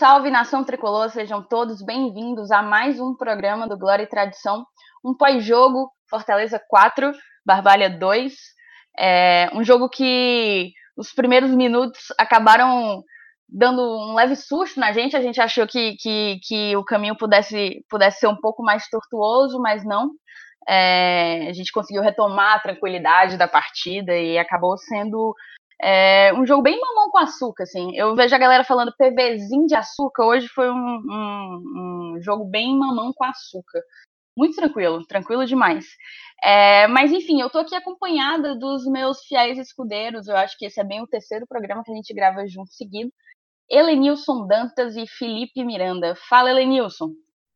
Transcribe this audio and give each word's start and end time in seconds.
salve, 0.00 0.30
nação 0.30 0.64
tricolor, 0.64 1.10
sejam 1.10 1.42
todos 1.42 1.82
bem-vindos 1.82 2.50
a 2.50 2.62
mais 2.62 2.98
um 2.98 3.14
programa 3.14 3.68
do 3.68 3.76
Glória 3.76 4.04
e 4.04 4.08
Tradição, 4.08 4.64
um 5.04 5.14
pós-jogo 5.14 5.92
Fortaleza 6.08 6.58
4, 6.70 7.12
Barbalha 7.44 7.90
2, 7.90 8.32
é, 8.98 9.50
um 9.52 9.62
jogo 9.62 9.90
que 9.90 10.72
os 10.96 11.12
primeiros 11.12 11.50
minutos 11.50 12.00
acabaram 12.18 13.02
dando 13.46 13.82
um 13.82 14.14
leve 14.14 14.36
susto 14.36 14.80
na 14.80 14.90
gente, 14.90 15.14
a 15.14 15.20
gente 15.20 15.38
achou 15.38 15.66
que, 15.66 15.96
que, 15.96 16.40
que 16.44 16.74
o 16.78 16.82
caminho 16.82 17.14
pudesse, 17.14 17.84
pudesse 17.86 18.20
ser 18.20 18.28
um 18.28 18.40
pouco 18.40 18.62
mais 18.62 18.88
tortuoso, 18.88 19.60
mas 19.60 19.84
não, 19.84 20.12
é, 20.66 21.46
a 21.46 21.52
gente 21.52 21.70
conseguiu 21.72 22.00
retomar 22.00 22.54
a 22.54 22.60
tranquilidade 22.60 23.36
da 23.36 23.46
partida 23.46 24.16
e 24.16 24.38
acabou 24.38 24.78
sendo 24.78 25.34
é 25.82 26.32
um 26.34 26.46
jogo 26.46 26.62
bem 26.62 26.78
mamão 26.78 27.10
com 27.10 27.18
açúcar, 27.18 27.64
assim. 27.64 27.96
Eu 27.96 28.14
vejo 28.14 28.34
a 28.34 28.38
galera 28.38 28.64
falando 28.64 28.94
PVzinho 28.96 29.66
de 29.66 29.74
açúcar. 29.74 30.24
Hoje 30.24 30.46
foi 30.48 30.70
um, 30.70 30.74
um, 30.74 32.14
um 32.16 32.22
jogo 32.22 32.44
bem 32.44 32.78
mamão 32.78 33.12
com 33.14 33.24
açúcar. 33.24 33.80
Muito 34.36 34.56
tranquilo, 34.56 35.04
tranquilo 35.06 35.44
demais. 35.46 35.86
É, 36.42 36.86
mas 36.86 37.12
enfim, 37.12 37.40
eu 37.40 37.50
tô 37.50 37.58
aqui 37.58 37.74
acompanhada 37.74 38.54
dos 38.54 38.86
meus 38.86 39.20
fiéis 39.24 39.58
escudeiros. 39.58 40.28
Eu 40.28 40.36
acho 40.36 40.56
que 40.58 40.66
esse 40.66 40.80
é 40.80 40.84
bem 40.84 41.02
o 41.02 41.06
terceiro 41.06 41.46
programa 41.46 41.82
que 41.84 41.90
a 41.90 41.94
gente 41.94 42.14
grava 42.14 42.46
junto 42.46 42.72
seguido. 42.72 43.10
Helenilson 43.70 44.46
Dantas 44.46 44.96
e 44.96 45.06
Felipe 45.06 45.64
Miranda. 45.64 46.14
Fala, 46.28 46.50
Helenilson. 46.50 47.12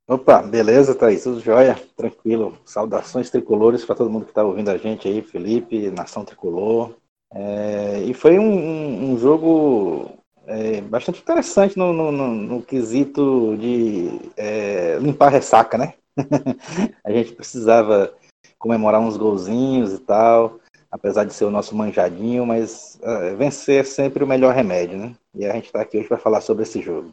Opa, 0.06 0.42
beleza, 0.42 0.94
Thaís? 0.94 1.24
Tudo 1.24 1.40
jóia? 1.40 1.74
Tranquilo. 1.96 2.58
Saudações 2.64 3.30
tricolores 3.30 3.84
para 3.84 3.94
todo 3.94 4.10
mundo 4.10 4.24
que 4.24 4.30
está 4.30 4.44
ouvindo 4.44 4.70
a 4.70 4.76
gente 4.76 5.08
aí, 5.08 5.22
Felipe, 5.22 5.90
Nação 5.90 6.24
Tricolor. 6.24 6.94
É, 7.32 8.00
e 8.04 8.14
foi 8.14 8.38
um, 8.38 9.12
um 9.12 9.18
jogo 9.18 10.10
é, 10.46 10.80
bastante 10.80 11.20
interessante 11.20 11.76
no, 11.76 11.92
no, 11.92 12.12
no, 12.12 12.28
no 12.28 12.62
quesito 12.62 13.56
de 13.56 14.30
é, 14.36 14.98
limpar 14.98 15.26
a 15.26 15.30
ressaca, 15.30 15.78
né? 15.78 15.94
a 17.04 17.10
gente 17.10 17.32
precisava 17.32 18.14
comemorar 18.58 19.00
uns 19.00 19.16
golzinhos 19.16 19.92
e 19.92 19.98
tal, 19.98 20.58
apesar 20.90 21.24
de 21.24 21.34
ser 21.34 21.44
o 21.44 21.50
nosso 21.50 21.76
manjadinho, 21.76 22.46
mas 22.46 22.98
é, 23.02 23.34
vencer 23.34 23.80
é 23.80 23.84
sempre 23.84 24.22
o 24.22 24.26
melhor 24.26 24.54
remédio, 24.54 24.96
né? 24.96 25.14
E 25.34 25.44
a 25.44 25.52
gente 25.52 25.66
está 25.66 25.80
aqui 25.80 25.98
hoje 25.98 26.08
para 26.08 26.18
falar 26.18 26.40
sobre 26.40 26.62
esse 26.62 26.80
jogo. 26.80 27.12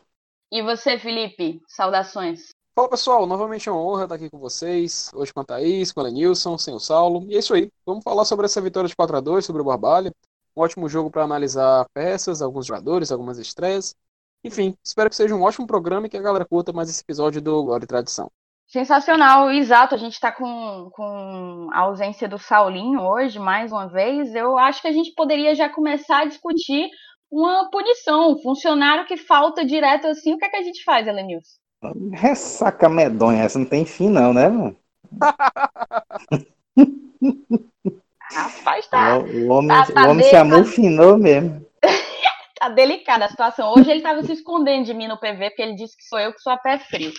E 0.52 0.62
você, 0.62 1.00
Felipe? 1.00 1.62
Saudações. 1.68 2.50
Fala 2.74 2.88
pessoal, 2.88 3.28
novamente 3.28 3.68
é 3.68 3.72
uma 3.72 3.82
honra 3.82 4.04
estar 4.04 4.16
aqui 4.16 4.30
com 4.30 4.40
vocês, 4.40 5.12
hoje 5.14 5.34
com 5.34 5.42
a 5.42 5.44
Thaís, 5.44 5.92
com 5.92 6.00
a 6.00 6.04
Lenilson, 6.04 6.58
sem 6.58 6.74
o 6.74 6.80
Saulo, 6.80 7.26
e 7.30 7.36
é 7.36 7.40
isso 7.40 7.54
aí, 7.54 7.70
vamos 7.86 8.02
falar 8.02 8.24
sobre 8.24 8.46
essa 8.46 8.62
vitória 8.62 8.88
de 8.88 8.96
4 8.96 9.18
a 9.18 9.20
2 9.20 9.46
sobre 9.46 9.62
o 9.62 9.66
Barbalha, 9.66 10.14
um 10.56 10.62
ótimo 10.62 10.88
jogo 10.88 11.12
para 11.12 11.24
analisar 11.24 11.86
peças, 11.94 12.42
alguns 12.42 12.66
jogadores, 12.66 13.12
algumas 13.12 13.38
estreias, 13.38 13.94
enfim, 14.42 14.74
espero 14.82 15.10
que 15.10 15.18
seja 15.18 15.36
um 15.36 15.42
ótimo 15.42 15.68
programa 15.68 16.08
e 16.08 16.10
que 16.10 16.16
a 16.16 16.22
galera 16.22 16.46
curta 16.46 16.72
mais 16.72 16.90
esse 16.90 17.02
episódio 17.02 17.42
do 17.42 17.62
Glória 17.62 17.84
e 17.84 17.88
Tradição. 17.88 18.32
Sensacional, 18.68 19.52
exato, 19.52 19.94
a 19.94 19.98
gente 19.98 20.14
está 20.14 20.32
com, 20.32 20.90
com 20.94 21.68
a 21.74 21.80
ausência 21.80 22.26
do 22.26 22.38
Saulinho 22.38 23.02
hoje, 23.02 23.38
mais 23.38 23.74
uma 23.74 23.90
vez, 23.90 24.34
eu 24.34 24.58
acho 24.58 24.82
que 24.82 24.88
a 24.88 24.94
gente 24.94 25.14
poderia 25.14 25.54
já 25.54 25.68
começar 25.68 26.20
a 26.20 26.26
discutir 26.26 26.90
uma 27.30 27.70
punição, 27.70 28.32
um 28.32 28.42
funcionário 28.42 29.06
que 29.06 29.18
falta 29.18 29.66
direto 29.66 30.08
assim, 30.08 30.34
o 30.34 30.38
que 30.38 30.46
é 30.46 30.50
que 30.50 30.56
a 30.58 30.64
gente 30.64 30.86
faz, 30.86 31.06
Elenilson? 31.06 31.60
Ressaca 32.14 32.88
medonha, 32.88 33.44
essa 33.44 33.58
não 33.58 33.66
tem 33.66 33.86
fim, 33.86 34.10
não, 34.10 34.34
né, 34.34 34.48
mano? 34.50 34.76
Rapaz, 38.32 38.88
tá. 38.88 39.18
O, 39.18 39.50
homem, 39.50 39.68
tá, 39.68 39.86
tá 39.92 40.08
o 40.08 40.12
homem 40.12 40.26
se 40.26 40.36
amofinou 40.36 41.18
mesmo. 41.18 41.66
tá 42.60 42.70
delicada 42.70 43.26
a 43.26 43.30
situação. 43.30 43.74
Hoje 43.74 43.90
ele 43.90 44.02
tava 44.02 44.22
se 44.24 44.32
escondendo 44.32 44.86
de 44.86 44.94
mim 44.94 45.08
no 45.08 45.18
PV, 45.18 45.50
porque 45.50 45.62
ele 45.64 45.76
disse 45.76 45.98
que 45.98 46.04
sou 46.04 46.20
eu 46.20 46.32
que 46.32 46.40
sou 46.40 46.54
a 46.54 46.58
pé 46.58 46.78
frio. 46.78 47.12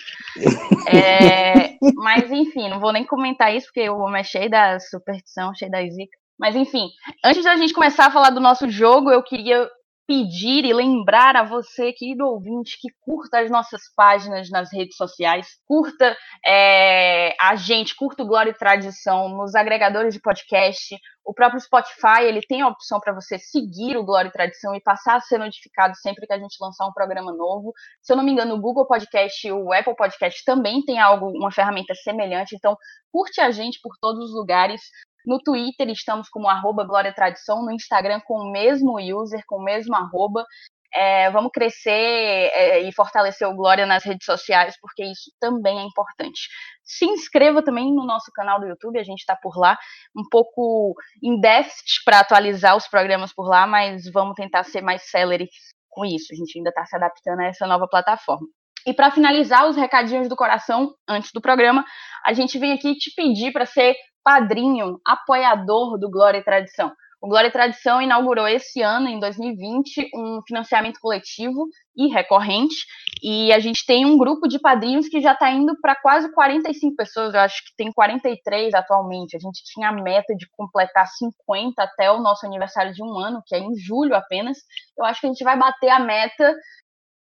É, 0.89 1.77
mas, 1.97 2.31
enfim, 2.31 2.69
não 2.69 2.79
vou 2.79 2.93
nem 2.93 3.05
comentar 3.05 3.55
isso, 3.55 3.67
porque 3.67 3.89
o 3.91 3.99
homem 3.99 4.21
é 4.21 4.25
cheio 4.25 4.49
da 4.49 4.79
superstição, 4.79 5.53
cheio 5.55 5.71
da 5.71 5.83
zica. 5.83 6.17
Mas, 6.39 6.55
enfim, 6.55 6.89
antes 7.25 7.45
da 7.45 7.57
gente 7.57 7.75
começar 7.75 8.07
a 8.07 8.11
falar 8.11 8.31
do 8.31 8.41
nosso 8.41 8.71
jogo, 8.71 9.11
eu 9.11 9.23
queria 9.23 9.69
pedir 10.07 10.65
e 10.65 10.73
lembrar 10.73 11.37
a 11.37 11.43
você, 11.43 11.93
querido 11.93 12.27
ouvinte, 12.27 12.79
que 12.81 12.89
curta 13.01 13.41
as 13.41 13.51
nossas 13.51 13.83
páginas 13.97 14.51
nas 14.51 14.73
redes 14.73 14.97
sociais, 14.97 15.47
curta 15.67 16.17
é, 16.45 17.35
a 17.41 17.55
gente, 17.55 17.97
curta 17.97 18.23
o 18.23 18.27
Glória 18.27 18.51
e 18.51 18.55
Tradição 18.55 19.29
nos 19.29 19.55
agregadores 19.55 20.15
de 20.15 20.21
podcast. 20.21 20.97
O 21.25 21.33
próprio 21.33 21.61
Spotify 21.61 22.23
ele 22.23 22.41
tem 22.41 22.63
a 22.63 22.69
opção 22.69 22.99
para 22.99 23.13
você 23.13 23.39
seguir 23.39 23.97
o 23.97 24.05
Glória 24.05 24.29
e 24.29 24.33
Tradição 24.33 24.75
e 24.75 24.81
passar 24.81 25.17
a 25.17 25.21
ser 25.21 25.39
notificado 25.39 25.95
sempre 25.97 26.27
que 26.27 26.33
a 26.33 26.39
gente 26.39 26.57
lançar 26.61 26.87
um 26.87 26.93
programa 26.93 27.33
novo. 27.33 27.73
Se 28.01 28.13
eu 28.13 28.17
não 28.17 28.25
me 28.25 28.33
engano, 28.33 28.55
o 28.55 28.61
Google 28.61 28.87
Podcast 28.87 29.47
e 29.47 29.53
o 29.53 29.73
Apple 29.73 29.95
Podcast 29.95 30.45
também 30.45 30.83
tem 30.85 30.99
algo, 30.99 31.29
uma 31.29 31.53
ferramenta 31.53 31.95
semelhante. 31.95 32.57
Então, 32.57 32.77
curte 33.13 33.41
a 33.41 33.51
gente 33.53 33.79
por 33.81 33.97
todos 34.01 34.31
os 34.31 34.35
lugares. 34.35 34.81
No 35.27 35.39
Twitter 35.39 35.89
estamos 35.91 36.29
como 36.29 36.49
arroba 36.49 36.85
Glória 36.85 37.15
Tradição, 37.15 37.65
no 37.65 37.73
Instagram 37.73 38.21
com 38.27 38.35
o 38.35 38.51
mesmo 38.51 38.99
user, 38.99 39.43
com 39.47 39.57
o 39.57 39.65
mesmo 39.65 39.95
arroba. 39.95 40.45
É, 40.95 41.31
vamos 41.31 41.51
crescer 41.53 41.91
é, 41.91 42.81
e 42.81 42.93
fortalecer 42.93 43.49
o 43.49 43.57
Glória 43.57 43.87
nas 43.87 44.05
redes 44.05 44.27
sociais, 44.27 44.77
porque 44.79 45.03
isso 45.05 45.33
também 45.41 45.79
é 45.79 45.83
importante. 45.83 46.49
Se 46.85 47.07
inscreva 47.07 47.63
também 47.63 47.95
no 47.95 48.05
nosso 48.05 48.31
canal 48.35 48.61
do 48.61 48.67
YouTube, 48.67 48.99
a 48.99 49.05
gente 49.05 49.21
está 49.21 49.35
por 49.35 49.57
lá, 49.57 49.79
um 50.15 50.23
pouco 50.31 50.95
em 51.23 51.41
déficit 51.41 52.05
para 52.05 52.21
atualizar 52.21 52.77
os 52.77 52.87
programas 52.87 53.33
por 53.33 53.49
lá, 53.49 53.67
mas 53.67 54.05
vamos 54.13 54.35
tentar 54.35 54.65
ser 54.65 54.83
mais 54.83 55.09
celery 55.11 55.49
com 55.89 56.05
isso. 56.05 56.27
A 56.33 56.37
gente 56.37 56.59
ainda 56.59 56.69
está 56.69 56.85
se 56.85 56.95
adaptando 56.95 57.41
a 57.41 57.47
essa 57.47 57.67
nova 57.67 57.89
plataforma. 57.89 58.47
E 58.87 58.93
para 58.93 59.11
finalizar 59.11 59.69
os 59.69 59.77
recadinhos 59.77 60.29
do 60.29 60.37
coração 60.37 60.93
antes 61.09 61.31
do 61.33 61.41
programa, 61.41 61.85
a 62.27 62.33
gente 62.33 62.59
vem 62.59 62.73
aqui 62.73 62.95
te 62.97 63.15
pedir 63.15 63.53
para 63.53 63.65
ser 63.65 63.95
padrinho, 64.23 65.01
apoiador 65.07 65.99
do 65.99 66.11
Glória 66.11 66.39
e 66.39 66.45
Tradição. 66.45 66.93
O 67.23 67.29
Glória 67.29 67.47
e 67.47 67.53
Tradição 67.53 68.03
inaugurou 68.03 68.49
esse 68.49 68.83
ano, 68.83 69.07
em 69.07 69.21
2020, 69.21 70.11
um 70.13 70.41
financiamento 70.45 70.99
coletivo 71.01 71.69
e 71.97 72.09
recorrente, 72.09 72.75
e 73.23 73.53
a 73.53 73.61
gente 73.61 73.87
tem 73.87 74.05
um 74.05 74.19
grupo 74.19 74.49
de 74.49 74.59
padrinhos 74.59 75.07
que 75.07 75.21
já 75.21 75.33
está 75.33 75.49
indo 75.49 75.73
para 75.81 75.95
quase 75.95 76.33
45 76.33 76.97
pessoas, 76.97 77.33
eu 77.33 77.39
acho 77.39 77.63
que 77.65 77.77
tem 77.77 77.93
43 77.93 78.75
atualmente. 78.75 79.37
A 79.37 79.39
gente 79.39 79.63
tinha 79.65 79.91
a 79.91 79.93
meta 79.93 80.35
de 80.35 80.49
completar 80.51 81.07
50 81.07 81.81
até 81.81 82.11
o 82.11 82.21
nosso 82.21 82.45
aniversário 82.45 82.93
de 82.93 83.05
um 83.05 83.17
ano, 83.17 83.41
que 83.47 83.55
é 83.55 83.61
em 83.61 83.73
julho 83.77 84.17
apenas. 84.17 84.59
Eu 84.99 85.05
acho 85.05 85.21
que 85.21 85.27
a 85.29 85.31
gente 85.31 85.45
vai 85.45 85.57
bater 85.57 85.91
a 85.91 86.01
meta 86.01 86.57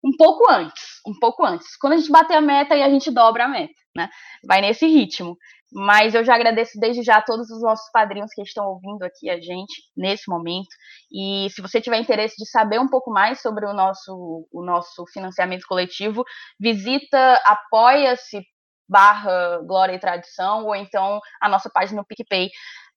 um 0.05 0.17
pouco 0.17 0.51
antes, 0.51 1.01
um 1.07 1.19
pouco 1.19 1.45
antes. 1.45 1.77
Quando 1.77 1.95
a 1.95 1.97
gente 1.97 2.11
bater 2.11 2.37
a 2.37 2.41
meta, 2.41 2.75
aí 2.75 2.83
a 2.83 2.89
gente 2.89 3.11
dobra 3.11 3.45
a 3.45 3.49
meta, 3.49 3.73
né? 3.95 4.09
Vai 4.47 4.61
nesse 4.61 4.87
ritmo. 4.87 5.37
Mas 5.73 6.15
eu 6.15 6.25
já 6.25 6.35
agradeço 6.35 6.81
desde 6.81 7.03
já 7.03 7.19
a 7.19 7.23
todos 7.23 7.49
os 7.49 7.63
nossos 7.63 7.89
padrinhos 7.93 8.33
que 8.35 8.43
estão 8.43 8.67
ouvindo 8.67 9.05
aqui 9.05 9.31
a 9.31 9.41
gente 9.41 9.73
nesse 9.97 10.29
momento. 10.29 10.69
E 11.13 11.49
se 11.51 11.63
você 11.63 11.81
tiver 11.81 11.99
interesse 11.99 12.35
de 12.37 12.49
saber 12.49 12.81
um 12.81 12.89
pouco 12.89 13.11
mais 13.13 13.41
sobre 13.41 13.67
o 13.67 13.73
nosso, 13.73 14.49
o 14.53 14.65
nosso 14.65 15.05
financiamento 15.13 15.65
coletivo, 15.69 16.25
visita 16.59 17.41
apoia-se 17.45 18.43
barra 18.89 19.61
Glória 19.65 19.95
e 19.95 20.01
Tradição, 20.01 20.65
ou 20.65 20.75
então 20.75 21.21
a 21.41 21.49
nossa 21.49 21.71
página 21.71 22.01
no 22.01 22.07
PicPay. 22.07 22.51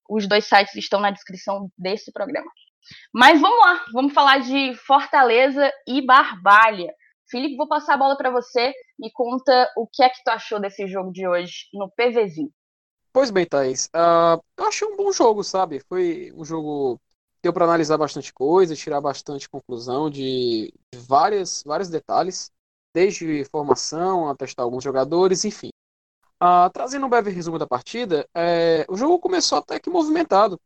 Os 0.09 0.27
dois 0.27 0.45
sites 0.45 0.75
estão 0.75 0.99
na 0.99 1.11
descrição 1.11 1.69
desse 1.77 2.11
programa. 2.11 2.49
Mas 3.13 3.39
vamos 3.39 3.59
lá, 3.59 3.85
vamos 3.93 4.13
falar 4.13 4.39
de 4.39 4.75
Fortaleza 4.75 5.71
e 5.87 6.01
Barbalha. 6.05 6.93
Felipe, 7.29 7.55
vou 7.55 7.67
passar 7.67 7.95
a 7.95 7.97
bola 7.97 8.17
para 8.17 8.29
você. 8.29 8.73
Me 8.99 9.11
conta 9.11 9.71
o 9.75 9.87
que 9.87 10.03
é 10.03 10.09
que 10.09 10.23
tu 10.23 10.29
achou 10.29 10.59
desse 10.59 10.87
jogo 10.87 11.11
de 11.11 11.27
hoje 11.27 11.67
no 11.73 11.89
PVzinho. 11.89 12.51
Pois 13.11 13.29
bem, 13.29 13.45
Thaís. 13.45 13.87
Uh, 13.87 14.41
eu 14.57 14.65
achei 14.65 14.87
um 14.87 14.97
bom 14.97 15.11
jogo, 15.11 15.43
sabe? 15.43 15.79
Foi 15.87 16.33
um 16.35 16.43
jogo 16.43 16.97
que 17.35 17.43
deu 17.43 17.53
para 17.53 17.65
analisar 17.65 17.97
bastante 17.97 18.33
coisa, 18.33 18.75
tirar 18.75 18.99
bastante 19.01 19.47
conclusão 19.47 20.09
de, 20.09 20.73
várias, 20.95 21.63
vários 21.65 21.89
detalhes, 21.89 22.51
desde 22.93 23.45
formação 23.45 24.29
a 24.29 24.35
testar 24.35 24.63
alguns 24.63 24.83
jogadores, 24.83 25.45
enfim. 25.45 25.69
Uh, 26.41 26.69
trazendo 26.73 27.05
um 27.05 27.09
breve 27.09 27.31
resumo 27.31 27.59
da 27.59 27.67
partida, 27.67 28.27
é, 28.35 28.85
o 28.89 28.97
jogo 28.97 29.19
começou 29.19 29.59
até 29.59 29.79
que 29.79 29.89
movimentado. 29.89 30.59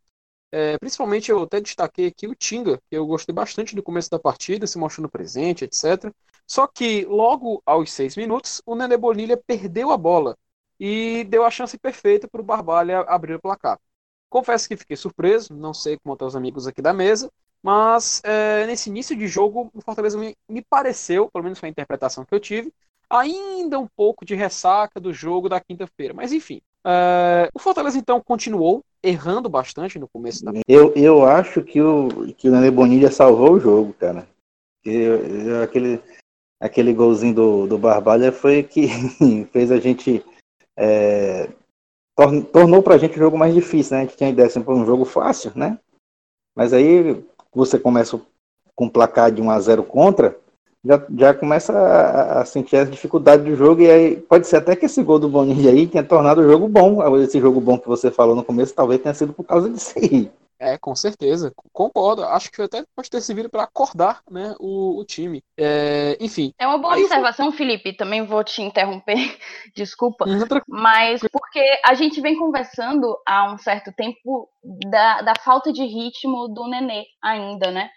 É, 0.51 0.77
principalmente 0.77 1.29
eu 1.29 1.44
até 1.44 1.59
destaquei 1.59 2.07
aqui 2.07 2.27
o 2.27 2.35
Tinga, 2.35 2.77
que 2.89 2.95
eu 2.95 3.05
gostei 3.05 3.33
bastante 3.33 3.75
do 3.75 3.83
começo 3.83 4.09
da 4.09 4.17
partida, 4.19 4.65
se 4.65 4.77
mostrando 4.77 5.09
presente, 5.09 5.65
etc. 5.65 6.13
Só 6.47 6.65
que 6.67 7.05
logo 7.05 7.61
aos 7.65 7.91
seis 7.91 8.15
minutos, 8.15 8.61
o 8.65 8.75
Nenê 8.75 8.95
Bonilha 8.97 9.38
perdeu 9.38 9.91
a 9.91 9.97
bola 9.97 10.38
e 10.79 11.25
deu 11.25 11.44
a 11.44 11.51
chance 11.51 11.77
perfeita 11.77 12.27
para 12.27 12.41
o 12.41 12.44
Barbalha 12.44 13.01
abrir 13.01 13.35
o 13.35 13.41
placar. 13.41 13.79
Confesso 14.29 14.67
que 14.67 14.77
fiquei 14.77 14.95
surpreso, 14.95 15.53
não 15.55 15.73
sei 15.73 15.97
como 15.97 16.13
estão 16.13 16.27
os 16.27 16.35
amigos 16.35 16.67
aqui 16.67 16.81
da 16.81 16.94
mesa, 16.94 17.31
mas 17.61 18.21
é, 18.23 18.65
nesse 18.67 18.89
início 18.89 19.15
de 19.15 19.27
jogo, 19.27 19.71
o 19.73 19.81
Fortaleza 19.81 20.17
me, 20.17 20.35
me, 20.49 20.61
pareceu, 20.61 21.29
pelo 21.29 21.44
menos 21.44 21.59
foi 21.59 21.69
a 21.69 21.71
interpretação 21.71 22.25
que 22.25 22.33
eu 22.33 22.39
tive, 22.39 22.73
ainda 23.09 23.79
um 23.79 23.88
pouco 23.88 24.25
de 24.25 24.35
ressaca 24.35 24.99
do 24.99 25.13
jogo 25.13 25.49
da 25.49 25.59
quinta-feira. 25.59 26.13
Mas 26.13 26.31
enfim, 26.31 26.61
é, 26.85 27.49
o 27.53 27.59
Fortaleza 27.59 27.97
então 27.97 28.21
continuou 28.21 28.83
errando 29.03 29.49
bastante 29.49 29.99
no 29.99 30.07
começo 30.07 30.44
da. 30.44 30.51
Eu, 30.67 30.94
eu 30.95 31.25
acho 31.25 31.61
que 31.61 31.81
o, 31.81 32.33
que 32.33 32.49
o 32.49 32.51
Nenê 32.51 32.71
Bonilha 32.71 33.11
salvou 33.11 33.53
o 33.53 33.59
jogo, 33.59 33.94
cara. 33.94 34.27
Eu, 34.83 35.63
aquele, 35.63 36.01
aquele 36.59 36.94
golzinho 36.94 37.33
do, 37.33 37.67
do 37.67 37.77
Barbalha 37.77 38.31
foi 38.31 38.63
que 38.63 38.88
fez 39.51 39.71
a 39.71 39.79
gente. 39.79 40.23
É, 40.77 41.49
tor 42.15 42.44
tornou 42.45 42.83
pra 42.83 42.97
gente 42.97 43.15
o 43.15 43.19
jogo 43.19 43.38
mais 43.38 43.53
difícil, 43.53 43.95
né? 43.95 44.03
A 44.03 44.05
gente 44.05 44.17
tinha 44.17 44.29
ideia 44.29 44.49
sempre 44.49 44.73
um 44.73 44.85
jogo 44.85 45.05
fácil, 45.05 45.51
né? 45.55 45.79
Mas 46.55 46.73
aí 46.73 47.23
você 47.53 47.79
começa 47.79 48.19
com 48.75 48.85
um 48.85 48.89
placar 48.89 49.31
de 49.31 49.41
1 49.41 49.49
a 49.49 49.59
0 49.59 49.83
contra, 49.83 50.39
já, 50.88 51.04
já 51.18 51.34
começa 51.34 51.74
a, 51.78 52.42
a, 52.42 52.45
sentir 52.45 52.78
as 52.78 52.89
dificuldades 52.89 53.45
do 53.45 53.56
jogo, 53.56 53.81
e 53.81 53.92
aí 53.92 54.16
pode 54.18 54.48
ser 54.48 54.57
até 54.57 54.75
que 54.75 54.86
esse 54.86 55.04
gol 55.04 55.19
do 55.19 55.30
Boninho 55.30 55.69
aí 55.69 55.86
tenha 55.86 56.04
tornado 56.04 56.42
o 56.42 56.50
jogo 56.50 56.68
bom. 56.68 57.18
Esse 57.18 57.39
jogo 57.39 57.60
bom 57.60 57.78
que 57.78 57.88
você 57.88 58.10
falou 58.10 58.36
no 58.36 58.44
começo, 58.44 58.74
talvez 58.74 59.01
tenha 59.01 59.13
sido 59.13 59.34
por 59.34 59.44
causa 59.44 59.69
disso 59.69 59.94
aí. 59.98 60.31
É, 60.60 60.78
com 60.78 60.95
certeza, 60.95 61.54
concordo. 61.72 62.24
Acho 62.24 62.51
que 62.51 62.62
até 62.62 62.84
pode 62.95 63.10
ter 63.10 63.22
servido 63.22 63.50
para 63.50 63.63
acordar 63.63 64.22
né, 64.30 64.56
o, 64.60 65.00
o 65.00 65.06
time. 65.06 65.44
É, 65.56 66.18
enfim. 66.19 66.51
É 66.57 66.66
uma 66.66 66.80
boa 66.80 66.98
observação, 66.98 67.51
Felipe. 67.51 67.94
Também 67.94 68.25
vou 68.25 68.44
te 68.44 68.62
interromper, 68.62 69.18
desculpa. 69.75 70.25
Mas 70.68 71.22
porque 71.31 71.63
a 71.86 71.94
gente 71.94 72.19
vem 72.22 72.38
conversando 72.38 73.16
há 73.25 73.54
um 73.54 73.57
certo 73.57 73.92
tempo 73.92 74.50
da, 74.90 75.22
da 75.22 75.33
falta 75.44 75.72
de 75.72 75.83
ritmo 75.83 76.48
do 76.48 76.68
Nenê 76.68 77.06
ainda, 77.22 77.72
né? 77.72 77.90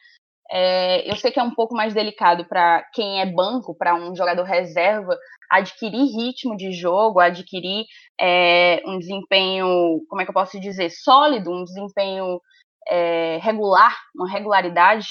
É, 0.53 1.09
eu 1.09 1.17
sei 1.17 1.31
que 1.31 1.39
é 1.39 1.43
um 1.43 1.55
pouco 1.55 1.75
mais 1.75 1.95
delicado 1.95 2.45
para 2.45 2.83
quem 2.93 3.21
é 3.21 3.27
banco, 3.27 3.75
para 3.75 3.95
um 3.95 4.17
jogador 4.17 4.43
reserva, 4.43 5.17
adquirir 5.49 6.05
ritmo 6.17 6.57
de 6.57 6.73
jogo, 6.73 7.21
adquirir 7.21 7.85
é, 8.21 8.83
um 8.85 8.99
desempenho, 8.99 10.01
como 10.09 10.21
é 10.21 10.25
que 10.25 10.31
eu 10.31 10.35
posso 10.35 10.59
dizer, 10.59 10.91
sólido, 10.91 11.53
um 11.53 11.63
desempenho 11.63 12.41
é, 12.89 13.39
regular, 13.43 13.97
uma 14.15 14.29
regularidade, 14.29 15.07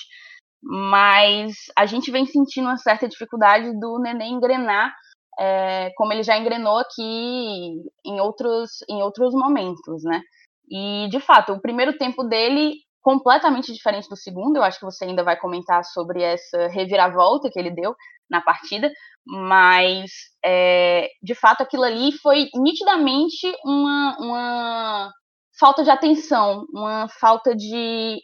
mas 0.61 1.53
a 1.77 1.85
gente 1.85 2.11
vem 2.11 2.25
sentindo 2.25 2.67
uma 2.67 2.77
certa 2.77 3.07
dificuldade 3.07 3.71
do 3.79 3.97
Nenê 3.97 4.25
engrenar, 4.25 4.93
é, 5.39 5.89
como 5.95 6.11
ele 6.11 6.21
já 6.21 6.37
engrenou 6.37 6.77
aqui 6.77 7.81
em 8.05 8.19
outros, 8.19 8.83
em 8.89 9.01
outros 9.01 9.33
momentos, 9.33 10.03
né? 10.03 10.21
E, 10.69 11.07
de 11.09 11.19
fato, 11.21 11.53
o 11.53 11.61
primeiro 11.61 11.97
tempo 11.97 12.23
dele 12.25 12.73
completamente 13.01 13.73
diferente 13.73 14.09
do 14.09 14.15
segundo. 14.15 14.57
Eu 14.57 14.63
acho 14.63 14.79
que 14.79 14.85
você 14.85 15.05
ainda 15.05 15.23
vai 15.23 15.37
comentar 15.37 15.83
sobre 15.85 16.21
essa 16.21 16.67
reviravolta 16.67 17.49
que 17.49 17.59
ele 17.59 17.71
deu 17.71 17.95
na 18.29 18.41
partida, 18.41 18.91
mas 19.25 20.11
é, 20.45 21.09
de 21.21 21.33
fato 21.33 21.61
aquilo 21.61 21.83
ali 21.83 22.11
foi 22.11 22.47
nitidamente 22.55 23.51
uma, 23.65 24.17
uma 24.19 25.13
falta 25.59 25.83
de 25.83 25.89
atenção, 25.89 26.65
uma 26.73 27.07
falta 27.19 27.55
de 27.55 28.19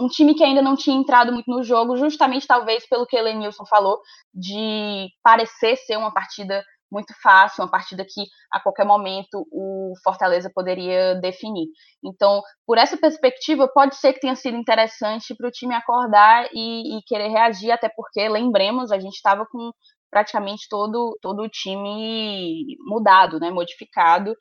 um 0.00 0.06
time 0.06 0.34
que 0.34 0.44
ainda 0.44 0.62
não 0.62 0.76
tinha 0.76 0.96
entrado 0.96 1.32
muito 1.32 1.50
no 1.50 1.62
jogo, 1.62 1.96
justamente 1.96 2.46
talvez 2.46 2.86
pelo 2.88 3.06
que 3.06 3.16
Elenilson 3.16 3.66
falou, 3.66 4.00
de 4.32 5.08
parecer 5.22 5.76
ser 5.76 5.96
uma 5.96 6.12
partida 6.12 6.62
muito 6.90 7.12
fácil, 7.22 7.62
uma 7.62 7.70
partida 7.70 8.04
que 8.04 8.24
a 8.52 8.60
qualquer 8.60 8.84
momento 8.84 9.46
o 9.52 9.92
Fortaleza 10.02 10.50
poderia 10.54 11.14
definir. 11.16 11.68
Então, 12.04 12.40
por 12.66 12.78
essa 12.78 12.96
perspectiva, 12.96 13.68
pode 13.68 13.96
ser 13.96 14.12
que 14.14 14.20
tenha 14.20 14.34
sido 14.34 14.56
interessante 14.56 15.34
para 15.36 15.48
o 15.48 15.50
time 15.50 15.74
acordar 15.74 16.48
e, 16.52 16.98
e, 16.98 17.02
querer 17.06 17.28
reagir, 17.28 17.70
até 17.70 17.88
porque, 17.88 18.28
lembremos, 18.28 18.90
a 18.90 18.98
gente 18.98 19.14
estava 19.14 19.46
com 19.50 19.70
praticamente 20.10 20.66
todo, 20.70 21.16
todo 21.20 21.42
o 21.42 21.48
time 21.48 22.64
mudado, 22.86 23.38
né, 23.38 23.50
modificado. 23.50 24.34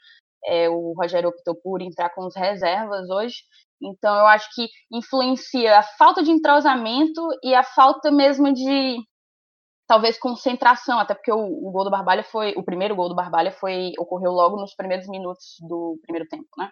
É, 0.45 0.69
o 0.69 0.93
Rogério 0.97 1.29
optou 1.29 1.55
por 1.61 1.81
entrar 1.81 2.09
com 2.11 2.25
as 2.25 2.35
reservas 2.35 3.09
hoje. 3.09 3.35
Então, 3.81 4.15
eu 4.15 4.25
acho 4.27 4.47
que 4.55 4.67
influencia 4.91 5.79
a 5.79 5.83
falta 5.83 6.23
de 6.23 6.31
entrosamento 6.31 7.21
e 7.43 7.53
a 7.53 7.63
falta 7.63 8.11
mesmo 8.11 8.51
de 8.53 8.97
talvez 9.87 10.19
concentração, 10.19 10.99
até 10.99 11.13
porque 11.13 11.31
o, 11.31 11.37
o, 11.37 11.71
gol 11.71 11.85
do 11.85 11.89
Barbalha 11.89 12.23
foi, 12.23 12.53
o 12.57 12.63
primeiro 12.63 12.95
gol 12.95 13.09
do 13.09 13.15
Barbalha 13.15 13.51
foi 13.51 13.93
ocorreu 13.97 14.31
logo 14.31 14.57
nos 14.57 14.75
primeiros 14.75 15.07
minutos 15.07 15.55
do 15.61 15.97
primeiro 16.03 16.27
tempo, 16.27 16.47
né? 16.57 16.69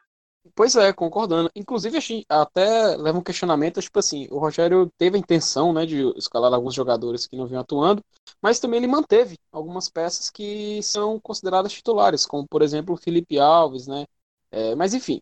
Pois 0.54 0.76
é, 0.76 0.94
concordando. 0.94 1.50
Inclusive, 1.56 1.98
até 2.30 2.96
leva 2.98 3.18
um 3.18 3.24
questionamento, 3.24 3.82
tipo 3.82 3.98
assim, 3.98 4.28
o 4.30 4.38
Rogério 4.38 4.92
teve 4.98 5.18
a 5.18 5.20
intenção, 5.20 5.74
né, 5.74 5.86
de 5.86 6.04
escalar 6.18 6.54
alguns 6.54 6.76
jogadores 6.76 7.26
que 7.26 7.36
não 7.36 7.48
vinham 7.48 7.62
atuando, 7.62 8.04
mas 8.42 8.60
também 8.60 8.78
ele 8.78 8.88
manteve 8.88 9.38
algumas 9.52 9.90
peças 9.90 10.30
que 10.30 10.84
são 10.84 11.20
consideradas 11.20 11.74
titulares, 11.74 12.26
como, 12.28 12.48
por 12.48 12.62
exemplo, 12.62 12.94
o 12.94 12.98
Felipe 12.98 13.40
Alves, 13.40 13.88
né, 13.88 14.06
é, 14.52 14.76
mas 14.76 14.94
enfim. 14.94 15.20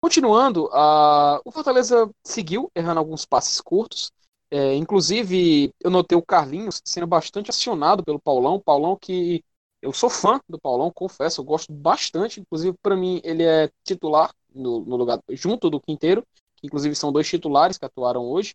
Continuando, 0.00 0.68
a, 0.72 1.40
o 1.44 1.50
Fortaleza 1.50 2.10
seguiu 2.22 2.70
errando 2.74 3.00
alguns 3.00 3.24
passes 3.24 3.60
curtos, 3.60 4.12
é, 4.50 4.74
inclusive, 4.74 5.74
eu 5.80 5.90
notei 5.90 6.16
o 6.16 6.22
Carlinhos 6.22 6.80
sendo 6.84 7.06
bastante 7.06 7.50
acionado 7.50 8.04
pelo 8.04 8.20
Paulão. 8.20 8.60
Paulão 8.60 8.96
que 8.96 9.44
eu 9.82 9.92
sou 9.92 10.08
fã 10.10 10.40
do 10.48 10.58
Paulão, 10.58 10.90
confesso, 10.90 11.40
eu 11.40 11.44
gosto 11.44 11.72
bastante. 11.72 12.40
Inclusive, 12.40 12.76
para 12.82 12.96
mim, 12.96 13.20
ele 13.24 13.42
é 13.44 13.70
titular 13.84 14.32
no, 14.54 14.80
no, 14.84 14.96
lugar 14.96 15.20
junto 15.30 15.68
do 15.70 15.80
Quinteiro, 15.80 16.24
que 16.56 16.66
inclusive 16.66 16.94
são 16.94 17.12
dois 17.12 17.28
titulares 17.28 17.78
que 17.78 17.84
atuaram 17.84 18.24
hoje. 18.24 18.54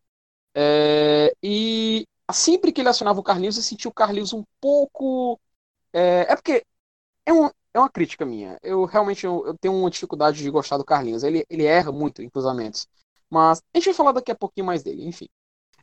É, 0.56 1.34
e 1.44 2.06
sempre 2.32 2.72
que 2.72 2.82
ele 2.82 2.90
acionava 2.90 3.20
o 3.20 3.24
Carlinhos, 3.24 3.58
eu 3.58 3.64
senti 3.64 3.88
o 3.88 3.94
Carlinhos 3.94 4.34
um 4.34 4.44
pouco. 4.62 5.40
É, 5.94 6.28
é 6.32 6.36
porque 6.36 6.66
é, 7.26 7.34
um, 7.34 7.48
é 7.74 7.80
uma 7.80 7.90
crítica 7.90 8.26
minha. 8.26 8.58
Eu 8.64 8.86
realmente 8.86 9.26
eu, 9.26 9.46
eu, 9.46 9.58
tenho 9.58 9.76
uma 9.76 9.90
dificuldade 9.92 10.40
de 10.42 10.50
gostar 10.50 10.78
do 10.78 10.86
Carlinhos. 10.86 11.24
Ele, 11.24 11.46
ele 11.50 11.66
erra 11.66 11.92
muito 11.92 12.22
em 12.22 12.30
cruzamentos. 12.30 12.88
Mas 13.30 13.62
a 13.74 13.78
gente 13.78 13.86
vai 13.86 13.94
falar 13.94 14.12
daqui 14.14 14.32
a 14.32 14.36
pouquinho 14.36 14.66
mais 14.66 14.84
dele, 14.84 15.06
enfim. 15.06 15.28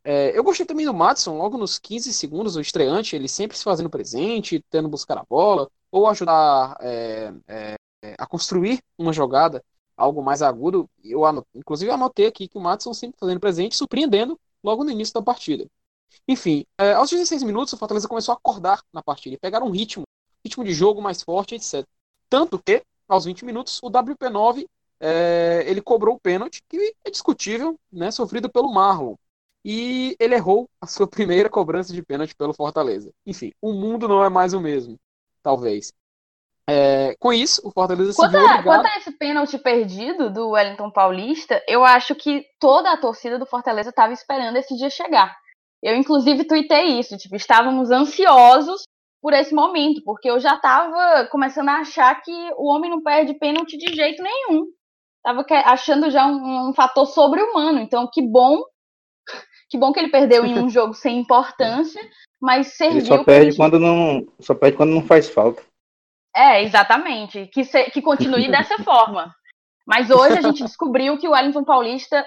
É, 0.05 0.37
eu 0.37 0.43
gostei 0.45 0.65
também 0.67 0.87
do 0.87 0.95
Matson, 0.95 1.37
logo 1.37 1.59
nos 1.59 1.79
15 1.79 2.12
segundos, 2.12 2.56
o 2.56 2.61
estreante, 2.61 3.17
ele 3.17 3.29
sempre 3.29 3.56
se 3.56 3.65
fazendo 3.65 3.91
presente, 3.91 4.61
tentando 4.61 4.89
buscar 4.89 5.19
a 5.19 5.25
bola, 5.29 5.71
ou 5.91 6.06
ajudar 6.06 6.77
é, 6.81 7.33
é, 7.49 7.77
a 8.19 8.27
construir 8.27 8.81
uma 8.97 9.12
jogada, 9.12 9.62
algo 9.97 10.23
mais 10.23 10.43
agudo. 10.43 10.89
Eu 11.03 11.23
inclusive, 11.55 11.91
anotei 11.91 12.27
aqui 12.27 12.49
que 12.49 12.59
o 12.59 12.61
Matson 12.61 12.95
sempre 12.95 13.19
fazendo 13.19 13.41
presente, 13.41 13.77
surpreendendo 13.77 14.39
logo 14.62 14.85
no 14.85 14.91
início 14.91 15.15
da 15.15 15.23
partida. 15.23 15.67
Enfim, 16.27 16.65
é, 16.79 16.93
aos 16.93 17.11
16 17.11 17.43
minutos, 17.43 17.73
o 17.73 17.77
Fortaleza 17.77 18.09
começou 18.09 18.33
a 18.33 18.37
acordar 18.37 18.83
na 18.93 19.03
partida 19.03 19.35
e 19.35 19.39
pegar 19.39 19.62
um 19.62 19.71
ritmo, 19.71 20.05
ritmo 20.45 20.65
de 20.65 20.73
jogo 20.73 21.03
mais 21.03 21.23
forte, 21.23 21.55
etc. 21.55 21.87
Tanto 22.29 22.59
que, 22.59 22.83
aos 23.09 23.25
20 23.25 23.45
minutos, 23.45 23.81
o 23.83 23.90
WP9 23.90 24.67
é, 25.00 25.64
ele 25.67 25.81
cobrou 25.81 26.17
o 26.17 26.21
pênalti, 26.21 26.61
que 26.69 26.95
é 27.05 27.11
discutível, 27.11 27.78
né, 27.90 28.11
sofrido 28.11 28.50
pelo 28.50 28.73
Marlon 28.73 29.14
e 29.65 30.17
ele 30.19 30.35
errou 30.35 30.69
a 30.81 30.87
sua 30.87 31.07
primeira 31.09 31.49
cobrança 31.49 31.93
de 31.93 32.03
pênalti 32.03 32.35
pelo 32.35 32.55
Fortaleza. 32.55 33.12
Enfim, 33.27 33.53
o 33.61 33.73
mundo 33.73 34.09
não 34.09 34.25
é 34.25 34.29
mais 34.29 34.53
o 34.55 34.61
mesmo, 34.61 34.99
talvez. 35.43 35.93
É, 36.71 37.17
com 37.19 37.33
isso, 37.33 37.62
o 37.67 37.71
Fortaleza 37.71 38.12
quanto 38.15 38.31
se 38.31 38.37
viu 38.37 38.45
obrigado... 38.45 38.65
Quanto 38.65 38.87
a 38.87 38.99
esse 38.99 39.12
pênalti 39.12 39.57
perdido 39.59 40.31
do 40.31 40.50
Wellington 40.50 40.91
Paulista, 40.91 41.62
eu 41.67 41.83
acho 41.83 42.15
que 42.15 42.45
toda 42.61 42.93
a 42.93 42.97
torcida 42.97 43.38
do 43.38 43.47
Fortaleza 43.47 43.88
estava 43.88 44.12
esperando 44.12 44.57
esse 44.57 44.77
dia 44.77 44.91
chegar. 44.91 45.35
Eu, 45.83 45.97
inclusive, 45.97 46.45
tuitei 46.45 46.99
isso, 46.99 47.17
tipo, 47.17 47.37
estávamos 47.37 47.91
ansiosos 47.91 48.83
por 49.23 49.33
esse 49.33 49.55
momento, 49.55 50.03
porque 50.05 50.31
eu 50.31 50.38
já 50.38 50.57
estava 50.57 51.27
começando 51.31 51.71
a 51.71 51.79
achar 51.79 52.15
que 52.21 52.33
o 52.57 52.71
homem 52.71 52.91
não 52.91 53.03
perde 53.03 53.35
pênalti 53.35 53.77
de 53.79 53.95
jeito 53.95 54.23
nenhum. 54.23 54.67
Estava 55.17 55.45
achando 55.65 56.11
já 56.11 56.27
um, 56.27 56.69
um 56.69 56.75
fator 56.75 57.07
sobre-humano. 57.07 57.81
Então, 57.81 58.09
que 58.12 58.23
bom 58.23 58.62
que 59.69 59.79
bom 59.79 59.93
que 59.93 60.01
ele 60.01 60.11
perdeu 60.11 60.45
em 60.45 60.59
um 60.59 60.69
jogo 60.69 60.95
sem 60.95 61.19
importância, 61.19 62.01
mas 62.41 62.77
serviu. 62.77 62.99
Ele 62.99 63.07
só 63.07 63.25
perde 63.25 63.57
quando 63.57 63.79
não, 63.79 64.27
só 64.41 64.55
perde 64.55 64.77
quando 64.77 64.91
não 64.91 65.03
faz 65.03 65.29
falta. 65.29 65.63
É, 66.35 66.63
exatamente. 66.63 67.47
Que, 67.49 67.65
se, 67.65 67.85
que 67.91 68.03
continue 68.03 68.49
dessa 68.51 68.79
forma. 68.83 69.35
Mas 69.87 70.11
hoje 70.11 70.39
a 70.39 70.43
gente 70.43 70.63
descobriu 70.63 71.19
que 71.19 71.27
o 71.27 71.33
Wellington 71.33 71.65
Paulista 71.65 72.25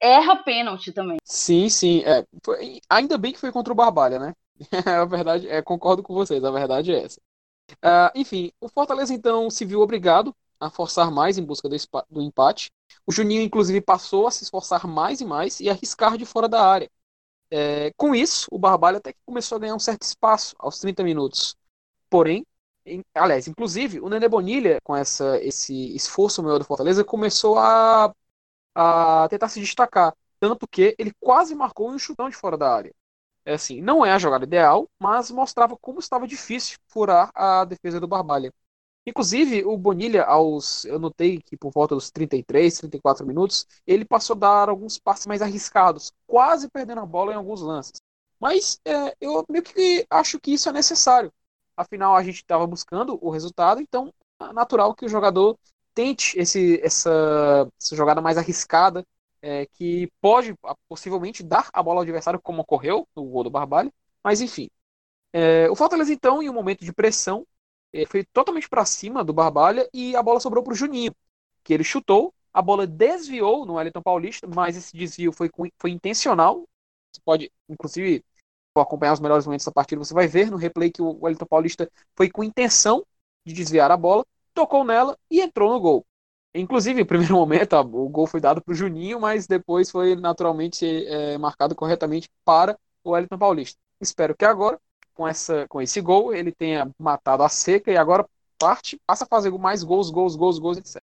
erra 0.00 0.36
pênalti 0.36 0.92
também. 0.92 1.18
Sim, 1.24 1.68
sim. 1.68 2.02
É, 2.04 2.24
foi, 2.44 2.80
ainda 2.88 3.16
bem 3.16 3.32
que 3.32 3.38
foi 3.38 3.52
contra 3.52 3.72
o 3.72 3.76
Barbalha, 3.76 4.18
né? 4.18 4.34
a 4.84 5.04
verdade, 5.04 5.48
é, 5.48 5.62
concordo 5.62 6.02
com 6.02 6.12
vocês, 6.12 6.42
a 6.42 6.50
verdade 6.50 6.92
é 6.92 7.04
essa. 7.04 7.20
Uh, 7.84 8.10
enfim, 8.14 8.50
o 8.60 8.68
Fortaleza 8.68 9.12
então 9.12 9.50
se 9.50 9.64
viu 9.64 9.80
obrigado 9.80 10.34
a 10.60 10.70
forçar 10.70 11.10
mais 11.10 11.38
em 11.38 11.44
busca 11.44 11.68
do, 11.68 12.22
empate. 12.22 12.70
O 13.06 13.12
Juninho, 13.12 13.42
inclusive, 13.42 13.80
passou 13.80 14.26
a 14.26 14.30
se 14.30 14.44
esforçar 14.44 14.86
mais 14.86 15.20
e 15.20 15.24
mais 15.24 15.60
e 15.60 15.68
arriscar 15.70 16.16
de 16.18 16.24
fora 16.26 16.48
da 16.48 16.64
área. 16.64 16.90
É, 17.50 17.92
com 17.96 18.14
isso, 18.14 18.46
o 18.50 18.58
Barbalho 18.58 18.98
até 18.98 19.12
que 19.12 19.18
começou 19.26 19.56
a 19.56 19.58
ganhar 19.60 19.74
um 19.74 19.78
certo 19.78 20.02
espaço 20.02 20.54
aos 20.58 20.78
30 20.78 21.02
minutos. 21.02 21.56
Porém, 22.10 22.46
em, 22.86 23.04
aliás, 23.14 23.48
inclusive, 23.48 24.00
o 24.00 24.08
Nenê 24.08 24.28
Bonilha, 24.28 24.78
com 24.84 24.96
essa, 24.96 25.38
esse 25.42 25.94
esforço 25.96 26.42
maior 26.42 26.58
do 26.58 26.64
Fortaleza, 26.64 27.04
começou 27.04 27.58
a, 27.58 28.12
a 28.74 29.28
tentar 29.30 29.48
se 29.48 29.60
destacar. 29.60 30.14
Tanto 30.40 30.66
que 30.68 30.94
ele 30.98 31.12
quase 31.20 31.54
marcou 31.54 31.90
um 31.90 31.98
chutão 31.98 32.28
de 32.28 32.36
fora 32.36 32.56
da 32.56 32.72
área. 32.74 32.94
É 33.44 33.54
assim, 33.54 33.80
não 33.80 34.04
é 34.04 34.12
a 34.12 34.18
jogada 34.18 34.44
ideal, 34.44 34.88
mas 34.98 35.30
mostrava 35.30 35.76
como 35.78 36.00
estava 36.00 36.26
difícil 36.28 36.78
furar 36.88 37.30
a 37.34 37.64
defesa 37.64 38.00
do 38.00 38.06
Barbalha. 38.08 38.52
Inclusive, 39.08 39.64
o 39.64 39.76
Bonilha, 39.78 40.24
aos, 40.24 40.84
eu 40.84 40.98
notei 40.98 41.40
que 41.40 41.56
por 41.56 41.72
volta 41.72 41.94
dos 41.94 42.10
33, 42.10 42.78
34 42.78 43.26
minutos, 43.26 43.66
ele 43.86 44.04
passou 44.04 44.36
a 44.36 44.38
dar 44.38 44.68
alguns 44.68 44.98
passes 44.98 45.26
mais 45.26 45.40
arriscados, 45.40 46.12
quase 46.26 46.68
perdendo 46.68 47.00
a 47.00 47.06
bola 47.06 47.32
em 47.32 47.36
alguns 47.36 47.62
lances. 47.62 47.94
Mas 48.38 48.78
é, 48.84 49.16
eu 49.18 49.42
meio 49.48 49.64
que 49.64 50.06
acho 50.10 50.38
que 50.38 50.52
isso 50.52 50.68
é 50.68 50.72
necessário. 50.72 51.32
Afinal, 51.74 52.14
a 52.14 52.22
gente 52.22 52.36
estava 52.36 52.66
buscando 52.66 53.18
o 53.22 53.30
resultado, 53.30 53.80
então 53.80 54.12
é 54.40 54.52
natural 54.52 54.94
que 54.94 55.06
o 55.06 55.08
jogador 55.08 55.58
tente 55.94 56.38
esse, 56.38 56.78
essa, 56.82 57.66
essa 57.80 57.96
jogada 57.96 58.20
mais 58.20 58.36
arriscada, 58.36 59.04
é, 59.40 59.64
que 59.66 60.10
pode 60.20 60.54
possivelmente 60.88 61.42
dar 61.42 61.70
a 61.72 61.82
bola 61.82 62.00
ao 62.00 62.02
adversário, 62.02 62.40
como 62.40 62.60
ocorreu 62.60 63.08
no 63.16 63.24
gol 63.24 63.44
do 63.44 63.50
Barbalho. 63.50 63.92
Mas 64.22 64.42
enfim. 64.42 64.68
É, 65.32 65.70
o 65.70 65.76
Fortaleza, 65.76 66.12
então, 66.12 66.42
em 66.42 66.50
um 66.50 66.52
momento 66.52 66.84
de 66.84 66.92
pressão, 66.92 67.46
é, 67.92 68.06
foi 68.06 68.24
totalmente 68.24 68.68
para 68.68 68.84
cima 68.84 69.24
do 69.24 69.32
Barbalha 69.32 69.88
e 69.92 70.14
a 70.16 70.22
bola 70.22 70.40
sobrou 70.40 70.62
para 70.62 70.72
o 70.72 70.76
Juninho, 70.76 71.14
que 71.64 71.72
ele 71.74 71.84
chutou, 71.84 72.34
a 72.52 72.62
bola 72.62 72.86
desviou 72.86 73.64
no 73.66 73.74
Wellington 73.74 74.02
Paulista, 74.02 74.46
mas 74.46 74.76
esse 74.76 74.96
desvio 74.96 75.32
foi, 75.32 75.50
foi 75.78 75.90
intencional. 75.90 76.64
Você 77.12 77.20
pode, 77.24 77.52
inclusive, 77.68 78.24
acompanhar 78.76 79.12
os 79.12 79.20
melhores 79.20 79.44
momentos 79.46 79.66
da 79.66 79.72
partida, 79.72 80.02
você 80.02 80.14
vai 80.14 80.26
ver 80.28 80.50
no 80.50 80.56
replay 80.56 80.90
que 80.90 81.02
o 81.02 81.18
Wellington 81.22 81.46
Paulista 81.46 81.90
foi 82.16 82.30
com 82.30 82.44
intenção 82.44 83.04
de 83.44 83.52
desviar 83.52 83.90
a 83.90 83.96
bola, 83.96 84.24
tocou 84.54 84.84
nela 84.84 85.18
e 85.30 85.40
entrou 85.40 85.72
no 85.72 85.80
gol. 85.80 86.06
Inclusive, 86.54 87.00
no 87.00 87.06
primeiro 87.06 87.34
momento, 87.36 87.74
o 87.76 88.08
gol 88.08 88.26
foi 88.26 88.40
dado 88.40 88.62
para 88.62 88.72
o 88.72 88.74
Juninho, 88.74 89.20
mas 89.20 89.46
depois 89.46 89.90
foi 89.90 90.16
naturalmente 90.16 90.86
é, 91.06 91.38
marcado 91.38 91.74
corretamente 91.74 92.28
para 92.44 92.78
o 93.04 93.10
Wellington 93.10 93.38
Paulista. 93.38 93.78
Espero 94.00 94.36
que 94.36 94.44
agora, 94.44 94.80
com, 95.18 95.26
essa, 95.26 95.66
com 95.66 95.82
esse 95.82 96.00
gol, 96.00 96.32
ele 96.32 96.52
tenha 96.52 96.88
matado 96.96 97.42
a 97.42 97.48
seca 97.48 97.90
e 97.90 97.96
agora 97.96 98.28
parte, 98.56 99.00
passa 99.04 99.24
a 99.24 99.26
fazer 99.26 99.50
mais 99.50 99.82
gols, 99.82 100.10
gols, 100.10 100.36
gols, 100.36 100.60
gols, 100.60 100.78
etc. 100.78 101.02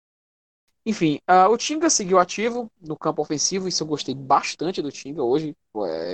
Enfim, 0.83 1.19
uh, 1.29 1.51
o 1.51 1.57
Tinga 1.57 1.89
seguiu 1.91 2.17
ativo 2.17 2.71
no 2.81 2.97
campo 2.97 3.21
ofensivo, 3.21 3.67
isso 3.67 3.83
eu 3.83 3.87
gostei 3.87 4.15
bastante 4.15 4.81
do 4.81 4.91
Tinga 4.91 5.21
hoje. 5.23 5.55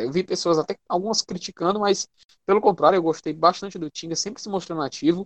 eu 0.01 0.11
vi 0.11 0.23
pessoas 0.23 0.57
até 0.57 0.77
algumas 0.89 1.21
criticando, 1.21 1.79
mas 1.79 2.09
pelo 2.45 2.59
contrário, 2.59 2.97
eu 2.97 3.03
gostei 3.03 3.31
bastante 3.31 3.79
do 3.79 3.89
Tinga, 3.89 4.15
sempre 4.15 4.41
se 4.41 4.49
mostrando 4.49 4.81
ativo. 4.81 5.25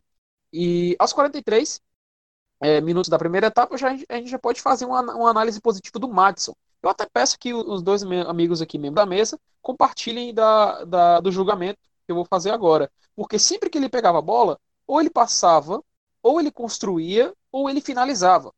E 0.53 0.95
aos 0.99 1.11
43 1.11 1.81
é, 2.61 2.81
minutos 2.81 3.09
da 3.09 3.17
primeira 3.17 3.47
etapa, 3.47 3.77
já, 3.77 3.89
a 3.89 4.15
gente 4.17 4.29
já 4.29 4.37
pode 4.37 4.61
fazer 4.61 4.85
uma, 4.85 5.01
uma 5.01 5.29
análise 5.31 5.59
positiva 5.59 5.97
do 5.97 6.07
Madison. 6.07 6.53
Eu 6.83 6.89
até 6.89 7.07
peço 7.11 7.39
que 7.39 7.51
os 7.53 7.81
dois 7.81 8.03
amigos 8.03 8.61
aqui, 8.61 8.77
membros 8.77 9.03
da 9.03 9.09
mesa, 9.09 9.39
compartilhem 9.61 10.33
da, 10.33 10.83
da, 10.85 11.19
do 11.19 11.31
julgamento 11.31 11.79
eu 12.11 12.15
vou 12.15 12.25
fazer 12.25 12.51
agora. 12.51 12.91
Porque 13.15 13.39
sempre 13.39 13.69
que 13.69 13.77
ele 13.77 13.89
pegava 13.89 14.19
a 14.19 14.21
bola, 14.21 14.59
ou 14.87 14.99
ele 14.99 15.09
passava, 15.09 15.83
ou 16.21 16.39
ele 16.39 16.51
construía, 16.51 17.33
ou 17.51 17.69
ele 17.69 17.81
finalizava. 17.81 18.53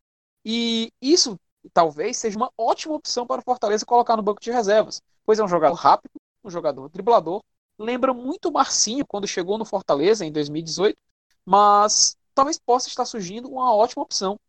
E 0.46 0.92
isso 1.02 1.40
talvez 1.74 2.18
seja 2.18 2.38
uma 2.38 2.52
ótima 2.58 2.96
opção 2.96 3.28
para 3.28 3.42
o 3.42 3.44
Fortaleza 3.44 3.86
colocar 3.86 4.18
no 4.18 4.24
banco 4.24 4.42
de 4.42 4.52
reservas, 4.52 5.02
pois 5.24 5.40
é 5.40 5.44
um 5.44 5.48
jogador 5.48 5.76
rápido, 5.76 6.12
um 6.44 6.50
jogador 6.50 6.90
driblador, 6.90 7.44
lembra 7.78 8.14
muito 8.14 8.50
o 8.50 8.52
Marcinho 8.52 9.06
quando 9.06 9.28
chegou 9.28 9.58
no 9.58 9.66
Fortaleza 9.66 10.26
em 10.26 10.32
2018, 10.32 10.98
mas 11.46 12.18
talvez 12.34 12.58
possa 12.60 12.88
estar 12.88 13.06
surgindo 13.06 13.50
uma 13.50 13.74
ótima 13.74 14.04
opção. 14.04 14.40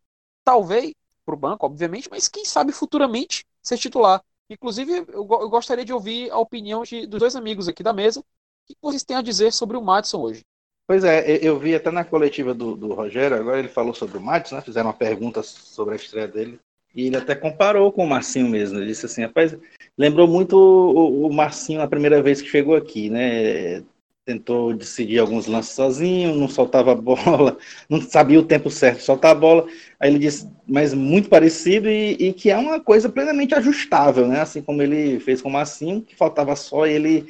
Talvez 0.43 0.93
para 1.25 1.35
o 1.35 1.37
banco, 1.37 1.65
obviamente, 1.65 2.09
mas 2.09 2.27
quem 2.27 2.45
sabe 2.45 2.71
futuramente 2.71 3.45
ser 3.61 3.77
titular. 3.77 4.23
Inclusive, 4.49 5.05
eu, 5.07 5.25
gostaria 5.25 5.85
de 5.85 5.93
ouvir 5.93 6.29
a 6.31 6.37
opinião 6.37 6.83
de, 6.83 7.07
dos 7.07 7.19
dois 7.19 7.35
amigos 7.35 7.67
aqui 7.67 7.81
da 7.81 7.93
mesa. 7.93 8.23
O 8.69 8.73
que 8.73 8.77
vocês 8.81 9.03
têm 9.03 9.17
a 9.17 9.21
dizer 9.21 9.51
sobre 9.51 9.77
o 9.77 9.81
Madison 9.81 10.21
hoje? 10.21 10.41
Pois 10.87 11.03
é, 11.03 11.39
eu 11.41 11.57
vi 11.57 11.75
até 11.75 11.91
na 11.91 12.03
coletiva 12.03 12.53
do, 12.53 12.75
do 12.75 12.93
Rogério, 12.93 13.37
agora 13.37 13.59
ele 13.59 13.69
falou 13.69 13.93
sobre 13.93 14.17
o 14.17 14.21
Madison, 14.21 14.55
né? 14.55 14.61
Fizeram 14.61 14.87
uma 14.87 14.93
pergunta 14.93 15.41
sobre 15.41 15.93
a 15.93 15.97
estreia 15.97 16.27
dele. 16.27 16.59
E 16.93 17.07
ele 17.07 17.17
até 17.17 17.35
comparou 17.35 17.91
com 17.91 18.03
o 18.03 18.07
Marcinho 18.07 18.47
mesmo. 18.47 18.77
Ele 18.77 18.87
disse 18.87 19.05
assim, 19.05 19.23
rapaz, 19.23 19.55
lembrou 19.97 20.27
muito 20.27 20.55
o, 20.55 21.27
o 21.27 21.33
Marcinho 21.33 21.81
a 21.81 21.87
primeira 21.87 22.21
vez 22.21 22.41
que 22.41 22.49
chegou 22.49 22.75
aqui, 22.75 23.09
né? 23.09 23.83
tentou 24.25 24.73
decidir 24.73 25.19
alguns 25.19 25.47
lances 25.47 25.73
sozinho, 25.73 26.35
não 26.35 26.47
soltava 26.47 26.93
a 26.93 26.95
bola, 26.95 27.57
não 27.89 28.01
sabia 28.01 28.39
o 28.39 28.45
tempo 28.45 28.69
certo 28.69 28.99
de 28.99 29.03
soltar 29.03 29.31
a 29.31 29.35
bola. 29.35 29.67
Aí 29.99 30.09
ele 30.09 30.19
disse, 30.19 30.49
mas 30.67 30.93
muito 30.93 31.29
parecido 31.29 31.89
e, 31.89 32.13
e, 32.13 32.33
que 32.33 32.49
é 32.49 32.57
uma 32.57 32.79
coisa 32.79 33.09
plenamente 33.09 33.53
ajustável, 33.53 34.27
né? 34.27 34.41
Assim 34.41 34.61
como 34.61 34.81
ele 34.81 35.19
fez 35.19 35.41
com 35.41 35.49
o 35.49 35.51
Massinho, 35.51 36.01
que 36.01 36.15
faltava 36.15 36.55
só 36.55 36.85
ele 36.85 37.25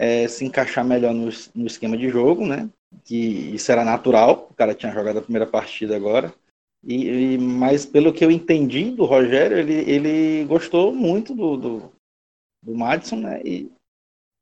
é, 0.00 0.26
se 0.26 0.46
encaixar 0.46 0.82
melhor 0.82 1.12
no, 1.12 1.28
no, 1.54 1.66
esquema 1.66 1.94
de 1.94 2.08
jogo, 2.08 2.46
né? 2.46 2.70
Que 3.04 3.54
isso 3.54 3.70
era 3.70 3.84
natural, 3.84 4.48
o 4.50 4.54
cara 4.54 4.74
tinha 4.74 4.90
jogado 4.90 5.18
a 5.18 5.22
primeira 5.22 5.46
partida 5.46 5.94
agora. 5.94 6.32
E, 6.82 7.34
e 7.34 7.38
mas 7.38 7.84
pelo 7.84 8.10
que 8.10 8.24
eu 8.24 8.30
entendi 8.30 8.92
do 8.92 9.04
Rogério, 9.04 9.58
ele, 9.58 9.74
ele 9.90 10.46
gostou 10.46 10.94
muito 10.94 11.34
do, 11.34 11.54
do, 11.54 11.92
do 12.64 12.74
Madison, 12.74 13.16
né? 13.16 13.42
E, 13.44 13.70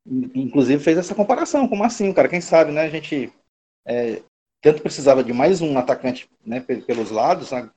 inclusive 0.06 0.80
fez 0.80 0.96
essa 0.96 1.12
comparação, 1.12 1.66
como 1.66 1.82
assim, 1.82 2.12
cara, 2.12 2.28
quem 2.28 2.40
sabe, 2.40 2.70
né, 2.70 2.82
a 2.82 2.88
gente 2.88 3.32
é, 3.84 4.22
tanto 4.62 4.80
precisava 4.80 5.24
de 5.24 5.32
mais 5.32 5.60
um 5.60 5.76
atacante 5.76 6.30
né, 6.46 6.60
pelos 6.60 7.10
lados, 7.10 7.50
né, 7.50 7.68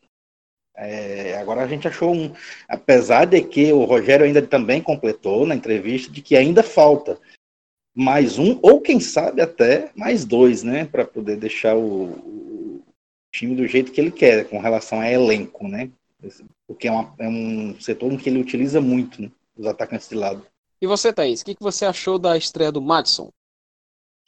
é, 0.77 1.35
agora 1.37 1.61
a 1.61 1.67
gente 1.67 1.89
achou 1.89 2.13
um, 2.13 2.33
apesar 2.69 3.25
de 3.25 3.41
que 3.41 3.73
o 3.73 3.83
Rogério 3.83 4.25
ainda 4.25 4.41
também 4.41 4.81
completou 4.81 5.45
na 5.45 5.55
entrevista 5.55 6.09
de 6.09 6.21
que 6.21 6.37
ainda 6.37 6.63
falta 6.63 7.19
mais 7.93 8.39
um, 8.39 8.57
ou 8.61 8.81
quem 8.81 8.99
sabe 8.99 9.41
até 9.41 9.91
mais 9.95 10.25
dois, 10.25 10.63
né, 10.63 10.85
para 10.85 11.05
poder 11.05 11.37
deixar 11.37 11.75
o, 11.75 12.05
o, 12.05 12.83
time 13.31 13.55
do 13.55 13.65
jeito 13.67 13.91
que 13.91 14.01
ele 14.01 14.11
quer, 14.11 14.49
com 14.49 14.59
relação 14.59 14.99
a 14.99 15.09
elenco, 15.09 15.67
né, 15.67 15.89
porque 16.67 16.87
é, 16.87 16.91
uma, 16.91 17.13
é 17.17 17.27
um 17.27 17.79
setor 17.79 18.11
em 18.11 18.17
que 18.17 18.29
ele 18.29 18.41
utiliza 18.41 18.79
muito 18.79 19.21
né, 19.21 19.31
os 19.57 19.65
atacantes 19.65 20.09
de 20.09 20.15
lado. 20.15 20.45
E 20.81 20.87
você, 20.87 21.13
Thaís, 21.13 21.41
o 21.41 21.45
que, 21.45 21.55
que 21.55 21.63
você 21.63 21.85
achou 21.85 22.17
da 22.17 22.35
estreia 22.35 22.71
do 22.71 22.81
Madison? 22.81 23.29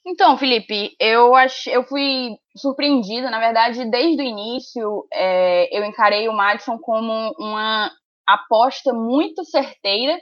Então, 0.05 0.37
Felipe, 0.37 0.95
eu, 0.99 1.33
ach... 1.33 1.65
eu 1.67 1.83
fui 1.83 2.35
surpreendida, 2.55 3.29
na 3.29 3.39
verdade, 3.39 3.89
desde 3.89 4.21
o 4.21 4.25
início, 4.25 5.07
é... 5.11 5.75
eu 5.75 5.83
encarei 5.85 6.27
o 6.27 6.33
Madison 6.33 6.77
como 6.77 7.33
uma 7.39 7.89
aposta 8.27 8.93
muito 8.93 9.43
certeira 9.45 10.17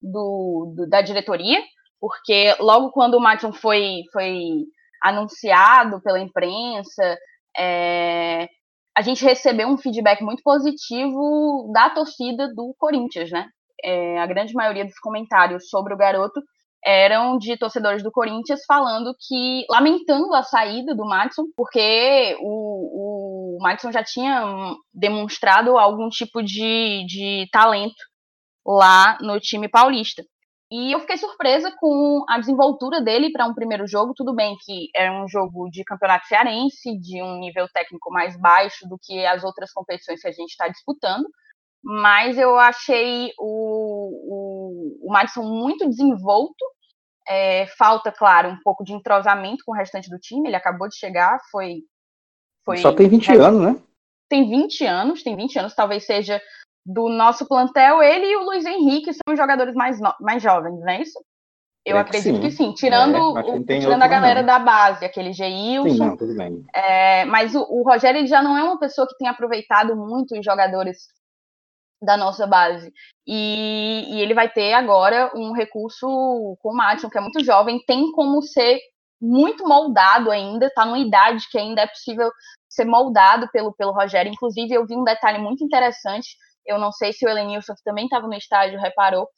do, 0.00 0.74
do, 0.76 0.88
da 0.88 1.00
diretoria, 1.00 1.62
porque 2.02 2.54
logo 2.58 2.90
quando 2.90 3.14
o 3.14 3.20
Madison 3.20 3.52
foi, 3.52 4.02
foi 4.12 4.64
anunciado 5.02 6.02
pela 6.02 6.18
imprensa, 6.18 7.16
é... 7.56 8.48
a 8.98 9.02
gente 9.02 9.24
recebeu 9.24 9.68
um 9.68 9.78
feedback 9.78 10.20
muito 10.22 10.42
positivo 10.42 11.70
da 11.72 11.88
torcida 11.88 12.52
do 12.52 12.74
Corinthians, 12.76 13.30
né? 13.30 13.46
é, 13.82 14.18
a 14.18 14.26
grande 14.26 14.54
maioria 14.54 14.84
dos 14.84 14.98
comentários 14.98 15.68
sobre 15.68 15.92
o 15.92 15.96
garoto 15.96 16.40
eram 16.84 17.38
de 17.38 17.56
torcedores 17.56 18.02
do 18.02 18.10
Corinthians 18.10 18.64
falando 18.66 19.14
que, 19.28 19.64
lamentando 19.70 20.34
a 20.34 20.42
saída 20.42 20.94
do 20.94 21.04
Madison, 21.04 21.44
porque 21.56 22.36
o, 22.40 23.56
o 23.56 23.62
Madison 23.62 23.92
já 23.92 24.02
tinha 24.02 24.74
demonstrado 24.92 25.78
algum 25.78 26.08
tipo 26.08 26.42
de, 26.42 27.04
de 27.06 27.48
talento 27.52 27.94
lá 28.66 29.16
no 29.20 29.38
time 29.38 29.68
paulista. 29.68 30.24
E 30.72 30.90
eu 30.90 31.00
fiquei 31.00 31.18
surpresa 31.18 31.70
com 31.78 32.24
a 32.26 32.38
desenvoltura 32.38 33.02
dele 33.02 33.30
para 33.30 33.44
um 33.44 33.52
primeiro 33.52 33.86
jogo. 33.86 34.14
Tudo 34.16 34.34
bem 34.34 34.56
que 34.64 34.88
é 34.96 35.12
um 35.12 35.28
jogo 35.28 35.68
de 35.68 35.84
campeonato 35.84 36.26
cearense, 36.26 36.98
de 36.98 37.22
um 37.22 37.38
nível 37.38 37.68
técnico 37.74 38.10
mais 38.10 38.40
baixo 38.40 38.88
do 38.88 38.96
que 38.98 39.26
as 39.26 39.44
outras 39.44 39.70
competições 39.70 40.22
que 40.22 40.28
a 40.28 40.32
gente 40.32 40.48
está 40.48 40.68
disputando, 40.68 41.28
mas 41.84 42.38
eu 42.38 42.58
achei 42.58 43.32
o, 43.38 45.02
o, 45.04 45.08
o 45.08 45.12
Madison 45.12 45.42
muito 45.42 45.86
desenvolto. 45.86 46.64
É, 47.28 47.66
falta, 47.76 48.10
claro, 48.10 48.48
um 48.48 48.58
pouco 48.64 48.82
de 48.82 48.94
entrosamento 48.94 49.62
com 49.66 49.72
o 49.72 49.76
restante 49.76 50.08
do 50.08 50.18
time. 50.18 50.48
Ele 50.48 50.56
acabou 50.56 50.88
de 50.88 50.96
chegar, 50.96 51.38
foi. 51.50 51.82
foi 52.64 52.78
Só 52.78 52.94
tem 52.94 53.10
20 53.10 53.30
anos, 53.32 53.60
né? 53.60 53.82
Tem 54.26 54.48
20 54.48 54.86
anos, 54.86 55.22
tem 55.22 55.36
20 55.36 55.58
anos, 55.58 55.74
talvez 55.74 56.06
seja 56.06 56.40
do 56.84 57.08
nosso 57.08 57.46
plantel. 57.46 58.02
Ele 58.02 58.26
e 58.26 58.36
o 58.36 58.44
Luiz 58.44 58.64
Henrique 58.64 59.12
são 59.12 59.32
os 59.32 59.38
jogadores 59.38 59.74
mais, 59.74 60.00
no... 60.00 60.14
mais 60.20 60.42
jovens, 60.42 60.78
não 60.80 60.88
é 60.88 61.02
isso? 61.02 61.18
Eu 61.84 61.96
é 61.96 62.00
acredito 62.00 62.40
que 62.40 62.50
sim, 62.50 62.70
que 62.70 62.78
sim. 62.78 62.86
tirando, 62.86 63.16
é, 63.16 63.20
o, 63.20 63.64
tirando 63.64 64.02
a 64.02 64.06
galera 64.06 64.40
não. 64.40 64.46
da 64.46 64.58
base, 64.58 65.04
aquele 65.04 65.32
Geilson. 65.32 65.88
Sim, 65.88 65.98
não, 65.98 66.16
tudo 66.16 66.36
bem. 66.36 66.64
É, 66.72 67.24
mas 67.24 67.54
o, 67.54 67.62
o 67.62 67.82
Rogério 67.82 68.20
ele 68.20 68.28
já 68.28 68.40
não 68.40 68.56
é 68.56 68.62
uma 68.62 68.78
pessoa 68.78 69.06
que 69.06 69.16
tem 69.16 69.26
aproveitado 69.26 69.96
muito 69.96 70.38
os 70.38 70.44
jogadores 70.44 71.08
da 72.00 72.16
nossa 72.16 72.46
base. 72.46 72.92
E, 73.26 74.04
e, 74.08 74.20
ele 74.20 74.34
vai 74.34 74.48
ter 74.48 74.72
agora 74.74 75.32
um 75.34 75.52
recurso 75.52 76.06
com 76.60 76.70
o 76.70 76.76
Madison, 76.76 77.08
que 77.08 77.18
é 77.18 77.20
muito 77.20 77.42
jovem, 77.44 77.82
tem 77.86 78.10
como 78.12 78.42
ser 78.42 78.80
muito 79.20 79.66
moldado 79.66 80.30
ainda, 80.30 80.66
está 80.66 80.84
numa 80.84 80.98
idade 80.98 81.48
que 81.48 81.56
ainda 81.56 81.82
é 81.82 81.86
possível 81.86 82.28
ser 82.68 82.84
moldado 82.84 83.48
pelo, 83.52 83.72
pelo 83.72 83.92
Rogério. 83.92 84.32
Inclusive, 84.32 84.74
eu 84.74 84.84
vi 84.84 84.96
um 84.96 85.04
detalhe 85.04 85.38
muito 85.38 85.64
interessante, 85.64 86.36
eu 86.66 86.78
não 86.78 86.92
sei 86.92 87.12
se 87.12 87.26
o 87.26 87.28
Elenilson, 87.28 87.74
que 87.74 87.82
também 87.84 88.04
estava 88.04 88.26
no 88.26 88.34
estádio, 88.34 88.80
reparou, 88.80 89.28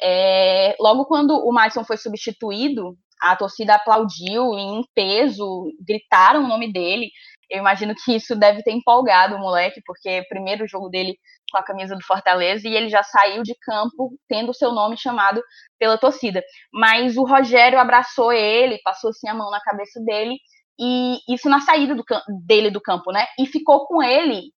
é, 0.00 0.74
logo 0.80 1.04
quando 1.06 1.32
o 1.36 1.52
Madison 1.52 1.84
foi 1.84 1.96
substituído, 1.96 2.96
a 3.22 3.36
torcida 3.36 3.74
aplaudiu 3.74 4.52
em 4.58 4.82
peso, 4.94 5.70
gritaram 5.86 6.44
o 6.44 6.48
nome 6.48 6.72
dele. 6.72 7.10
Eu 7.50 7.58
imagino 7.58 7.94
que 7.94 8.16
isso 8.16 8.36
deve 8.36 8.62
ter 8.62 8.72
empolgado 8.72 9.36
o 9.36 9.38
moleque, 9.38 9.80
porque 9.86 10.08
é 10.08 10.20
o 10.20 10.28
primeiro 10.28 10.66
jogo 10.66 10.88
dele 10.88 11.16
com 11.50 11.58
a 11.58 11.62
camisa 11.62 11.94
do 11.94 12.04
Fortaleza 12.04 12.68
e 12.68 12.74
ele 12.74 12.88
já 12.88 13.02
saiu 13.02 13.42
de 13.42 13.54
campo 13.60 14.12
tendo 14.28 14.52
seu 14.52 14.72
nome 14.72 14.96
chamado 14.98 15.42
pela 15.78 15.96
torcida. 15.96 16.42
Mas 16.72 17.16
o 17.16 17.24
Rogério 17.24 17.78
abraçou 17.78 18.32
ele, 18.32 18.80
passou 18.82 19.10
assim 19.10 19.28
a 19.28 19.34
mão 19.34 19.50
na 19.50 19.60
cabeça 19.60 20.00
dele 20.00 20.36
e 20.78 21.18
isso 21.32 21.48
na 21.48 21.60
saída 21.60 21.94
do, 21.94 22.04
dele 22.44 22.70
do 22.70 22.80
campo, 22.80 23.12
né? 23.12 23.26
E 23.38 23.46
ficou 23.46 23.86
com 23.86 24.02
ele 24.02 24.50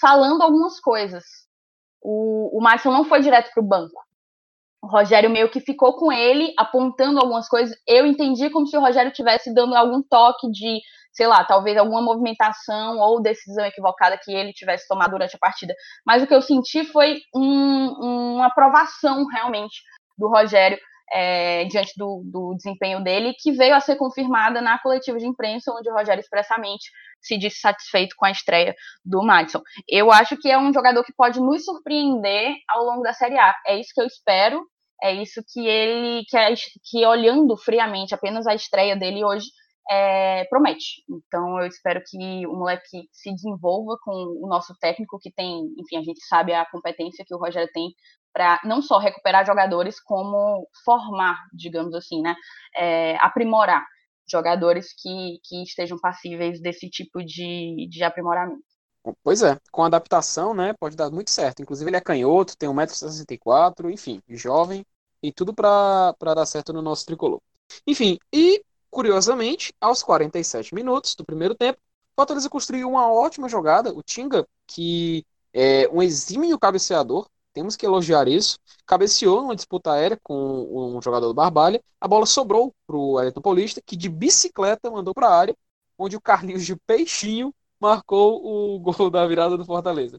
falando 0.00 0.42
algumas 0.42 0.80
coisas. 0.80 1.24
O, 2.02 2.58
o 2.58 2.62
Márcio 2.62 2.90
não 2.90 3.04
foi 3.04 3.20
direto 3.20 3.50
para 3.52 3.62
o 3.62 3.66
banco. 3.66 4.02
O 4.82 4.86
Rogério 4.86 5.28
meio 5.28 5.50
que 5.50 5.60
ficou 5.60 5.94
com 5.96 6.10
ele, 6.10 6.54
apontando 6.56 7.20
algumas 7.20 7.48
coisas. 7.48 7.76
Eu 7.86 8.06
entendi 8.06 8.48
como 8.50 8.66
se 8.66 8.76
o 8.76 8.80
Rogério 8.80 9.12
tivesse 9.12 9.52
dando 9.52 9.74
algum 9.74 10.02
toque 10.02 10.50
de, 10.50 10.80
sei 11.12 11.26
lá, 11.26 11.44
talvez 11.44 11.76
alguma 11.76 12.00
movimentação 12.00 12.98
ou 12.98 13.20
decisão 13.20 13.64
equivocada 13.66 14.18
que 14.22 14.32
ele 14.32 14.52
tivesse 14.54 14.88
tomado 14.88 15.10
durante 15.10 15.36
a 15.36 15.38
partida. 15.38 15.74
Mas 16.06 16.22
o 16.22 16.26
que 16.26 16.34
eu 16.34 16.40
senti 16.40 16.84
foi 16.84 17.20
um, 17.34 18.34
uma 18.36 18.46
aprovação 18.46 19.26
realmente 19.26 19.82
do 20.16 20.28
Rogério 20.28 20.78
é, 21.12 21.64
diante 21.64 21.92
do, 21.96 22.22
do, 22.24 22.54
desempenho 22.54 23.02
dele, 23.02 23.34
que 23.38 23.52
veio 23.52 23.74
a 23.74 23.80
ser 23.80 23.96
confirmada 23.96 24.60
na 24.60 24.78
coletiva 24.78 25.18
de 25.18 25.26
imprensa, 25.26 25.72
onde 25.72 25.90
o 25.90 25.94
Rogério 25.94 26.20
expressamente 26.20 26.90
se 27.20 27.36
disse 27.36 27.60
satisfeito 27.60 28.14
com 28.16 28.24
a 28.24 28.30
estreia 28.30 28.74
do 29.04 29.22
Madison. 29.22 29.60
Eu 29.88 30.10
acho 30.12 30.36
que 30.36 30.48
é 30.48 30.58
um 30.58 30.72
jogador 30.72 31.04
que 31.04 31.12
pode 31.12 31.40
nos 31.40 31.64
surpreender 31.64 32.54
ao 32.68 32.84
longo 32.84 33.02
da 33.02 33.12
Série 33.12 33.38
A. 33.38 33.54
É 33.66 33.78
isso 33.78 33.90
que 33.94 34.00
eu 34.00 34.06
espero, 34.06 34.64
é 35.02 35.12
isso 35.12 35.42
que 35.52 35.66
ele, 35.66 36.24
que, 36.28 36.38
que 36.90 37.06
olhando 37.06 37.56
friamente 37.56 38.14
apenas 38.14 38.46
a 38.46 38.54
estreia 38.54 38.96
dele 38.96 39.24
hoje, 39.24 39.46
é, 39.90 40.44
promete. 40.44 41.02
Então 41.08 41.58
eu 41.58 41.66
espero 41.66 42.00
que 42.06 42.46
o 42.46 42.54
moleque 42.54 43.08
se 43.12 43.32
desenvolva 43.32 43.98
com 44.04 44.12
o 44.12 44.46
nosso 44.46 44.74
técnico, 44.80 45.18
que 45.18 45.32
tem, 45.32 45.74
enfim, 45.76 45.96
a 45.96 46.02
gente 46.02 46.24
sabe 46.26 46.54
a 46.54 46.64
competência 46.64 47.24
que 47.26 47.34
o 47.34 47.38
Rogério 47.38 47.68
tem 47.72 47.92
para 48.32 48.60
não 48.64 48.80
só 48.80 48.98
recuperar 48.98 49.44
jogadores, 49.44 50.00
como 50.00 50.68
formar, 50.84 51.36
digamos 51.52 51.92
assim, 51.94 52.22
né? 52.22 52.36
É, 52.76 53.16
aprimorar 53.16 53.84
jogadores 54.30 54.94
que, 54.96 55.40
que 55.42 55.64
estejam 55.64 55.98
passíveis 55.98 56.60
desse 56.60 56.88
tipo 56.88 57.24
de, 57.24 57.88
de 57.90 58.04
aprimoramento. 58.04 58.62
Pois 59.24 59.42
é, 59.42 59.58
com 59.72 59.82
adaptação, 59.82 60.54
né, 60.54 60.72
pode 60.78 60.94
dar 60.94 61.10
muito 61.10 61.32
certo. 61.32 61.62
Inclusive 61.62 61.90
ele 61.90 61.96
é 61.96 62.00
canhoto, 62.00 62.56
tem 62.56 62.68
1,64m, 62.68 63.90
enfim, 63.92 64.22
jovem, 64.28 64.86
e 65.20 65.32
tudo 65.32 65.52
para 65.52 66.14
dar 66.20 66.46
certo 66.46 66.72
no 66.72 66.80
nosso 66.80 67.04
tricolor. 67.06 67.40
Enfim, 67.86 68.18
e 68.32 68.62
curiosamente, 68.90 69.72
aos 69.80 70.02
47 70.02 70.74
minutos 70.74 71.14
do 71.14 71.24
primeiro 71.24 71.54
tempo, 71.54 71.78
o 71.78 72.20
Fortaleza 72.20 72.50
construiu 72.50 72.88
uma 72.88 73.10
ótima 73.10 73.48
jogada. 73.48 73.92
O 73.94 74.02
Tinga, 74.02 74.46
que 74.66 75.24
é 75.52 75.88
um 75.92 76.02
exímio 76.02 76.58
cabeceador, 76.58 77.26
temos 77.52 77.76
que 77.76 77.86
elogiar 77.86 78.28
isso. 78.28 78.58
Cabeceou 78.86 79.42
numa 79.42 79.56
disputa 79.56 79.92
aérea 79.92 80.18
com 80.22 80.94
um 80.96 81.02
jogador 81.02 81.28
do 81.28 81.34
Barbalha. 81.34 81.82
A 82.00 82.06
bola 82.06 82.26
sobrou 82.26 82.74
para 82.86 82.96
o 82.96 83.12
Wellington 83.12 83.40
Paulista, 83.40 83.82
que 83.84 83.96
de 83.96 84.08
bicicleta 84.08 84.90
mandou 84.90 85.14
para 85.14 85.28
a 85.28 85.36
área, 85.36 85.56
onde 85.98 86.16
o 86.16 86.20
Carlinhos 86.20 86.64
de 86.64 86.76
Peixinho 86.76 87.54
marcou 87.80 88.44
o 88.44 88.78
gol 88.78 89.10
da 89.10 89.26
virada 89.26 89.56
do 89.56 89.64
Fortaleza. 89.64 90.18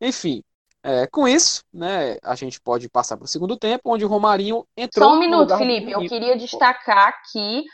Enfim, 0.00 0.42
é, 0.82 1.06
com 1.06 1.28
isso, 1.28 1.62
né, 1.72 2.16
a 2.22 2.34
gente 2.34 2.60
pode 2.60 2.88
passar 2.88 3.16
para 3.16 3.24
o 3.24 3.28
segundo 3.28 3.56
tempo, 3.56 3.82
onde 3.92 4.04
o 4.04 4.08
Romarinho 4.08 4.66
entrou. 4.76 5.08
Só 5.08 5.14
um 5.14 5.20
minuto, 5.20 5.56
Felipe. 5.56 5.92
Eu 5.92 6.00
queria 6.00 6.36
destacar 6.36 7.08
aqui 7.08 7.64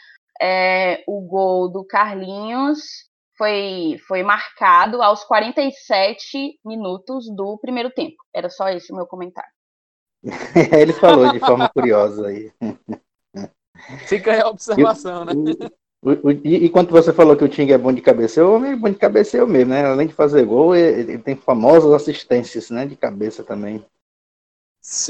é, 0.40 1.02
o 1.07 1.21
gol 1.21 1.68
do 1.68 1.85
Carlinhos 1.85 2.78
foi, 3.37 3.97
foi 4.07 4.23
marcado 4.23 5.02
aos 5.02 5.25
47 5.25 6.59
minutos 6.64 7.26
do 7.35 7.57
primeiro 7.59 7.91
tempo. 7.91 8.17
Era 8.34 8.50
só 8.50 8.69
esse 8.69 8.93
o 8.93 8.97
meu 8.97 9.06
comentário. 9.06 9.50
Ele 10.76 10.93
falou 10.93 11.32
de 11.32 11.39
forma 11.39 11.69
curiosa 11.69 12.26
aí. 12.26 12.52
Fica 14.06 14.32
aí 14.32 14.41
a 14.41 14.49
observação, 14.49 15.25
né? 15.25 15.32
O, 16.02 16.10
o, 16.10 16.30
e, 16.30 16.65
e, 16.65 16.71
quando 16.71 16.91
você 16.91 17.12
falou 17.12 17.36
que 17.36 17.45
o 17.45 17.49
Ting 17.49 17.73
é 17.73 17.78
bom 17.78 17.93
de 17.93 18.00
cabeceio, 18.00 18.49
o 18.49 18.54
homem 18.54 18.73
é 18.73 18.76
bom 18.76 18.89
de 18.89 18.97
cabeceio 18.97 19.47
mesmo, 19.49 19.71
né? 19.71 19.84
Além 19.84 20.06
de 20.06 20.15
fazer 20.15 20.45
gol, 20.45 20.75
ele, 20.75 21.12
ele, 21.12 21.19
tem 21.19 21.34
famosas 21.34 21.93
assistências, 21.93 22.71
né? 22.71 22.86
De 22.86 22.95
cabeça 22.95 23.43
também. 23.43 23.84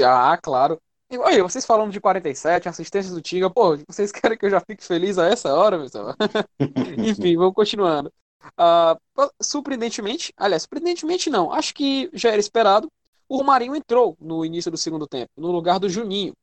Ah, 0.02 0.38
claro. 0.42 0.80
E, 1.10 1.16
olha, 1.16 1.42
vocês 1.42 1.64
falando 1.64 1.90
de 1.90 2.00
47, 2.00 2.68
assistências 2.68 3.14
do 3.14 3.22
Tinga, 3.22 3.48
pô, 3.48 3.76
vocês 3.88 4.12
querem 4.12 4.36
que 4.36 4.44
eu 4.44 4.50
já 4.50 4.60
fique 4.60 4.84
feliz 4.84 5.18
a 5.18 5.26
essa 5.26 5.52
hora, 5.54 5.78
pessoal? 5.78 6.14
Enfim, 6.98 7.36
vamos 7.36 7.54
continuando. 7.54 8.12
Uh, 8.58 9.30
surpreendentemente, 9.42 10.32
aliás, 10.36 10.62
surpreendentemente 10.62 11.30
não, 11.30 11.52
acho 11.52 11.74
que 11.74 12.10
já 12.12 12.30
era 12.30 12.40
esperado. 12.40 12.90
O 13.28 13.38
Romarinho 13.38 13.74
entrou 13.74 14.16
no 14.20 14.44
início 14.44 14.70
do 14.70 14.76
segundo 14.76 15.06
tempo, 15.06 15.30
no 15.36 15.50
lugar 15.50 15.78
do 15.78 15.88
Juninho. 15.88 16.34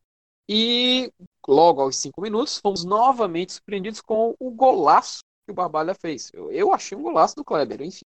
E 0.47 1.12
logo 1.47 1.82
aos 1.82 1.97
cinco 1.97 2.21
minutos, 2.21 2.58
fomos 2.60 2.84
novamente 2.84 3.54
surpreendidos 3.54 4.01
com 4.01 4.36
o 4.39 4.51
golaço 4.51 5.19
que 5.45 5.51
o 5.51 5.56
Barbalha 5.56 5.95
fez. 5.95 6.32
Eu, 6.34 6.51
eu 6.51 6.73
achei 6.73 6.97
um 6.97 7.01
golaço 7.01 7.36
do 7.36 7.43
Kleber, 7.43 7.82
enfim. 7.82 8.06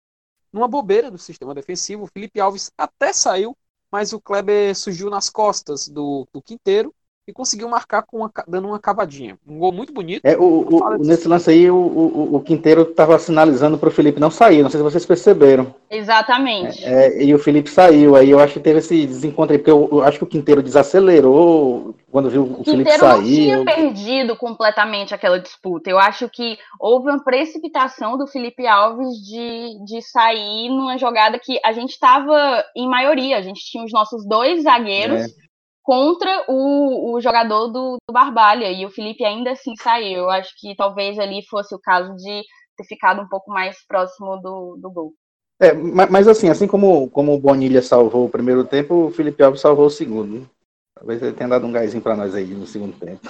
Numa 0.52 0.68
bobeira 0.68 1.12
do 1.12 1.18
sistema 1.18 1.54
defensivo, 1.54 2.04
o 2.04 2.08
Felipe 2.08 2.40
Alves 2.40 2.72
até 2.78 3.14
saiu, 3.14 3.56
mas 3.92 4.14
o 4.14 4.22
Kleber 4.22 4.76
surgiu 4.76 5.10
nas 5.10 5.30
costas 5.30 5.88
do, 5.88 6.28
do 6.32 6.42
Quinteiro 6.42 6.94
e 7.30 7.34
conseguiu 7.34 7.70
marcar 7.70 8.02
com 8.02 8.18
uma, 8.18 8.32
dando 8.48 8.68
uma 8.68 8.80
cavadinha. 8.80 9.38
Um 9.48 9.60
gol 9.60 9.72
muito 9.72 9.94
bonito. 9.94 10.22
É, 10.24 10.36
o, 10.36 10.68
o 10.68 10.98
nesse 10.98 11.28
lance 11.28 11.50
aí, 11.52 11.70
o, 11.70 11.76
o, 11.76 12.36
o 12.36 12.40
Quinteiro 12.42 12.82
estava 12.82 13.18
sinalizando 13.20 13.78
para 13.78 13.90
o 13.90 13.92
Felipe 13.92 14.20
não 14.20 14.32
sair. 14.32 14.64
Não 14.64 14.70
sei 14.70 14.80
se 14.80 14.84
vocês 14.84 15.06
perceberam. 15.06 15.74
Exatamente. 15.92 16.84
É, 16.84 17.08
é, 17.08 17.24
e 17.24 17.34
o 17.34 17.40
Felipe 17.40 17.70
saiu. 17.70 18.16
Aí 18.16 18.32
eu 18.32 18.40
acho 18.40 18.54
que 18.54 18.60
teve 18.60 18.80
esse 18.80 19.06
desencontro 19.06 19.54
aí, 19.54 19.60
porque 19.60 19.70
eu, 19.70 19.88
eu 19.92 20.02
acho 20.02 20.18
que 20.18 20.24
o 20.24 20.28
Quinteiro 20.28 20.64
desacelerou 20.64 21.94
quando 22.12 22.32
viu 22.32 22.44
o, 22.44 22.62
o 22.62 22.64
Felipe 22.64 22.90
sair. 22.98 23.12
não 23.14 23.24
tinha 23.24 23.58
eu... 23.58 23.66
perdido 23.66 24.36
completamente 24.36 25.14
aquela 25.14 25.40
disputa. 25.40 25.88
Eu 25.88 26.00
acho 26.00 26.28
que 26.30 26.58
houve 26.80 27.12
uma 27.12 27.24
precipitação 27.24 28.18
do 28.18 28.26
Felipe 28.26 28.66
Alves 28.66 29.10
de, 29.24 29.86
de 29.86 30.02
sair 30.02 30.70
numa 30.70 30.98
jogada 30.98 31.38
que 31.38 31.60
a 31.64 31.72
gente 31.74 31.92
estava 31.92 32.66
em 32.76 32.90
maioria. 32.90 33.38
A 33.38 33.42
gente 33.44 33.64
tinha 33.70 33.84
os 33.84 33.94
nossos 33.94 34.28
dois 34.28 34.64
zagueiros. 34.64 35.22
É 35.22 35.49
contra 35.90 36.46
o, 36.48 37.16
o 37.16 37.20
jogador 37.20 37.70
do, 37.70 37.98
do, 38.08 38.14
Barbalha, 38.14 38.72
e 38.72 38.86
o 38.86 38.92
Felipe 38.92 39.26
ainda 39.26 39.54
assim 39.54 39.76
saiu. 39.76 40.20
Eu 40.20 40.30
acho 40.30 40.54
que 40.60 40.76
talvez 40.76 41.18
ali 41.18 41.44
fosse 41.48 41.74
o 41.74 41.80
caso 41.80 42.16
de 42.16 42.44
ter 42.78 42.84
ficado 42.84 43.24
um 43.24 43.28
pouco 43.28 43.50
mais 43.50 43.76
próximo 43.88 44.38
do, 44.38 44.78
do 44.80 44.92
gol. 44.92 45.16
É, 45.60 45.74
mas 45.74 46.28
assim, 46.28 46.48
assim 46.48 46.68
como, 46.68 47.10
como 47.10 47.34
o 47.34 47.40
Bonilha 47.40 47.82
salvou 47.82 48.28
o 48.28 48.30
primeiro 48.30 48.64
tempo, 48.64 49.08
o 49.08 49.12
Felipe 49.12 49.42
Alves 49.42 49.62
salvou 49.62 49.88
o 49.88 49.90
segundo. 49.90 50.48
Talvez 50.94 51.24
ele 51.24 51.34
tenha 51.34 51.50
dado 51.50 51.66
um 51.66 51.72
gásinho 51.72 52.04
para 52.04 52.16
nós 52.16 52.36
aí 52.36 52.46
no 52.46 52.68
segundo 52.68 52.96
tempo. 53.00 53.28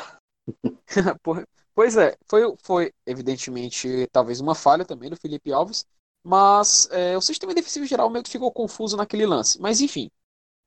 pois 1.73 1.95
é, 1.95 2.17
foi, 2.27 2.41
foi 2.61 2.91
evidentemente 3.05 4.05
talvez 4.11 4.41
uma 4.41 4.53
falha 4.53 4.83
também 4.83 5.09
do 5.09 5.15
Felipe 5.15 5.53
Alves, 5.53 5.85
mas 6.25 6.89
é, 6.91 7.15
o 7.15 7.21
sistema 7.21 7.53
defensivo 7.53 7.85
geral 7.85 8.09
meio 8.09 8.23
que 8.23 8.29
ficou 8.29 8.51
confuso 8.51 8.97
naquele 8.97 9.25
lance. 9.25 9.61
Mas 9.61 9.79
enfim, 9.79 10.11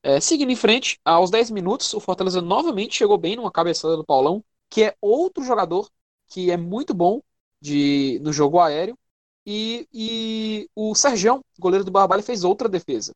é, 0.02 0.20
seguindo 0.20 0.50
em 0.50 0.56
frente, 0.56 0.98
aos 1.04 1.30
10 1.30 1.50
minutos, 1.50 1.92
o 1.94 2.00
Fortaleza 2.00 2.40
novamente 2.42 2.94
chegou 2.96 3.16
bem 3.18 3.36
numa 3.36 3.52
cabeçada 3.52 3.96
do 3.96 4.04
Paulão, 4.04 4.44
que 4.68 4.82
é 4.84 4.96
outro 5.00 5.44
jogador 5.44 5.88
que 6.28 6.50
é 6.50 6.56
muito 6.56 6.94
bom 6.94 7.20
de, 7.60 8.18
no 8.22 8.32
jogo 8.32 8.58
aéreo. 8.60 8.98
E, 9.46 9.88
e 9.92 10.68
o 10.74 10.94
Sergião, 10.94 11.44
goleiro 11.58 11.84
do 11.84 11.90
Barbalha, 11.90 12.22
fez 12.22 12.44
outra 12.44 12.68
defesa. 12.68 13.14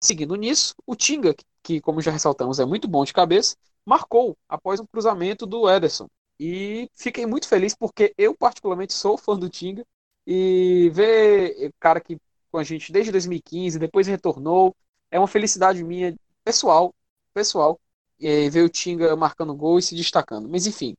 Seguindo 0.00 0.34
nisso, 0.36 0.74
o 0.86 0.94
Tinga, 0.94 1.34
que 1.62 1.80
como 1.80 2.00
já 2.02 2.10
ressaltamos 2.10 2.60
é 2.60 2.64
muito 2.64 2.86
bom 2.88 3.04
de 3.04 3.12
cabeça, 3.12 3.56
marcou 3.84 4.36
após 4.48 4.80
um 4.80 4.86
cruzamento 4.86 5.46
do 5.46 5.68
Ederson. 5.68 6.08
E 6.38 6.88
fiquei 6.94 7.26
muito 7.26 7.48
feliz 7.48 7.74
porque 7.74 8.14
eu 8.18 8.36
particularmente 8.36 8.92
sou 8.92 9.16
fã 9.16 9.38
do 9.38 9.48
Tinga 9.48 9.86
e 10.26 10.90
ver 10.92 11.68
o 11.68 11.72
cara 11.80 12.00
que 12.00 12.18
com 12.50 12.58
a 12.58 12.64
gente 12.64 12.92
desde 12.92 13.10
2015, 13.12 13.78
depois 13.78 14.06
retornou, 14.06 14.76
é 15.10 15.18
uma 15.18 15.28
felicidade 15.28 15.82
minha 15.82 16.16
pessoal, 16.44 16.94
pessoal, 17.32 17.80
e 18.18 18.48
ver 18.50 18.62
o 18.62 18.68
Tinga 18.68 19.16
marcando 19.16 19.54
gol 19.54 19.78
e 19.78 19.82
se 19.82 19.94
destacando. 19.94 20.48
Mas 20.48 20.66
enfim, 20.66 20.96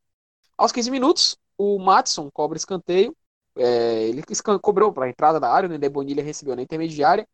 aos 0.58 0.72
15 0.72 0.92
minutos, 0.92 1.38
o 1.58 1.80
Matson 1.80 2.30
cobra 2.32 2.58
escanteio. 2.58 3.16
É, 3.58 4.08
ele 4.08 4.22
cobrou 4.62 4.92
para 4.92 5.06
a 5.06 5.10
entrada 5.10 5.40
da 5.40 5.50
área, 5.50 5.68
o 5.68 5.72
Nenê 5.72 5.88
Bonilha 5.88 6.24
recebeu 6.24 6.56
na 6.56 6.62
intermediária. 6.62 7.28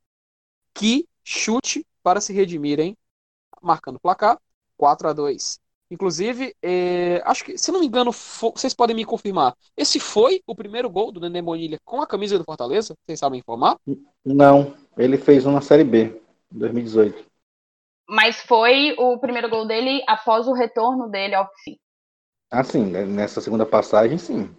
Que 0.73 1.07
chute 1.23 1.85
para 2.03 2.21
se 2.21 2.33
redimir, 2.33 2.79
hein? 2.79 2.97
Marcando 3.61 3.95
o 3.95 3.99
placar, 3.99 4.39
4 4.77 5.07
a 5.07 5.13
2 5.13 5.59
Inclusive, 5.89 6.55
é, 6.61 7.21
acho 7.25 7.43
que, 7.43 7.57
se 7.57 7.69
não 7.69 7.81
me 7.81 7.85
engano, 7.85 8.11
vocês 8.13 8.73
podem 8.73 8.95
me 8.95 9.03
confirmar. 9.03 9.53
Esse 9.75 9.99
foi 9.99 10.41
o 10.47 10.55
primeiro 10.55 10.89
gol 10.89 11.11
do 11.11 11.19
Nenê 11.19 11.41
Bonilha 11.41 11.77
com 11.83 12.01
a 12.01 12.07
camisa 12.07 12.37
do 12.37 12.45
Fortaleza? 12.45 12.95
Vocês 13.05 13.19
sabem 13.19 13.39
informar? 13.39 13.77
Não, 14.23 14.73
ele 14.97 15.17
fez 15.17 15.45
um 15.45 15.51
na 15.51 15.59
Série 15.59 15.83
B, 15.83 16.21
2018. 16.49 17.30
Mas 18.11 18.41
foi 18.41 18.93
o 18.99 19.17
primeiro 19.19 19.49
gol 19.49 19.65
dele 19.65 20.03
após 20.05 20.45
o 20.45 20.51
retorno 20.51 21.09
dele 21.09 21.33
ao 21.33 21.49
fim. 21.63 21.79
Ah, 22.51 22.61
sim, 22.61 22.83
né, 22.87 23.05
nessa 23.05 23.39
segunda 23.39 23.65
passagem, 23.65 24.17
sim. 24.17 24.53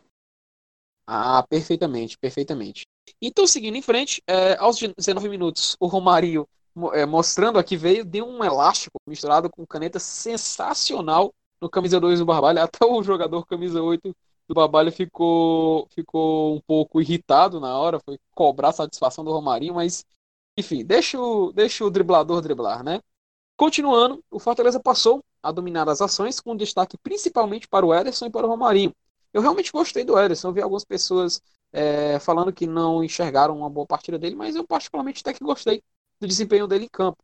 Ah, 1.06 1.44
perfeitamente, 1.46 2.16
perfeitamente. 2.16 2.86
Então, 3.20 3.46
seguindo 3.46 3.76
em 3.76 3.82
frente, 3.82 4.22
é, 4.26 4.56
aos 4.56 4.78
19 4.78 5.28
minutos, 5.28 5.76
o 5.78 5.86
Romário, 5.86 6.48
é, 6.94 7.04
mostrando 7.04 7.58
aqui, 7.58 7.76
veio, 7.76 8.06
deu 8.06 8.26
um 8.26 8.42
elástico 8.42 8.98
misturado 9.06 9.50
com 9.50 9.66
caneta 9.66 9.98
sensacional 9.98 11.34
no 11.60 11.68
camisa 11.68 12.00
2 12.00 12.20
do 12.20 12.24
Barbalha. 12.24 12.62
Até 12.64 12.86
o 12.86 13.02
jogador 13.02 13.44
camisa 13.44 13.82
8 13.82 14.16
do 14.48 14.54
Barbalha 14.54 14.90
ficou, 14.90 15.86
ficou 15.90 16.56
um 16.56 16.60
pouco 16.62 17.02
irritado 17.02 17.60
na 17.60 17.76
hora, 17.78 18.00
foi 18.00 18.18
cobrar 18.34 18.70
a 18.70 18.72
satisfação 18.72 19.22
do 19.22 19.30
Romarinho, 19.30 19.74
mas, 19.74 20.06
enfim, 20.56 20.82
deixa 20.82 21.20
o, 21.20 21.52
deixa 21.52 21.84
o 21.84 21.90
driblador 21.90 22.40
driblar, 22.40 22.82
né? 22.82 22.98
Continuando, 23.56 24.22
o 24.30 24.38
Fortaleza 24.38 24.80
passou 24.80 25.22
a 25.42 25.52
dominar 25.52 25.88
as 25.88 26.00
ações, 26.00 26.40
com 26.40 26.56
destaque 26.56 26.96
principalmente 26.98 27.68
para 27.68 27.84
o 27.84 27.94
Ederson 27.94 28.26
e 28.26 28.30
para 28.30 28.46
o 28.46 28.50
Romarinho. 28.50 28.92
Eu 29.32 29.40
realmente 29.40 29.72
gostei 29.72 30.04
do 30.04 30.18
Ederson. 30.18 30.48
Eu 30.48 30.52
vi 30.52 30.60
algumas 30.60 30.84
pessoas 30.84 31.40
é, 31.72 32.18
falando 32.18 32.52
que 32.52 32.66
não 32.66 33.02
enxergaram 33.02 33.56
uma 33.56 33.70
boa 33.70 33.86
partida 33.86 34.18
dele, 34.18 34.36
mas 34.36 34.54
eu 34.54 34.66
particularmente 34.66 35.20
até 35.20 35.32
que 35.32 35.44
gostei 35.44 35.82
do 36.20 36.26
desempenho 36.26 36.66
dele 36.66 36.84
em 36.84 36.90
campo. 36.90 37.18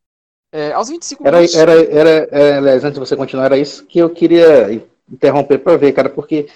É, 0.50 0.72
aos 0.72 0.88
25 0.88 1.26
era, 1.26 1.36
minutos... 1.36 1.56
Era, 1.56 1.72
era, 1.72 2.10
era, 2.30 2.74
antes 2.74 2.94
de 2.94 3.00
você 3.00 3.14
continuar, 3.14 3.46
era 3.46 3.58
isso 3.58 3.84
que 3.84 3.98
eu 3.98 4.08
queria 4.08 4.72
interromper 5.10 5.58
para 5.58 5.76
ver, 5.76 5.92
cara, 5.92 6.08
porque, 6.08 6.48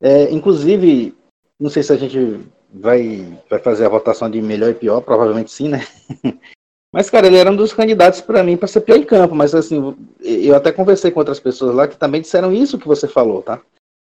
é, 0.00 0.30
inclusive, 0.30 1.16
não 1.58 1.70
sei 1.70 1.82
se 1.82 1.92
a 1.92 1.96
gente 1.96 2.46
vai, 2.70 3.40
vai 3.48 3.58
fazer 3.58 3.86
a 3.86 3.88
votação 3.88 4.30
de 4.30 4.40
melhor 4.42 4.70
e 4.70 4.74
pior, 4.74 5.00
provavelmente 5.00 5.50
sim, 5.50 5.68
né? 5.68 5.80
Mas, 6.92 7.08
cara, 7.08 7.26
ele 7.26 7.38
era 7.38 7.50
um 7.50 7.56
dos 7.56 7.72
candidatos 7.72 8.20
para 8.20 8.44
mim 8.44 8.56
para 8.56 8.68
ser 8.68 8.82
pior 8.82 8.96
em 8.96 9.04
campo. 9.04 9.34
Mas, 9.34 9.54
assim, 9.54 9.96
eu 10.20 10.54
até 10.54 10.70
conversei 10.70 11.10
com 11.10 11.20
outras 11.20 11.40
pessoas 11.40 11.74
lá 11.74 11.88
que 11.88 11.96
também 11.96 12.20
disseram 12.20 12.52
isso 12.52 12.78
que 12.78 12.86
você 12.86 13.08
falou, 13.08 13.42
tá? 13.42 13.60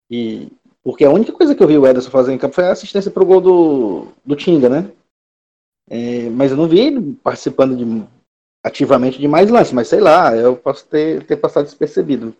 E 0.09 0.47
porque 0.81 1.03
a 1.03 1.11
única 1.11 1.33
coisa 1.33 1.53
que 1.53 1.61
eu 1.61 1.67
vi 1.67 1.77
o 1.77 1.85
Ederson 1.85 2.09
fazer 2.09 2.33
em 2.33 2.37
campo 2.37 2.55
foi 2.55 2.63
a 2.65 2.71
assistência 2.71 3.11
pro 3.11 3.25
gol 3.25 3.41
do, 3.41 4.07
do 4.25 4.35
Tinga, 4.35 4.69
né? 4.69 4.89
É, 5.89 6.29
mas 6.29 6.51
eu 6.51 6.57
não 6.57 6.67
vi 6.67 6.79
ele 6.79 7.13
participando 7.21 7.75
de, 7.75 8.07
ativamente 8.63 9.19
de 9.19 9.27
mais 9.27 9.49
lances, 9.49 9.73
mas 9.73 9.87
sei 9.87 9.99
lá, 9.99 10.35
eu 10.35 10.55
posso 10.55 10.87
ter, 10.87 11.25
ter 11.25 11.35
passado 11.35 11.65
despercebido. 11.65 12.33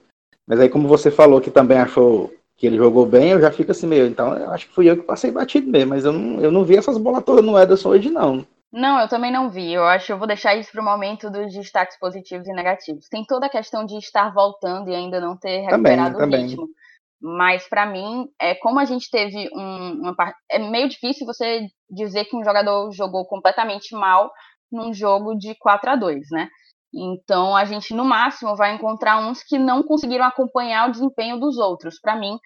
Mas 0.48 0.60
aí, 0.60 0.70
como 0.70 0.88
você 0.88 1.12
falou 1.12 1.42
que 1.42 1.52
também 1.52 1.78
achou 1.78 2.34
que 2.56 2.66
ele 2.66 2.78
jogou 2.78 3.06
bem, 3.06 3.32
eu 3.32 3.42
já 3.42 3.52
fico 3.52 3.72
assim 3.72 3.88
meio. 3.88 4.08
Então, 4.08 4.36
eu 4.36 4.52
acho 4.52 4.68
que 4.68 4.74
fui 4.74 4.90
eu 4.90 4.98
que 4.98 5.04
passei 5.04 5.32
batido 5.32 5.70
mesmo, 5.70 5.90
mas 5.90 6.06
eu 6.06 6.12
não, 6.12 6.42
eu 6.42 6.52
não 6.52 6.64
vi 6.64 6.78
essas 6.78 6.98
bolas 6.98 7.24
todas 7.24 7.44
no 7.44 7.58
Ederson 7.58 7.90
hoje, 7.90 8.10
não. 8.10 8.46
Não, 8.72 9.00
eu 9.00 9.08
também 9.08 9.32
não 9.32 9.50
vi. 9.50 9.74
Eu 9.74 9.86
acho 9.86 10.08
que 10.08 10.14
eu 10.14 10.18
vou 10.18 10.28
deixar 10.28 10.56
isso 10.56 10.72
para 10.72 10.82
o 10.82 10.86
momento 10.86 11.30
dos 11.30 11.54
destaques 11.54 11.98
positivos 11.98 12.48
e 12.48 12.54
negativos. 12.54 13.08
Tem 13.10 13.26
toda 13.26 13.48
a 13.48 13.50
questão 13.50 13.86
de 13.86 13.98
estar 13.98 14.32
voltando 14.32 14.90
e 14.90 14.96
ainda 14.96 15.20
não 15.20 15.36
ter 15.36 15.62
recuperado 15.62 16.18
também, 16.18 16.40
o 16.40 16.44
ritmo. 16.44 16.62
Também. 16.62 16.76
Mas 17.22 17.68
para 17.68 17.86
mim, 17.86 18.28
é 18.40 18.56
como 18.56 18.80
a 18.80 18.86
gente 18.86 19.10
teve 19.10 19.50
um, 19.54 20.02
uma 20.02 20.16
é 20.50 20.60
meio 20.60 20.88
difícil 20.88 21.26
você 21.26 21.68
dizer 21.90 22.26
que 22.26 22.36
um 22.36 22.44
jogador 22.44 22.92
jogou 22.94 23.26
completamente 23.26 23.94
mal 23.94 24.32
num 24.72 24.94
jogo 24.94 25.36
de 25.36 25.56
4 25.56 25.90
a 25.90 25.96
2, 25.96 26.28
né? 26.32 26.48
Então 26.94 27.56
a 27.56 27.66
gente 27.66 27.94
no 27.94 28.06
máximo 28.06 28.56
vai 28.56 28.74
encontrar 28.74 29.20
uns 29.20 29.44
que 29.44 29.60
não 29.60 29.84
conseguiram 29.84 30.26
acompanhar 30.26 30.88
o 30.88 30.92
desempenho 30.92 31.40
dos 31.40 31.58
outros. 31.58 32.00
Para 32.00 32.16
mim, 32.16 32.38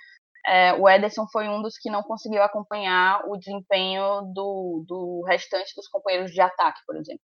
é, 0.46 0.74
o 0.74 0.90
Ederson 0.90 1.26
foi 1.32 1.48
um 1.48 1.62
dos 1.62 1.78
que 1.78 1.90
não 1.90 2.04
conseguiu 2.04 2.44
acompanhar 2.44 3.24
o 3.28 3.38
desempenho 3.38 4.22
do, 4.34 4.84
do 4.88 5.24
restante 5.28 5.74
dos 5.76 5.88
companheiros 5.88 6.32
de 6.32 6.42
ataque, 6.42 6.82
por 6.86 6.96
exemplo. 6.98 7.22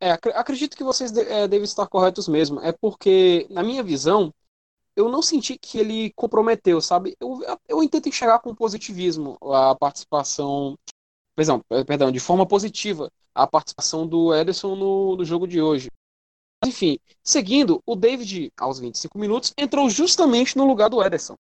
É, 0.00 0.12
acredito 0.12 0.76
que 0.76 0.84
vocês 0.84 1.16
é, 1.16 1.48
devem 1.48 1.64
estar 1.64 1.86
corretos 1.86 2.28
mesmo. 2.28 2.60
É 2.60 2.72
porque, 2.72 3.46
na 3.50 3.62
minha 3.62 3.82
visão, 3.82 4.32
eu 4.94 5.08
não 5.08 5.22
senti 5.22 5.58
que 5.58 5.78
ele 5.78 6.12
comprometeu, 6.14 6.80
sabe? 6.80 7.16
Eu, 7.20 7.40
eu 7.68 7.88
tento 7.88 8.08
enxergar 8.08 8.38
com 8.40 8.54
positivismo 8.54 9.38
a 9.42 9.74
participação, 9.74 10.78
perdão, 11.34 11.62
perdão, 11.86 12.12
de 12.12 12.20
forma 12.20 12.46
positiva 12.46 13.10
a 13.34 13.46
participação 13.46 14.06
do 14.06 14.34
Ederson 14.34 14.74
no, 14.76 15.16
no 15.16 15.24
jogo 15.24 15.46
de 15.46 15.60
hoje. 15.60 15.88
Enfim, 16.64 16.98
seguindo, 17.22 17.80
o 17.86 17.94
David, 17.94 18.52
aos 18.58 18.80
25 18.80 19.16
minutos, 19.18 19.54
entrou 19.56 19.88
justamente 19.88 20.56
no 20.56 20.66
lugar 20.66 20.90
do 20.90 21.02
Ederson. 21.02 21.36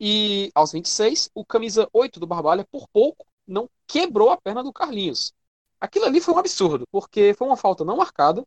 E 0.00 0.50
aos 0.54 0.72
26, 0.72 1.30
o 1.34 1.44
camisa 1.44 1.88
8 1.92 2.18
do 2.18 2.26
Barbalha, 2.26 2.66
por 2.70 2.88
pouco, 2.88 3.26
não 3.46 3.68
quebrou 3.86 4.30
a 4.30 4.36
perna 4.36 4.62
do 4.62 4.72
Carlinhos. 4.72 5.34
Aquilo 5.78 6.06
ali 6.06 6.20
foi 6.20 6.34
um 6.34 6.38
absurdo, 6.38 6.86
porque 6.90 7.34
foi 7.34 7.46
uma 7.46 7.56
falta 7.56 7.84
não 7.84 7.96
marcada, 7.96 8.46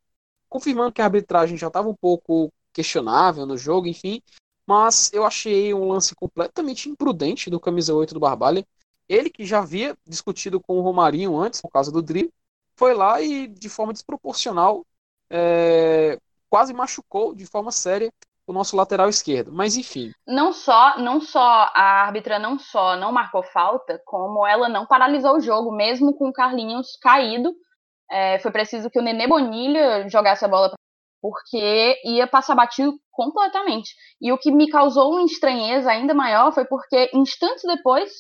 confirmando 0.50 0.92
que 0.92 1.02
a 1.02 1.06
arbitragem 1.06 1.58
já 1.58 1.68
estava 1.68 1.88
um 1.88 1.96
pouco 1.96 2.52
questionável 2.72 3.46
no 3.46 3.58
jogo, 3.58 3.88
enfim, 3.88 4.22
mas 4.66 5.12
eu 5.14 5.26
achei 5.26 5.74
um 5.74 5.90
lance 5.90 6.16
completamente 6.16 6.90
imprudente 6.90 7.50
do 7.50 7.60
camisa 7.60 7.94
8 7.94 8.14
do 8.14 8.20
Barbalha. 8.20 8.66
Ele 9.08 9.30
que 9.30 9.46
já 9.46 9.60
havia 9.60 9.96
discutido 10.08 10.60
com 10.60 10.80
o 10.80 10.82
Romarinho 10.82 11.38
antes, 11.38 11.62
por 11.62 11.70
causa 11.70 11.92
do 11.92 12.02
drible, 12.02 12.34
foi 12.76 12.94
lá 12.94 13.22
e 13.22 13.48
de 13.48 13.70
forma 13.70 13.94
desproporcional 13.94 14.86
é, 15.30 16.20
quase 16.50 16.74
machucou 16.74 17.36
de 17.36 17.46
forma 17.46 17.72
séria 17.72 18.12
o 18.48 18.54
nosso 18.54 18.76
lateral 18.76 19.10
esquerdo. 19.10 19.52
Mas 19.52 19.76
enfim. 19.78 20.12
Não 20.28 20.52
só, 20.54 20.98
não 20.98 21.22
só 21.22 21.70
a 21.74 22.04
árbitra 22.06 22.40
não 22.40 22.60
só 22.60 22.96
não 22.96 23.12
marcou 23.12 23.44
falta, 23.44 24.02
como 24.06 24.46
ela 24.46 24.68
não 24.70 24.86
paralisou 24.86 25.38
o 25.38 25.42
jogo, 25.42 25.72
mesmo 25.72 26.14
com 26.14 26.30
o 26.30 26.34
Carlinhos 26.34 26.98
caído. 27.02 27.54
É, 28.12 28.38
foi 28.40 28.52
preciso 28.52 28.90
que 28.90 29.00
o 29.00 29.02
Nenê 29.02 29.28
Bonilha 29.28 30.08
jogasse 30.10 30.46
a 30.46 30.48
bola 30.48 30.74
porque 31.24 32.02
ia 32.04 32.28
passar 32.28 32.54
batido 32.54 33.00
completamente. 33.10 33.96
E 34.22 34.30
o 34.34 34.38
que 34.38 34.52
me 34.52 34.70
causou 34.70 35.14
uma 35.14 35.24
estranheza 35.24 35.90
ainda 35.90 36.14
maior 36.14 36.52
foi 36.52 36.66
porque 36.66 37.10
instantes 37.14 37.64
depois, 37.64 38.12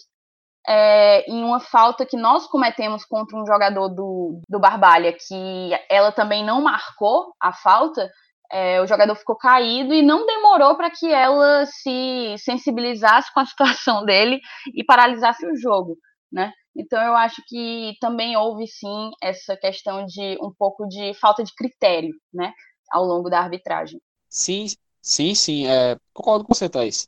é, 0.65 1.29
em 1.29 1.43
uma 1.43 1.59
falta 1.59 2.05
que 2.05 2.15
nós 2.15 2.47
cometemos 2.47 3.03
contra 3.03 3.37
um 3.37 3.45
jogador 3.45 3.89
do, 3.89 4.39
do 4.47 4.57
Barbalha, 4.57 5.11
que 5.11 5.71
ela 5.89 6.13
também 6.13 6.45
não 6.45 6.61
marcou 6.61 7.33
a 7.41 7.51
falta, 7.51 8.09
é, 8.51 8.81
o 8.81 8.87
jogador 8.87 9.15
ficou 9.15 9.35
caído 9.35 9.93
e 9.93 10.01
não 10.01 10.25
demorou 10.25 10.75
para 10.75 10.91
que 10.91 11.11
ela 11.11 11.65
se 11.65 12.35
sensibilizasse 12.37 13.33
com 13.33 13.39
a 13.39 13.45
situação 13.47 14.05
dele 14.05 14.39
e 14.73 14.83
paralisasse 14.83 15.45
o 15.45 15.55
jogo, 15.55 15.97
né? 16.31 16.51
Então 16.75 17.01
eu 17.03 17.15
acho 17.15 17.41
que 17.47 17.93
também 18.01 18.35
houve 18.35 18.65
sim 18.67 19.11
essa 19.21 19.55
questão 19.55 20.05
de 20.05 20.37
um 20.41 20.51
pouco 20.57 20.87
de 20.87 21.13
falta 21.13 21.43
de 21.43 21.53
critério, 21.55 22.13
né? 22.33 22.51
ao 22.93 23.03
longo 23.03 23.29
da 23.29 23.39
arbitragem. 23.39 23.99
Sim, 24.29 24.67
sim, 25.01 25.33
sim, 25.33 25.67
é, 25.67 25.97
concordo 26.13 26.45
com 26.45 26.53
você, 26.53 26.69
Thais. 26.69 27.07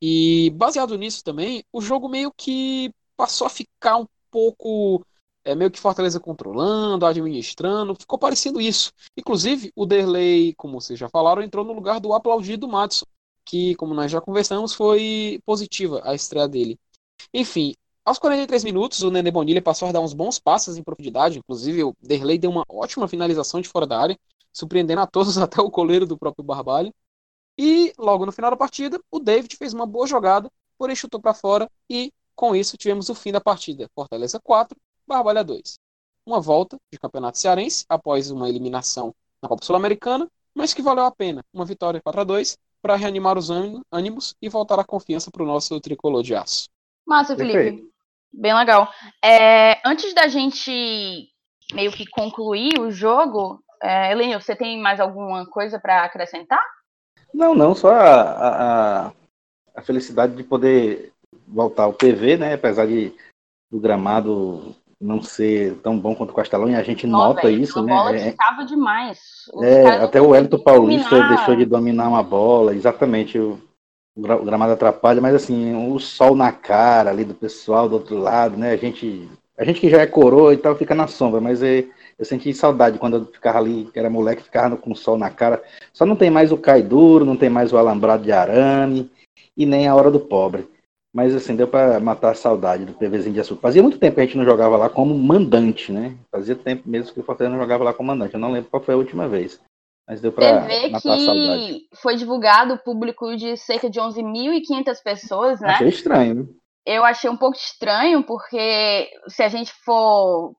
E 0.00 0.50
baseado 0.54 0.96
nisso 0.96 1.22
também, 1.22 1.62
o 1.70 1.80
jogo 1.80 2.08
meio 2.08 2.32
que 2.32 2.90
passou 3.16 3.46
a 3.46 3.50
ficar 3.50 3.98
um 3.98 4.06
pouco 4.30 5.04
é, 5.48 5.54
meio 5.54 5.70
que 5.70 5.80
Fortaleza 5.80 6.20
controlando, 6.20 7.06
administrando, 7.06 7.94
ficou 7.94 8.18
parecendo 8.18 8.60
isso. 8.60 8.92
Inclusive, 9.16 9.72
o 9.74 9.86
Derley, 9.86 10.54
como 10.54 10.78
vocês 10.78 10.98
já 10.98 11.08
falaram, 11.08 11.42
entrou 11.42 11.64
no 11.64 11.72
lugar 11.72 11.98
do 12.00 12.12
aplaudido 12.12 12.68
Matson, 12.68 13.06
que, 13.46 13.74
como 13.76 13.94
nós 13.94 14.10
já 14.10 14.20
conversamos, 14.20 14.74
foi 14.74 15.40
positiva 15.46 16.02
a 16.04 16.14
estreia 16.14 16.46
dele. 16.46 16.78
Enfim, 17.32 17.74
aos 18.04 18.18
43 18.18 18.62
minutos, 18.62 19.02
o 19.02 19.10
Nenê 19.10 19.30
Bonilha 19.30 19.62
passou 19.62 19.88
a 19.88 19.92
dar 19.92 20.00
uns 20.00 20.12
bons 20.12 20.38
passos 20.38 20.76
em 20.76 20.82
profundidade, 20.82 21.38
inclusive 21.38 21.82
o 21.82 21.94
Derley 22.02 22.38
deu 22.38 22.50
uma 22.50 22.64
ótima 22.68 23.08
finalização 23.08 23.62
de 23.62 23.68
fora 23.70 23.86
da 23.86 23.98
área, 23.98 24.18
surpreendendo 24.52 25.00
a 25.00 25.06
todos, 25.06 25.38
até 25.38 25.62
o 25.62 25.70
coleiro 25.70 26.04
do 26.04 26.18
próprio 26.18 26.44
Barbalho. 26.44 26.92
E 27.56 27.94
logo 27.98 28.26
no 28.26 28.32
final 28.32 28.50
da 28.50 28.56
partida, 28.56 29.00
o 29.10 29.18
David 29.18 29.56
fez 29.56 29.72
uma 29.72 29.86
boa 29.86 30.06
jogada, 30.06 30.50
porém 30.76 30.94
chutou 30.94 31.20
para 31.20 31.32
fora 31.32 31.70
e 31.88 32.12
com 32.36 32.54
isso 32.54 32.76
tivemos 32.76 33.08
o 33.08 33.14
fim 33.14 33.32
da 33.32 33.40
partida. 33.40 33.90
Fortaleza 33.94 34.38
4, 34.38 34.78
Barbalha 35.08 35.42
2. 35.42 35.78
Uma 36.26 36.40
volta 36.40 36.78
de 36.92 36.98
campeonato 36.98 37.38
cearense 37.38 37.84
após 37.88 38.30
uma 38.30 38.48
eliminação 38.48 39.14
na 39.42 39.48
Copa 39.48 39.64
Sul-Americana, 39.64 40.28
mas 40.54 40.74
que 40.74 40.82
valeu 40.82 41.04
a 41.04 41.10
pena. 41.10 41.42
Uma 41.52 41.64
vitória 41.64 42.00
4 42.00 42.20
a 42.20 42.24
2 42.24 42.58
para 42.82 42.94
reanimar 42.94 43.38
os 43.38 43.48
ânimos 43.90 44.36
e 44.40 44.48
voltar 44.48 44.78
a 44.78 44.84
confiança 44.84 45.30
para 45.30 45.42
o 45.42 45.46
nosso 45.46 45.80
tricolor 45.80 46.22
de 46.22 46.34
aço. 46.34 46.68
Massa, 47.06 47.34
Felipe. 47.34 47.88
Bem 48.30 48.54
legal. 48.54 48.92
É, 49.24 49.80
antes 49.88 50.14
da 50.14 50.28
gente 50.28 51.28
meio 51.72 51.90
que 51.90 52.06
concluir 52.06 52.78
o 52.78 52.90
jogo, 52.90 53.62
é, 53.82 54.12
Helene, 54.12 54.34
você 54.34 54.54
tem 54.54 54.78
mais 54.78 55.00
alguma 55.00 55.46
coisa 55.46 55.80
para 55.80 56.04
acrescentar? 56.04 56.62
Não, 57.32 57.54
não, 57.54 57.74
só 57.74 57.90
a, 57.90 59.06
a, 59.06 59.12
a, 59.74 59.82
felicidade 59.82 60.34
de 60.34 60.44
poder 60.44 61.12
voltar 61.46 61.84
ao 61.84 61.94
PV, 61.94 62.36
né? 62.36 62.54
Apesar 62.54 62.86
de 62.86 63.14
do 63.70 63.78
gramado 63.78 64.74
não 65.00 65.22
ser 65.22 65.74
tão 65.76 65.98
bom 65.98 66.14
quanto 66.14 66.30
o 66.30 66.34
Castelão, 66.34 66.68
e 66.68 66.74
a 66.74 66.82
gente 66.82 67.06
Nossa, 67.06 67.28
nota 67.28 67.46
véio, 67.46 67.60
isso, 67.60 67.82
né? 67.82 67.92
A 67.92 67.96
bola 67.96 68.16
é, 68.16 68.30
ficava 68.30 68.64
demais. 68.64 69.20
Os 69.54 69.64
é, 69.64 69.86
até 70.02 70.20
o 70.20 70.34
Elton 70.34 70.58
Paulista 70.58 71.10
dominar. 71.10 71.36
deixou 71.36 71.56
de 71.56 71.64
dominar 71.64 72.08
uma 72.08 72.22
bola, 72.22 72.74
exatamente. 72.74 73.38
O, 73.38 73.58
o 74.16 74.44
gramado 74.44 74.72
atrapalha, 74.72 75.20
mas 75.20 75.34
assim, 75.34 75.92
o 75.92 75.98
sol 76.00 76.34
na 76.34 76.50
cara 76.50 77.10
ali 77.10 77.24
do 77.24 77.34
pessoal 77.34 77.88
do 77.88 77.94
outro 77.94 78.18
lado, 78.18 78.56
né? 78.56 78.72
A 78.72 78.76
gente, 78.76 79.28
a 79.56 79.64
gente 79.64 79.80
que 79.80 79.88
já 79.88 80.00
é 80.00 80.06
coroa 80.06 80.52
e 80.52 80.56
tal, 80.56 80.74
fica 80.74 80.94
na 80.94 81.06
sombra, 81.06 81.40
mas 81.40 81.62
é, 81.62 81.84
eu 82.18 82.24
senti 82.24 82.52
saudade 82.52 82.98
quando 82.98 83.18
eu 83.18 83.26
ficava 83.26 83.58
ali, 83.58 83.88
que 83.92 83.98
era 83.98 84.10
moleque, 84.10 84.42
ficava 84.42 84.76
com 84.76 84.90
o 84.90 84.96
sol 84.96 85.16
na 85.16 85.30
cara. 85.30 85.62
Só 85.92 86.04
não 86.04 86.16
tem 86.16 86.30
mais 86.30 86.50
o 86.50 86.58
cai 86.58 86.82
duro, 86.82 87.24
não 87.24 87.36
tem 87.36 87.48
mais 87.48 87.72
o 87.72 87.78
alambrado 87.78 88.24
de 88.24 88.32
arame. 88.32 89.08
e 89.56 89.64
nem 89.64 89.86
a 89.86 89.94
hora 89.94 90.10
do 90.10 90.18
pobre. 90.18 90.68
Mas 91.14 91.34
assim, 91.34 91.56
deu 91.56 91.66
para 91.66 91.98
matar 91.98 92.32
a 92.32 92.34
saudade 92.34 92.84
do 92.84 92.92
PVzinho 92.92 93.34
de 93.34 93.40
açúcar. 93.40 93.62
Fazia 93.62 93.82
muito 93.82 93.98
tempo 93.98 94.16
que 94.16 94.20
a 94.20 94.24
gente 94.24 94.36
não 94.36 94.44
jogava 94.44 94.76
lá 94.76 94.90
como 94.90 95.14
mandante, 95.16 95.90
né? 95.90 96.16
Fazia 96.30 96.54
tempo 96.54 96.88
mesmo 96.88 97.14
que 97.14 97.20
o 97.20 97.22
Fortaleza 97.24 97.54
não 97.54 97.62
jogava 97.62 97.84
lá 97.84 97.94
como 97.94 98.08
mandante. 98.08 98.34
Eu 98.34 98.40
não 98.40 98.52
lembro 98.52 98.70
qual 98.70 98.82
foi 98.82 98.94
a 98.94 98.98
última 98.98 99.26
vez. 99.26 99.60
Mas 100.06 100.20
deu 100.20 100.32
para 100.32 100.62
matar 100.90 101.14
a 101.14 101.18
saudade. 101.18 101.80
foi 101.96 102.16
divulgado 102.16 102.74
o 102.74 102.78
público 102.78 103.36
de 103.36 103.56
cerca 103.56 103.90
de 103.90 104.00
11.500 104.00 105.02
pessoas, 105.02 105.60
né? 105.60 105.70
Achei 105.70 105.88
estranho, 105.88 106.34
né? 106.34 106.46
Eu 106.86 107.04
achei 107.04 107.28
um 107.28 107.36
pouco 107.36 107.56
estranho, 107.56 108.22
porque 108.22 109.10
se 109.28 109.42
a 109.42 109.48
gente 109.48 109.70
for 109.84 110.54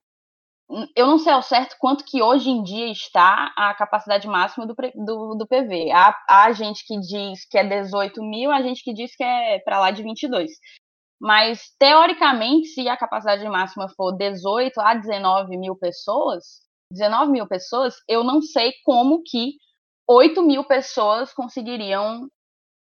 eu 0.94 1.06
não 1.06 1.18
sei 1.18 1.32
ao 1.32 1.42
certo 1.42 1.76
quanto 1.78 2.04
que 2.04 2.22
hoje 2.22 2.48
em 2.48 2.62
dia 2.62 2.90
está 2.90 3.52
a 3.56 3.74
capacidade 3.74 4.26
máxima 4.28 4.66
do, 4.66 4.74
do, 4.74 5.34
do 5.34 5.46
PV. 5.46 5.90
Há, 5.90 6.16
há 6.28 6.52
gente 6.52 6.84
que 6.86 6.98
diz 7.00 7.44
que 7.48 7.58
é 7.58 7.64
18 7.64 8.22
mil, 8.22 8.50
há 8.50 8.62
gente 8.62 8.82
que 8.84 8.94
diz 8.94 9.14
que 9.16 9.24
é 9.24 9.58
para 9.60 9.80
lá 9.80 9.90
de 9.90 10.02
22. 10.02 10.50
Mas, 11.20 11.74
teoricamente, 11.78 12.68
se 12.68 12.88
a 12.88 12.96
capacidade 12.96 13.46
máxima 13.48 13.88
for 13.96 14.12
18 14.12 14.80
a 14.80 14.94
19 14.94 15.56
mil 15.58 15.76
pessoas, 15.76 16.62
19 16.92 17.30
mil 17.30 17.46
pessoas, 17.46 17.94
eu 18.08 18.24
não 18.24 18.40
sei 18.40 18.72
como 18.84 19.22
que 19.22 19.54
8 20.08 20.42
mil 20.42 20.64
pessoas 20.64 21.32
conseguiriam 21.32 22.26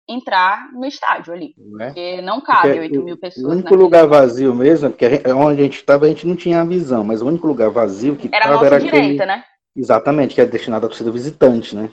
entrar 0.09 0.71
no 0.73 0.85
estádio 0.85 1.33
ali. 1.33 1.55
Não 1.59 1.81
é? 1.81 1.87
Porque 1.87 2.23
não 2.23 2.41
cabe 2.41 2.69
porque 2.69 2.81
8 2.81 3.03
mil 3.03 3.19
pessoas. 3.19 3.47
O 3.47 3.51
único 3.51 3.75
lugar 3.75 4.07
vazio 4.07 4.55
mesmo, 4.55 4.91
porque 4.91 5.11
gente, 5.11 5.29
onde 5.31 5.61
a 5.61 5.65
gente 5.65 5.77
estava, 5.77 6.07
a 6.07 6.09
gente 6.09 6.27
não 6.27 6.37
tinha 6.37 6.61
a 6.61 6.65
visão, 6.65 7.05
mas 7.05 7.23
o 7.23 7.27
único 7.27 7.47
lugar 7.47 7.71
vazio 7.71 8.17
que 8.17 8.29
era 8.33 8.49
tava 8.49 8.67
era 8.67 8.81
direita, 8.81 9.25
aquele... 9.25 9.27
né? 9.27 9.45
Exatamente, 9.75 10.35
que 10.35 10.41
é 10.41 10.47
destinado 10.47 10.87
à 10.87 10.89
torcida 10.89 11.11
visitante, 11.11 11.77
né? 11.77 11.91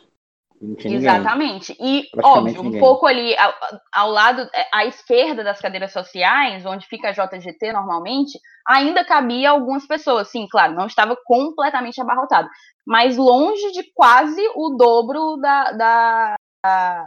Exatamente. 0.85 1.75
E, 1.79 2.07
óbvio, 2.23 2.61
um 2.61 2.63
ninguém. 2.63 2.79
pouco 2.79 3.05
ali 3.05 3.35
ao, 3.37 3.53
ao, 3.93 4.09
lado, 4.09 4.41
é, 4.53 4.67
à 4.73 4.85
esquerda 4.85 5.43
das 5.43 5.59
cadeiras 5.59 5.91
sociais, 5.91 6.65
onde 6.65 6.87
fica 6.87 7.09
a 7.09 7.11
JGT 7.11 7.73
normalmente, 7.73 8.39
ainda 8.65 9.03
cabia 9.03 9.49
algumas 9.49 9.85
pessoas. 9.85 10.29
Sim, 10.29 10.47
claro, 10.49 10.73
não 10.73 10.87
estava 10.87 11.17
completamente 11.25 11.99
abarrotado. 11.99 12.47
Mas 12.85 13.17
longe 13.17 13.71
de 13.71 13.83
quase 13.93 14.41
o 14.55 14.75
dobro 14.77 15.37
da, 15.37 15.71
da, 15.73 16.35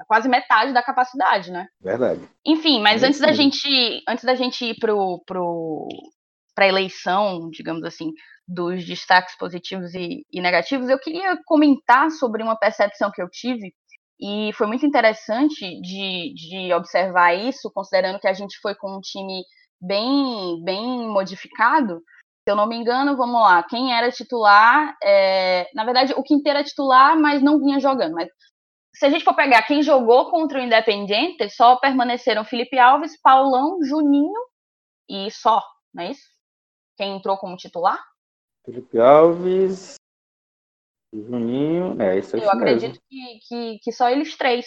quase 0.07 0.29
metade 0.29 0.73
da 0.73 0.83
capacidade, 0.83 1.51
né? 1.51 1.67
Verdade. 1.81 2.21
Enfim, 2.45 2.81
mas 2.81 3.03
é 3.03 3.07
antes 3.07 3.21
da 3.21 3.33
gente, 3.33 4.03
antes 4.09 4.25
da 4.25 4.35
gente 4.35 4.65
ir 4.65 4.77
pro, 4.79 5.23
pro 5.27 5.89
para 6.55 6.65
a 6.65 6.69
eleição, 6.69 7.51
digamos 7.51 7.85
assim, 7.85 8.13
dos 8.49 8.87
destaques 8.87 9.37
positivos 9.37 9.95
e, 9.95 10.25
e, 10.33 10.41
negativos, 10.41 10.89
eu 10.89 10.99
queria 10.99 11.39
comentar 11.45 12.11
sobre 12.11 12.43
uma 12.43 12.57
percepção 12.57 13.11
que 13.13 13.21
eu 13.21 13.29
tive 13.29 13.75
e 14.19 14.51
foi 14.55 14.67
muito 14.67 14.87
interessante 14.87 15.79
de, 15.83 16.33
de 16.35 16.73
observar 16.73 17.35
isso, 17.35 17.71
considerando 17.75 18.19
que 18.19 18.27
a 18.29 18.33
gente 18.33 18.59
foi 18.63 18.75
com 18.75 18.97
um 18.97 19.01
time 19.01 19.43
bem, 19.79 20.63
bem 20.65 21.07
modificado. 21.09 22.01
Se 22.49 22.53
eu 22.53 22.57
não 22.57 22.67
me 22.67 22.77
engano, 22.77 23.17
vamos 23.17 23.41
lá, 23.41 23.63
quem 23.65 23.93
era 23.93 24.11
titular, 24.11 24.97
é, 25.05 25.69
na 25.75 25.85
verdade, 25.85 26.15
o 26.17 26.23
Quinteiro 26.23 26.59
era 26.59 26.67
titular, 26.67 27.19
mas 27.19 27.43
não 27.43 27.59
vinha 27.59 27.79
jogando. 27.79 28.15
Mas 28.15 28.29
se 28.99 29.05
a 29.05 29.11
gente 29.11 29.25
for 29.25 29.35
pegar 29.35 29.63
quem 29.67 29.83
jogou 29.83 30.31
contra 30.31 30.59
o 30.59 30.63
Independiente, 30.63 31.51
só 31.51 31.77
permaneceram 31.77 32.45
Felipe 32.45 32.79
Alves, 32.79 33.21
Paulão, 33.21 33.79
Juninho 33.83 34.41
e 35.07 35.31
só, 35.31 35.63
não 35.93 36.05
é 36.05 36.13
isso? 36.13 36.27
Quem 36.97 37.15
entrou 37.15 37.37
como 37.37 37.59
titular? 37.59 38.03
Felipe 38.65 38.99
Alves, 38.99 39.97
Juninho, 41.13 42.01
é 42.01 42.19
isso 42.19 42.37
Eu 42.37 42.41
mesmo. 42.41 42.57
acredito 42.57 42.99
que, 43.07 43.39
que, 43.47 43.79
que, 43.83 43.93
só 43.93 44.09
eles 44.09 44.35
três. 44.35 44.67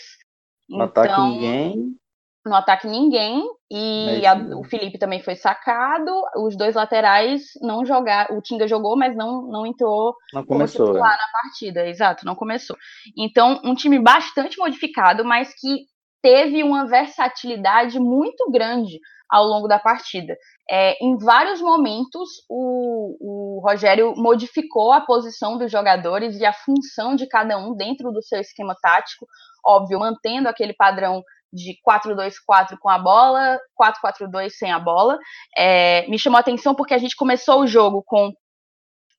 Não 0.69 0.85
então, 0.85 1.03
ataque 1.03 1.21
ninguém 1.21 1.97
no 2.45 2.55
ataque 2.55 2.87
ninguém 2.87 3.43
e 3.69 4.25
a, 4.25 4.33
o 4.57 4.63
Felipe 4.63 4.97
também 4.97 5.21
foi 5.21 5.35
sacado. 5.35 6.11
Os 6.37 6.57
dois 6.57 6.75
laterais 6.75 7.43
não 7.61 7.85
jogaram. 7.85 8.37
O 8.37 8.41
Tinga 8.41 8.67
jogou, 8.67 8.97
mas 8.97 9.15
não, 9.15 9.43
não 9.43 9.65
entrou 9.65 10.15
não 10.33 10.45
começou, 10.45 10.95
é. 10.95 10.99
na 10.99 11.17
partida. 11.43 11.87
Exato, 11.87 12.25
não 12.25 12.35
começou. 12.35 12.75
Então, 13.17 13.59
um 13.63 13.75
time 13.75 13.99
bastante 13.99 14.57
modificado, 14.57 15.23
mas 15.23 15.53
que 15.53 15.85
teve 16.21 16.63
uma 16.63 16.85
versatilidade 16.85 17.99
muito 17.99 18.49
grande 18.51 18.99
ao 19.29 19.45
longo 19.45 19.67
da 19.67 19.77
partida. 19.77 20.35
É, 20.69 20.97
em 21.03 21.15
vários 21.17 21.61
momentos, 21.61 22.29
o, 22.49 23.17
o 23.19 23.61
Rogério 23.63 24.13
modificou 24.17 24.91
a 24.91 25.01
posição 25.01 25.57
dos 25.57 25.71
jogadores 25.71 26.39
e 26.39 26.45
a 26.45 26.53
função 26.53 27.15
de 27.15 27.27
cada 27.27 27.57
um 27.57 27.75
dentro 27.75 28.11
do 28.11 28.23
seu 28.23 28.39
esquema 28.39 28.75
tático, 28.81 29.27
óbvio, 29.63 29.99
mantendo 29.99 30.49
aquele 30.49 30.73
padrão 30.73 31.23
de 31.51 31.77
4-2-4 31.87 32.77
com 32.79 32.89
a 32.89 32.97
bola, 32.97 33.59
4-4-2 33.79 34.49
sem 34.51 34.71
a 34.71 34.79
bola. 34.79 35.17
É, 35.57 36.07
me 36.07 36.19
chamou 36.19 36.37
a 36.37 36.41
atenção 36.41 36.75
porque 36.75 36.93
a 36.93 36.97
gente 36.97 37.15
começou 37.15 37.61
o 37.61 37.67
jogo 37.67 38.03
com 38.05 38.31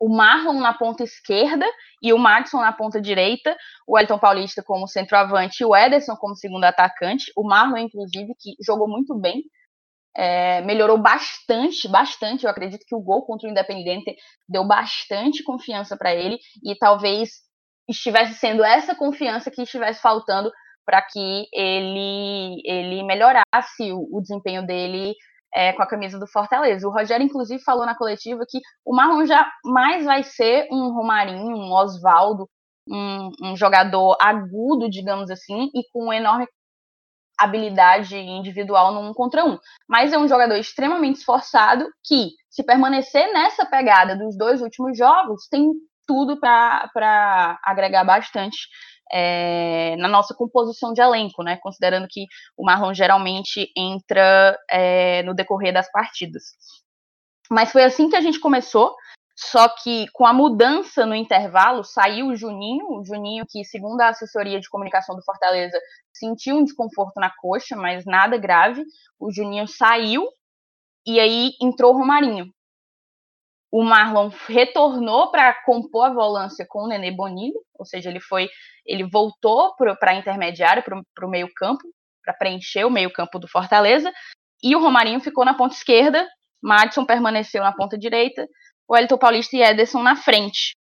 o 0.01 0.09
Marlon 0.09 0.61
na 0.61 0.73
ponta 0.73 1.05
esquerda 1.05 1.67
e 2.03 2.13
o 2.13 2.19
Madison 2.19 2.61
na 2.61 2.73
ponta 2.73 3.01
direita, 3.01 3.55
o 3.87 3.99
Elton 3.99 4.19
Paulista 4.19 4.63
como 4.63 4.89
centroavante 4.89 5.63
e 5.63 5.67
o 5.67 5.77
Ederson 5.77 6.17
como 6.17 6.35
segundo 6.35 6.65
atacante. 6.65 7.31
O 7.37 7.47
Marlon, 7.47 7.77
inclusive, 7.77 8.35
que 8.39 8.55
jogou 8.65 8.89
muito 8.89 9.15
bem, 9.15 9.43
é, 10.17 10.63
melhorou 10.63 10.97
bastante, 10.97 11.87
bastante. 11.87 12.45
Eu 12.45 12.51
acredito 12.51 12.87
que 12.87 12.95
o 12.95 13.01
gol 13.01 13.27
contra 13.27 13.47
o 13.47 13.51
Independente 13.51 14.17
deu 14.49 14.67
bastante 14.67 15.43
confiança 15.43 15.97
para 15.97 16.15
ele 16.15 16.39
e 16.65 16.75
talvez 16.77 17.31
estivesse 17.87 18.35
sendo 18.35 18.65
essa 18.65 18.95
confiança 18.95 19.51
que 19.51 19.63
estivesse 19.63 20.01
faltando 20.01 20.51
para 20.85 21.03
que 21.03 21.47
ele, 21.53 22.63
ele 22.65 23.03
melhorasse 23.05 23.93
o, 23.93 24.09
o 24.11 24.21
desempenho 24.21 24.67
dele 24.67 25.15
é, 25.55 25.73
com 25.73 25.83
a 25.83 25.87
camisa 25.87 26.19
do 26.19 26.27
Fortaleza. 26.27 26.87
O 26.87 26.93
Rogério, 26.93 27.25
inclusive, 27.25 27.63
falou 27.63 27.85
na 27.85 27.97
coletiva 27.97 28.45
que 28.49 28.59
o 28.85 28.95
Marlon 28.95 29.25
jamais 29.27 30.05
vai 30.05 30.23
ser 30.23 30.69
um 30.71 30.93
Romarinho, 30.93 31.57
um 31.57 31.73
Oswaldo, 31.73 32.49
um, 32.89 33.31
um, 33.43 33.57
jogador 33.57 34.17
agudo, 34.21 34.89
digamos 34.89 35.31
assim, 35.31 35.71
e 35.75 35.83
com 35.93 36.13
enorme 36.13 36.47
habilidade 37.39 38.17
individual 38.17 38.93
no 38.93 39.01
um 39.01 39.15
contra 39.15 39.45
um. 39.45 39.59
Mas 39.89 40.13
é 40.13 40.19
um 40.19 40.29
jogador 40.29 40.57
extremamente 40.57 41.17
esforçado 41.17 41.87
que, 42.05 42.31
se 42.51 42.63
permanecer 42.63 43.33
nessa 43.33 43.65
pegada 43.65 44.17
dos 44.17 44.37
dois 44.37 44.61
últimos 44.61 44.97
jogos, 44.97 45.49
tem 45.49 45.73
tudo 46.07 46.39
para 46.39 47.59
agregar 47.65 48.05
bastante 48.05 48.59
é, 49.13 49.97
na 49.97 50.09
nossa 50.09 50.35
composição 50.35 50.93
de 50.93 51.01
elenco, 51.01 51.43
né? 51.43 51.59
Considerando 51.63 52.07
que 52.09 52.27
o 52.57 52.65
Marlon 52.65 52.95
geralmente 52.95 53.71
entra 53.77 54.57
é, 54.71 55.23
no 55.23 55.35
decorrer 55.35 55.73
das 55.73 55.91
partidas. 55.91 56.45
Mas 57.51 57.73
foi 57.73 57.83
assim 57.83 58.09
que 58.09 58.17
a 58.17 58.21
gente 58.21 58.41
começou. 58.41 58.95
Só 59.37 59.69
que 59.69 60.07
com 60.13 60.27
a 60.27 60.35
mudança 60.35 61.07
no 61.07 61.15
intervalo, 61.15 61.83
saiu 61.83 62.27
o 62.27 62.37
Juninho, 62.37 62.87
o 62.91 63.05
Juninho 63.05 63.47
que, 63.49 63.65
segundo 63.65 63.99
a 64.03 64.09
assessoria 64.09 64.61
de 64.61 64.69
comunicação 64.69 65.17
do 65.17 65.25
Fortaleza, 65.25 65.79
sentiu 66.13 66.57
um 66.57 66.65
desconforto 66.65 67.19
na 67.19 67.31
coxa, 67.31 67.75
mas 67.75 68.05
nada 68.05 68.37
grave. 68.37 68.85
O 69.19 69.33
Juninho 69.33 69.67
saiu 69.67 70.27
e 71.07 71.19
aí 71.19 71.53
entrou 71.61 71.95
o 71.95 71.99
Romarinho. 71.99 72.53
O 73.73 73.85
Marlon 73.85 74.31
retornou 74.49 75.31
para 75.31 75.55
compor 75.65 76.07
a 76.07 76.13
volância 76.13 76.67
com 76.69 76.85
o 76.85 76.89
Nenê 76.89 77.11
Bonilho, 77.13 77.61
ou 77.79 77.85
seja, 77.85 78.11
ele 78.11 78.21
foi, 78.21 78.49
ele 78.85 79.09
voltou 79.09 79.75
para 79.77 80.11
a 80.11 80.15
intermediária, 80.15 80.83
para 80.83 81.27
o 81.27 81.31
meio 81.31 81.49
campo, 81.55 81.83
para 82.25 82.35
preencher 82.35 82.85
o 82.85 82.91
meio 82.91 83.13
campo 83.13 83.39
do 83.39 83.49
Fortaleza, 83.49 84.13
e 84.63 84.75
o 84.75 84.81
Romarinho 84.81 85.21
ficou 85.21 85.45
na 85.45 85.55
ponta 85.55 85.75
esquerda, 85.75 86.27
Madison 86.63 87.05
permaneceu 87.07 87.63
na 87.63 87.73
ponta 87.73 87.97
direita, 87.97 88.47
o 88.89 88.97
Elton 88.97 89.17
Paulista 89.17 89.57
e 89.57 89.63
Ederson 89.63 90.03
na 90.03 90.17
frente. 90.17 90.77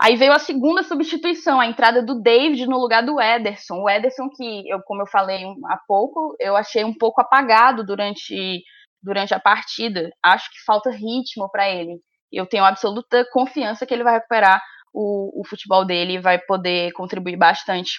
Aí 0.00 0.16
veio 0.16 0.32
a 0.32 0.38
segunda 0.38 0.82
substituição, 0.82 1.60
a 1.60 1.66
entrada 1.66 2.02
do 2.02 2.20
David 2.20 2.66
no 2.66 2.78
lugar 2.78 3.04
do 3.04 3.20
Ederson. 3.20 3.82
O 3.82 3.88
Ederson 3.88 4.30
que, 4.30 4.68
eu, 4.68 4.80
como 4.82 5.02
eu 5.02 5.06
falei 5.06 5.44
há 5.66 5.78
pouco, 5.86 6.34
eu 6.40 6.56
achei 6.56 6.82
um 6.82 6.96
pouco 6.96 7.20
apagado 7.20 7.84
durante 7.84 8.62
durante 9.02 9.34
a 9.34 9.40
partida. 9.40 10.10
Acho 10.22 10.50
que 10.50 10.64
falta 10.64 10.90
ritmo 10.90 11.50
para 11.50 11.68
ele. 11.68 12.00
Eu 12.32 12.46
tenho 12.46 12.64
absoluta 12.64 13.26
confiança 13.32 13.84
que 13.84 13.92
ele 13.92 14.04
vai 14.04 14.14
recuperar 14.14 14.62
o, 14.92 15.40
o 15.40 15.46
futebol 15.46 15.84
dele 15.84 16.14
e 16.14 16.20
vai 16.20 16.38
poder 16.38 16.92
contribuir 16.92 17.36
bastante 17.36 17.98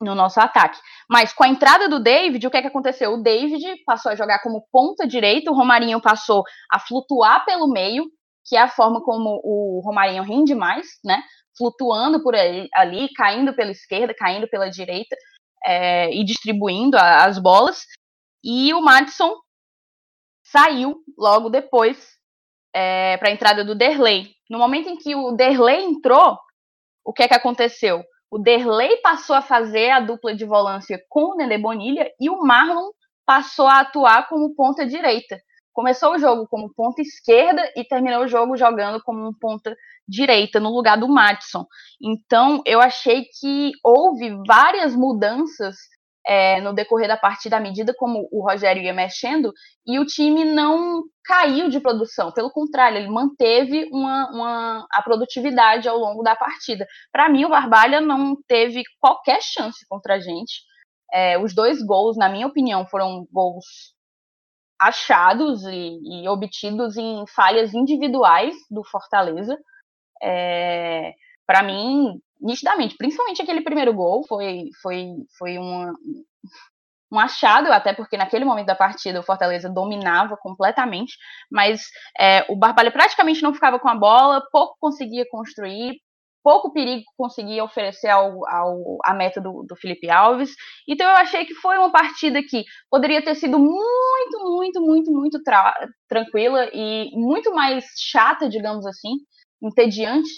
no 0.00 0.14
nosso 0.14 0.40
ataque. 0.40 0.78
Mas 1.08 1.32
com 1.32 1.44
a 1.44 1.48
entrada 1.48 1.88
do 1.88 2.00
David, 2.00 2.46
o 2.46 2.50
que, 2.50 2.56
é 2.56 2.62
que 2.62 2.68
aconteceu? 2.68 3.14
O 3.14 3.22
David 3.22 3.64
passou 3.84 4.12
a 4.12 4.16
jogar 4.16 4.40
como 4.40 4.66
ponta 4.70 5.06
direita, 5.06 5.50
o 5.50 5.54
Romarinho 5.54 6.00
passou 6.00 6.42
a 6.70 6.78
flutuar 6.78 7.44
pelo 7.44 7.68
meio, 7.68 8.04
que 8.44 8.56
é 8.56 8.60
a 8.60 8.68
forma 8.68 9.02
como 9.02 9.40
o 9.42 9.80
Romarinho 9.84 10.22
rende 10.22 10.54
mais, 10.54 10.86
né? 11.04 11.22
Flutuando 11.56 12.22
por 12.22 12.34
ali, 12.34 12.68
ali 12.74 13.08
caindo 13.14 13.54
pela 13.54 13.70
esquerda, 13.70 14.14
caindo 14.14 14.48
pela 14.48 14.68
direita 14.68 15.16
é, 15.64 16.12
e 16.12 16.24
distribuindo 16.24 16.96
a, 16.96 17.24
as 17.24 17.38
bolas. 17.38 17.86
E 18.42 18.74
o 18.74 18.82
Madison 18.82 19.34
saiu 20.54 21.02
logo 21.18 21.50
depois 21.50 22.14
é, 22.72 23.16
para 23.16 23.28
a 23.28 23.32
entrada 23.32 23.64
do 23.64 23.74
Derley. 23.74 24.28
No 24.48 24.58
momento 24.58 24.88
em 24.88 24.96
que 24.96 25.14
o 25.16 25.32
Derley 25.32 25.84
entrou, 25.84 26.38
o 27.04 27.12
que 27.12 27.24
é 27.24 27.28
que 27.28 27.34
aconteceu? 27.34 28.04
o 28.34 28.38
Derlei 28.38 28.96
passou 28.96 29.36
a 29.36 29.40
fazer 29.40 29.90
a 29.90 30.00
dupla 30.00 30.34
de 30.34 30.44
volância 30.44 31.00
com 31.08 31.20
o 31.26 31.36
Nenê 31.36 31.56
Bonilha 31.56 32.10
e 32.20 32.28
o 32.28 32.42
Marlon 32.42 32.90
passou 33.24 33.64
a 33.68 33.78
atuar 33.78 34.28
como 34.28 34.56
ponta 34.56 34.84
direita. 34.84 35.40
Começou 35.72 36.14
o 36.14 36.18
jogo 36.18 36.44
como 36.48 36.74
ponta 36.74 37.00
esquerda 37.00 37.62
e 37.76 37.84
terminou 37.84 38.24
o 38.24 38.26
jogo 38.26 38.56
jogando 38.56 39.00
como 39.04 39.24
um 39.24 39.32
ponta 39.32 39.76
direita 40.08 40.58
no 40.58 40.70
lugar 40.70 40.98
do 40.98 41.08
Matson. 41.08 41.64
Então, 42.02 42.60
eu 42.66 42.80
achei 42.80 43.24
que 43.38 43.70
houve 43.84 44.36
várias 44.48 44.96
mudanças 44.96 45.76
é, 46.26 46.60
no 46.60 46.72
decorrer 46.72 47.08
da 47.08 47.16
partida, 47.16 47.56
à 47.56 47.60
medida 47.60 47.94
como 47.94 48.28
o 48.32 48.42
Rogério 48.42 48.82
ia 48.82 48.94
mexendo, 48.94 49.52
e 49.86 49.98
o 49.98 50.06
time 50.06 50.44
não 50.44 51.02
caiu 51.24 51.68
de 51.68 51.80
produção. 51.80 52.32
Pelo 52.32 52.50
contrário, 52.50 52.98
ele 52.98 53.08
manteve 53.08 53.88
uma, 53.92 54.30
uma 54.30 54.86
a 54.90 55.02
produtividade 55.02 55.88
ao 55.88 55.98
longo 55.98 56.22
da 56.22 56.34
partida. 56.34 56.86
Para 57.12 57.28
mim, 57.28 57.44
o 57.44 57.50
Barbalha 57.50 58.00
não 58.00 58.36
teve 58.48 58.82
qualquer 59.00 59.40
chance 59.42 59.86
contra 59.88 60.14
a 60.14 60.20
gente. 60.20 60.62
É, 61.12 61.38
os 61.38 61.54
dois 61.54 61.82
gols, 61.82 62.16
na 62.16 62.28
minha 62.28 62.46
opinião, 62.46 62.86
foram 62.86 63.26
gols 63.30 63.94
achados 64.80 65.64
e, 65.64 66.22
e 66.24 66.28
obtidos 66.28 66.96
em 66.96 67.24
falhas 67.28 67.74
individuais 67.74 68.54
do 68.70 68.82
Fortaleza. 68.84 69.56
É, 70.22 71.12
para 71.46 71.62
mim, 71.62 72.20
nitidamente, 72.40 72.96
principalmente 72.96 73.42
aquele 73.42 73.62
primeiro 73.62 73.92
gol, 73.94 74.24
foi, 74.26 74.68
foi, 74.82 75.06
foi 75.38 75.58
um 77.14 77.18
achado, 77.18 77.72
até 77.72 77.92
porque 77.92 78.16
naquele 78.16 78.44
momento 78.44 78.66
da 78.66 78.74
partida 78.74 79.20
o 79.20 79.22
Fortaleza 79.22 79.70
dominava 79.70 80.36
completamente, 80.36 81.16
mas 81.50 81.82
é, 82.18 82.44
o 82.48 82.56
Barbalha 82.56 82.90
praticamente 82.90 83.42
não 83.42 83.54
ficava 83.54 83.78
com 83.78 83.88
a 83.88 83.94
bola, 83.94 84.42
pouco 84.50 84.76
conseguia 84.80 85.24
construir, 85.30 85.94
pouco 86.42 86.72
perigo 86.72 87.04
conseguia 87.16 87.64
oferecer 87.64 88.08
ao, 88.08 88.46
ao, 88.48 88.98
à 89.04 89.14
meta 89.14 89.40
do, 89.40 89.64
do 89.66 89.76
Felipe 89.76 90.10
Alves. 90.10 90.54
Então 90.88 91.08
eu 91.08 91.16
achei 91.16 91.46
que 91.46 91.54
foi 91.54 91.78
uma 91.78 91.90
partida 91.90 92.42
que 92.42 92.64
poderia 92.90 93.22
ter 93.22 93.34
sido 93.36 93.58
muito, 93.58 94.38
muito, 94.42 94.80
muito, 94.82 95.10
muito 95.12 95.40
tranquila 96.08 96.68
e 96.72 97.10
muito 97.14 97.54
mais 97.54 97.86
chata, 97.96 98.48
digamos 98.48 98.84
assim, 98.84 99.12
entediante 99.62 100.28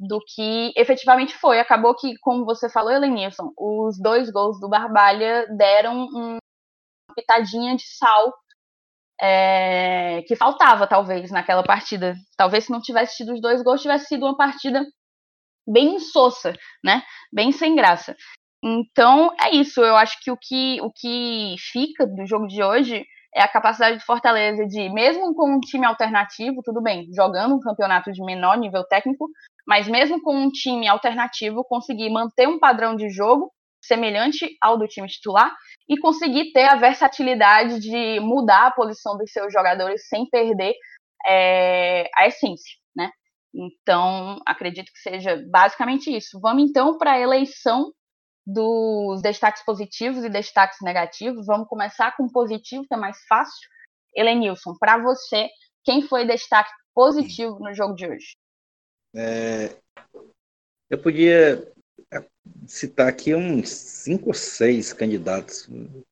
do 0.00 0.20
que 0.20 0.72
efetivamente 0.76 1.34
foi. 1.34 1.58
Acabou 1.58 1.94
que, 1.94 2.16
como 2.18 2.44
você 2.44 2.68
falou, 2.68 2.92
Elenilson, 2.92 3.52
os 3.56 3.98
dois 4.00 4.30
gols 4.30 4.58
do 4.60 4.68
Barbalha 4.68 5.46
deram 5.56 6.06
uma 6.06 6.38
pitadinha 7.14 7.76
de 7.76 7.84
sal 7.86 8.34
é, 9.20 10.22
que 10.26 10.34
faltava, 10.36 10.86
talvez, 10.86 11.30
naquela 11.30 11.62
partida. 11.62 12.14
Talvez 12.36 12.64
se 12.64 12.72
não 12.72 12.80
tivesse 12.80 13.16
tido 13.16 13.32
os 13.32 13.40
dois 13.40 13.62
gols, 13.62 13.82
tivesse 13.82 14.06
sido 14.06 14.26
uma 14.26 14.36
partida 14.36 14.84
bem 15.66 15.96
insossa, 15.96 16.52
né? 16.84 17.02
Bem 17.32 17.52
sem 17.52 17.74
graça. 17.74 18.16
Então, 18.62 19.34
é 19.40 19.50
isso. 19.54 19.80
Eu 19.80 19.96
acho 19.96 20.18
que 20.22 20.30
o 20.30 20.36
que, 20.36 20.80
o 20.80 20.90
que 20.90 21.54
fica 21.72 22.06
do 22.06 22.26
jogo 22.26 22.46
de 22.46 22.62
hoje 22.62 23.04
é 23.34 23.42
a 23.42 23.48
capacidade 23.48 23.98
de 23.98 24.04
Fortaleza 24.04 24.64
de, 24.66 24.88
mesmo 24.90 25.34
com 25.34 25.56
um 25.56 25.60
time 25.60 25.84
alternativo, 25.84 26.62
tudo 26.64 26.80
bem, 26.80 27.08
jogando 27.14 27.56
um 27.56 27.60
campeonato 27.60 28.12
de 28.12 28.24
menor 28.24 28.56
nível 28.56 28.84
técnico, 28.84 29.28
mas 29.66 29.88
mesmo 29.88 30.20
com 30.22 30.34
um 30.34 30.50
time 30.50 30.86
alternativo, 30.86 31.64
conseguir 31.64 32.10
manter 32.10 32.46
um 32.46 32.58
padrão 32.58 32.96
de 32.96 33.08
jogo 33.10 33.52
semelhante 33.82 34.56
ao 34.62 34.78
do 34.78 34.86
time 34.88 35.08
titular 35.08 35.54
e 35.88 35.98
conseguir 35.98 36.52
ter 36.52 36.64
a 36.64 36.76
versatilidade 36.76 37.80
de 37.80 38.18
mudar 38.20 38.66
a 38.66 38.70
posição 38.70 39.16
dos 39.16 39.30
seus 39.30 39.52
jogadores 39.52 40.08
sem 40.08 40.28
perder 40.28 40.74
é, 41.26 42.08
a 42.16 42.26
essência, 42.26 42.76
né? 42.96 43.10
Então, 43.54 44.38
acredito 44.46 44.90
que 44.92 44.98
seja 44.98 45.42
basicamente 45.50 46.14
isso. 46.14 46.40
Vamos 46.40 46.68
então 46.68 46.98
para 46.98 47.12
a 47.12 47.20
eleição 47.20 47.92
dos 48.46 49.22
destaques 49.22 49.64
positivos 49.64 50.24
e 50.24 50.28
destaques 50.28 50.78
negativos. 50.82 51.46
Vamos 51.46 51.68
começar 51.68 52.16
com 52.16 52.24
o 52.24 52.32
positivo, 52.32 52.84
que 52.86 52.94
é 52.94 52.98
mais 52.98 53.18
fácil. 53.26 53.68
Helenilson, 54.16 54.74
para 54.78 54.98
você, 54.98 55.48
quem 55.84 56.02
foi 56.02 56.26
destaque 56.26 56.70
positivo 56.94 57.58
no 57.60 57.74
jogo 57.74 57.94
de 57.94 58.06
hoje? 58.06 58.36
É, 59.14 59.76
eu 60.90 60.98
podia 60.98 61.72
citar 62.66 63.08
aqui 63.08 63.34
uns 63.34 63.68
cinco 63.70 64.28
ou 64.28 64.34
seis 64.34 64.92
candidatos 64.92 65.68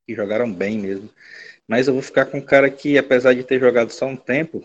que 0.06 0.14
jogaram 0.14 0.52
bem 0.52 0.78
mesmo, 0.78 1.10
mas 1.68 1.88
eu 1.88 1.94
vou 1.94 2.02
ficar 2.02 2.26
com 2.26 2.38
um 2.38 2.44
cara 2.44 2.70
que, 2.70 2.98
apesar 2.98 3.34
de 3.34 3.44
ter 3.44 3.60
jogado 3.60 3.90
só 3.90 4.06
um 4.06 4.16
tempo, 4.16 4.64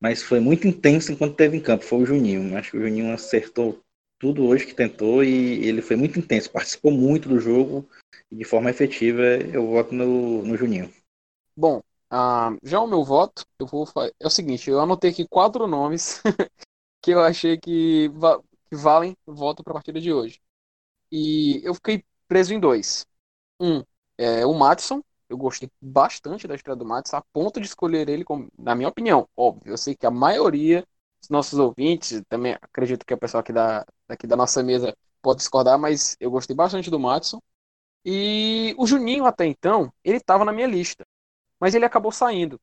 mas 0.00 0.22
foi 0.22 0.40
muito 0.40 0.66
intenso 0.66 1.12
enquanto 1.12 1.36
teve 1.36 1.56
em 1.56 1.60
campo, 1.60 1.84
foi 1.84 1.98
o 2.00 2.06
Juninho. 2.06 2.56
Acho 2.56 2.72
que 2.72 2.78
o 2.78 2.80
Juninho 2.80 3.12
acertou 3.12 3.80
tudo 4.18 4.46
hoje 4.46 4.66
que 4.66 4.74
tentou 4.74 5.24
e 5.24 5.66
ele 5.66 5.82
foi 5.82 5.96
muito 5.96 6.18
intenso, 6.18 6.50
participou 6.50 6.90
muito 6.90 7.28
do 7.28 7.38
jogo 7.38 7.88
e 8.30 8.36
de 8.36 8.44
forma 8.44 8.70
efetiva 8.70 9.22
eu 9.52 9.66
voto 9.66 9.94
no, 9.94 10.42
no 10.42 10.56
Juninho. 10.56 10.92
Bom, 11.56 11.78
uh, 12.12 12.56
já 12.62 12.80
o 12.80 12.86
meu 12.86 13.04
voto, 13.04 13.44
eu 13.58 13.66
vou 13.66 13.86
é 13.96 14.26
o 14.26 14.30
seguinte, 14.30 14.70
eu 14.70 14.80
anotei 14.80 15.10
aqui 15.10 15.26
quatro 15.28 15.66
nomes 15.66 16.22
que 17.02 17.10
eu 17.12 17.20
achei 17.20 17.58
que, 17.58 18.08
va 18.10 18.40
que 18.70 18.76
valem 18.76 19.16
voto 19.26 19.62
para 19.64 19.72
a 19.72 19.74
partida 19.74 20.00
de 20.00 20.12
hoje. 20.12 20.40
E 21.12 21.60
eu 21.64 21.74
fiquei 21.74 22.04
preso 22.28 22.54
em 22.54 22.60
dois. 22.60 23.06
Um 23.60 23.82
é 24.18 24.46
o 24.46 24.54
Matson, 24.54 25.02
eu 25.28 25.36
gostei 25.38 25.70
bastante 25.80 26.48
da 26.48 26.54
estreia 26.54 26.76
do 26.76 26.86
Matson, 26.86 27.16
a 27.16 27.22
ponto 27.32 27.60
de 27.60 27.66
escolher 27.66 28.08
ele, 28.08 28.24
como, 28.24 28.48
na 28.58 28.74
minha 28.74 28.88
opinião, 28.88 29.28
óbvio. 29.36 29.72
Eu 29.72 29.78
sei 29.78 29.94
que 29.96 30.06
a 30.06 30.10
maioria 30.10 30.86
dos 31.20 31.30
nossos 31.30 31.58
ouvintes, 31.58 32.22
também 32.28 32.54
acredito 32.62 33.06
que 33.06 33.14
o 33.14 33.18
pessoal 33.18 33.40
aqui 33.42 33.52
da, 33.52 33.86
daqui 34.08 34.26
da 34.26 34.36
nossa 34.36 34.62
mesa 34.62 34.96
pode 35.22 35.38
discordar, 35.38 35.78
mas 35.78 36.16
eu 36.20 36.30
gostei 36.30 36.56
bastante 36.56 36.90
do 36.90 37.00
Matson. 37.00 37.40
E 38.04 38.74
o 38.78 38.86
Juninho, 38.86 39.26
até 39.26 39.46
então, 39.46 39.92
ele 40.04 40.16
estava 40.18 40.44
na 40.44 40.52
minha 40.52 40.66
lista, 40.66 41.04
mas 41.60 41.74
ele 41.74 41.84
acabou 41.86 42.12
saindo. 42.12 42.60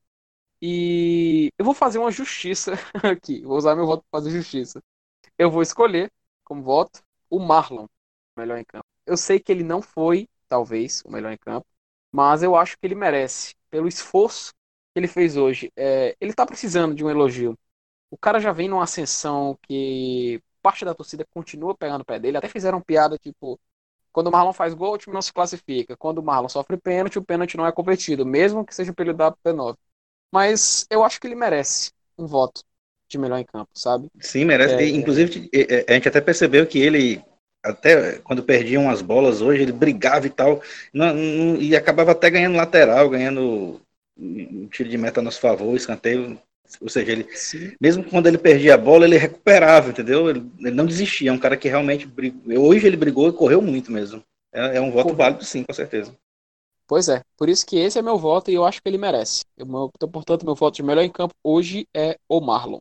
E 0.60 1.50
eu 1.58 1.64
vou 1.64 1.74
fazer 1.74 1.98
uma 1.98 2.10
justiça 2.10 2.72
aqui, 3.04 3.42
vou 3.42 3.56
usar 3.56 3.76
meu 3.76 3.86
voto 3.86 4.04
para 4.10 4.20
fazer 4.20 4.30
justiça. 4.30 4.82
Eu 5.38 5.50
vou 5.50 5.62
escolher, 5.62 6.12
como 6.44 6.62
voto, 6.62 7.02
o 7.30 7.38
Marlon, 7.40 7.86
melhor 8.36 8.58
em 8.58 8.64
campo. 8.64 8.86
Eu 9.06 9.16
sei 9.16 9.40
que 9.40 9.52
ele 9.52 9.64
não 9.64 9.82
foi, 9.82 10.28
talvez, 10.48 11.02
o 11.06 11.10
melhor 11.12 11.32
em 11.32 11.38
campo, 11.38 11.66
mas 12.12 12.42
eu 12.42 12.56
acho 12.56 12.78
que 12.78 12.86
ele 12.86 12.94
merece, 12.94 13.54
pelo 13.70 13.88
esforço 13.88 14.52
que 14.94 15.00
ele 15.00 15.08
fez 15.08 15.36
hoje. 15.36 15.72
É, 15.76 16.16
ele 16.20 16.32
está 16.32 16.46
precisando 16.46 16.94
de 16.94 17.04
um 17.04 17.10
elogio. 17.10 17.58
O 18.10 18.16
cara 18.18 18.40
já 18.40 18.52
vem 18.52 18.68
numa 18.68 18.84
ascensão 18.84 19.58
que 19.62 20.42
parte 20.62 20.84
da 20.84 20.94
torcida 20.94 21.24
continua 21.34 21.76
pegando 21.76 22.02
o 22.02 22.04
pé 22.04 22.18
dele. 22.18 22.36
Até 22.38 22.48
fizeram 22.48 22.80
piada, 22.80 23.18
tipo, 23.18 23.60
quando 24.12 24.28
o 24.28 24.32
Marlon 24.32 24.52
faz 24.52 24.74
gol, 24.74 24.94
o 24.94 24.98
time 24.98 25.14
não 25.14 25.22
se 25.22 25.32
classifica. 25.32 25.96
Quando 25.96 26.18
o 26.18 26.22
Marlon 26.22 26.48
sofre 26.48 26.76
pênalti, 26.76 27.18
o 27.18 27.24
pênalti 27.24 27.56
não 27.56 27.66
é 27.66 27.72
competido, 27.72 28.26
mesmo 28.26 28.64
que 28.66 28.74
seja 28.74 28.92
o 28.92 28.94
período 28.94 29.18
da 29.18 29.32
P9. 29.32 29.78
Mas 30.32 30.86
eu 30.90 31.04
acho 31.04 31.20
que 31.20 31.26
ele 31.26 31.34
merece 31.34 31.92
um 32.16 32.26
voto 32.26 32.62
de 33.08 33.18
melhor 33.18 33.38
em 33.38 33.44
campo, 33.44 33.70
sabe? 33.74 34.08
Sim, 34.20 34.44
merece. 34.44 34.74
É, 34.74 34.88
Inclusive, 34.88 35.50
a 35.88 35.92
gente 35.92 36.08
até 36.08 36.20
percebeu 36.20 36.66
que 36.66 36.78
ele, 36.78 37.22
até 37.64 38.18
quando 38.18 38.42
perdia 38.42 38.78
umas 38.78 39.00
bolas 39.00 39.40
hoje, 39.40 39.62
ele 39.62 39.72
brigava 39.72 40.26
e 40.26 40.30
tal, 40.30 40.62
não, 40.92 41.14
não, 41.14 41.56
e 41.56 41.74
acabava 41.74 42.12
até 42.12 42.28
ganhando 42.28 42.56
lateral, 42.56 43.08
ganhando 43.08 43.80
um 44.18 44.66
tiro 44.68 44.88
de 44.88 44.98
meta 44.98 45.20
a 45.20 45.22
nosso 45.22 45.40
favor, 45.40 45.74
escanteio. 45.74 46.38
Ou 46.82 46.88
seja, 46.88 47.12
ele, 47.12 47.26
Sim. 47.34 47.72
mesmo 47.80 48.04
quando 48.04 48.26
ele 48.26 48.36
perdia 48.36 48.74
a 48.74 48.78
bola, 48.78 49.06
ele 49.06 49.16
recuperava, 49.16 49.88
entendeu? 49.88 50.28
Ele, 50.28 50.44
ele 50.58 50.72
não 50.72 50.84
desistia. 50.84 51.30
É 51.30 51.32
um 51.32 51.38
cara 51.38 51.56
que 51.56 51.68
realmente 51.68 52.06
brigou. 52.06 52.66
Hoje 52.66 52.86
ele 52.86 52.96
brigou 52.96 53.28
e 53.28 53.32
correu 53.32 53.62
muito 53.62 53.90
mesmo. 53.90 54.22
É, 54.52 54.76
é 54.76 54.80
um 54.80 54.90
voto 54.90 55.14
válido, 55.14 55.44
sim, 55.44 55.62
com 55.62 55.72
certeza. 55.72 56.14
Pois 56.88 57.06
é, 57.10 57.22
por 57.36 57.50
isso 57.50 57.66
que 57.66 57.76
esse 57.76 57.98
é 57.98 58.02
meu 58.02 58.16
voto 58.16 58.50
e 58.50 58.54
eu 58.54 58.64
acho 58.64 58.80
que 58.82 58.88
ele 58.88 58.96
merece. 58.96 59.44
Eu, 59.58 59.66
então, 59.94 60.10
portanto, 60.10 60.46
meu 60.46 60.54
voto 60.54 60.76
de 60.76 60.82
melhor 60.82 61.02
em 61.02 61.12
campo 61.12 61.34
hoje 61.44 61.86
é 61.94 62.18
o 62.26 62.40
Marlon. 62.40 62.80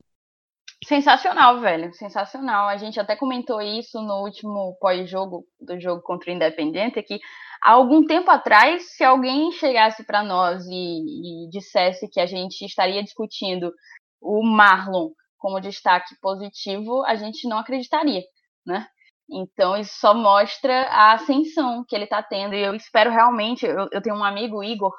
Sensacional, 0.85 1.59
velho, 1.59 1.93
sensacional. 1.93 2.69
A 2.69 2.77
gente 2.77 2.97
até 2.99 3.17
comentou 3.17 3.61
isso 3.61 4.01
no 4.01 4.23
último 4.23 4.77
pós-jogo 4.79 5.45
do 5.59 5.77
jogo 5.79 6.01
contra 6.01 6.31
o 6.31 6.33
Independente, 6.33 7.03
que 7.03 7.19
há 7.61 7.71
algum 7.71 8.05
tempo 8.05 8.31
atrás, 8.31 8.95
se 8.95 9.03
alguém 9.03 9.51
chegasse 9.51 10.05
para 10.05 10.23
nós 10.23 10.65
e, 10.67 11.45
e 11.45 11.49
dissesse 11.49 12.07
que 12.07 12.21
a 12.21 12.25
gente 12.25 12.63
estaria 12.63 13.03
discutindo 13.03 13.73
o 14.21 14.41
Marlon 14.41 15.09
como 15.37 15.59
destaque 15.59 16.15
positivo, 16.21 17.03
a 17.05 17.15
gente 17.15 17.45
não 17.47 17.57
acreditaria, 17.57 18.23
né? 18.65 18.87
Então, 19.29 19.75
isso 19.75 19.93
só 19.99 20.13
mostra 20.13 20.83
a 20.83 21.13
ascensão 21.13 21.83
que 21.87 21.95
ele 21.95 22.05
está 22.05 22.23
tendo. 22.23 22.55
E 22.55 22.61
eu 22.61 22.73
espero 22.75 23.11
realmente. 23.11 23.65
Eu, 23.65 23.87
eu, 23.91 24.01
tenho 24.01 24.15
um 24.15 24.23
amigo, 24.23 24.63
Igor, 24.63 24.93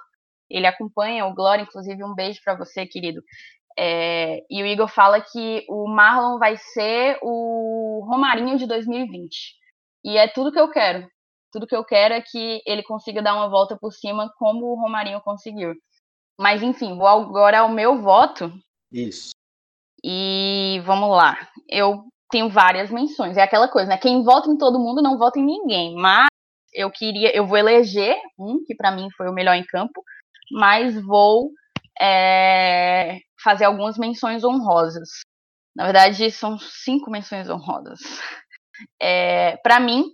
ele 0.51 0.67
acompanha 0.67 1.27
o 1.27 1.35
Glória, 1.35 1.63
inclusive, 1.63 2.05
um 2.05 2.15
beijo 2.15 2.41
para 2.45 2.55
você, 2.55 2.87
querido. 2.87 3.23
É, 3.79 4.45
e 4.51 4.63
o 4.63 4.67
Igor 4.67 4.89
fala 4.89 5.21
que 5.21 5.65
o 5.69 5.89
Marlon 5.89 6.39
vai 6.39 6.57
ser 6.57 7.19
o 7.23 8.05
Romarinho 8.09 8.59
de 8.59 8.67
2020. 8.67 9.55
E 10.05 10.17
é 10.19 10.29
tudo 10.29 10.53
que 10.53 10.61
eu 10.61 10.71
quero. 10.71 11.09
Tudo 11.53 11.67
que 11.67 11.77
eu 11.77 11.85
quero 11.85 12.13
é 12.13 12.21
que 12.21 12.61
ele 12.67 12.83
consiga 12.83 13.23
dar 13.23 13.35
uma 13.35 13.49
volta 13.49 13.77
por 13.79 13.93
cima, 13.93 14.33
como 14.37 14.67
o 14.67 14.75
Romarinho 14.75 15.21
conseguiu. 15.23 15.75
Mas, 16.39 16.63
enfim, 16.63 16.97
vou 16.97 17.07
agora 17.07 17.61
ao 17.61 17.69
meu 17.69 18.03
voto. 18.03 18.53
Isso. 18.93 19.31
E 20.05 20.81
vamos 20.85 21.11
lá. 21.11 21.37
Eu 21.69 22.05
tenho 22.31 22.49
várias 22.49 22.91
menções. 22.91 23.37
É 23.37 23.43
aquela 23.43 23.69
coisa, 23.69 23.89
né? 23.89 23.97
Quem 23.99 24.23
vota 24.23 24.51
em 24.51 24.57
todo 24.57 24.79
mundo 24.79 25.03
não 25.03 25.19
vota 25.19 25.39
em 25.39 25.45
ninguém. 25.45 25.95
Mas 25.95 26.29
eu 26.73 26.91
queria, 26.91 27.35
eu 27.35 27.47
vou 27.47 27.59
eleger 27.59 28.17
um 28.39 28.63
que 28.65 28.75
para 28.75 28.91
mim 28.91 29.09
foi 29.17 29.29
o 29.29 29.33
melhor 29.33 29.55
em 29.55 29.65
campo, 29.65 30.03
mas 30.53 30.95
vou 31.05 31.51
é, 32.01 33.19
fazer 33.43 33.65
algumas 33.65 33.99
menções 33.99 34.45
honrosas. 34.45 35.09
Na 35.75 35.85
verdade, 35.85 36.31
são 36.31 36.59
cinco 36.59 37.11
menções 37.11 37.49
honrosas. 37.49 38.01
É, 39.01 39.57
para 39.59 39.81
mim, 39.81 40.05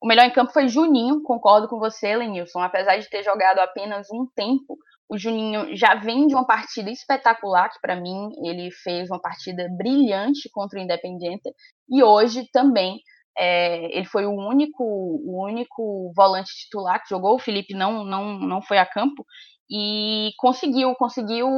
o 0.00 0.06
melhor 0.06 0.24
em 0.24 0.32
campo 0.32 0.52
foi 0.52 0.68
Juninho, 0.68 1.22
concordo 1.22 1.68
com 1.68 1.78
você, 1.78 2.16
Lenilson. 2.16 2.60
Apesar 2.60 2.96
de 2.98 3.08
ter 3.08 3.22
jogado 3.22 3.58
apenas 3.58 4.08
um 4.10 4.26
tempo, 4.34 4.78
o 5.08 5.16
Juninho 5.18 5.76
já 5.76 5.94
vem 5.94 6.26
de 6.26 6.34
uma 6.34 6.46
partida 6.46 6.90
espetacular, 6.90 7.68
que 7.70 7.80
para 7.80 8.00
mim 8.00 8.30
ele 8.44 8.70
fez 8.70 9.08
uma 9.10 9.20
partida 9.20 9.68
brilhante 9.76 10.48
contra 10.50 10.78
o 10.78 10.82
Independiente, 10.82 11.50
e 11.88 12.02
hoje 12.02 12.48
também 12.52 13.00
é, 13.38 13.96
ele 13.96 14.06
foi 14.06 14.24
o 14.26 14.32
único, 14.32 14.82
o 14.82 15.44
único 15.44 16.12
volante 16.16 16.50
titular 16.54 17.00
que 17.02 17.10
jogou. 17.10 17.34
O 17.34 17.38
Felipe 17.38 17.74
não, 17.74 18.02
não, 18.04 18.38
não 18.38 18.62
foi 18.62 18.78
a 18.78 18.86
campo 18.86 19.24
e 19.70 20.30
conseguiu, 20.38 20.94
conseguiu 20.94 21.48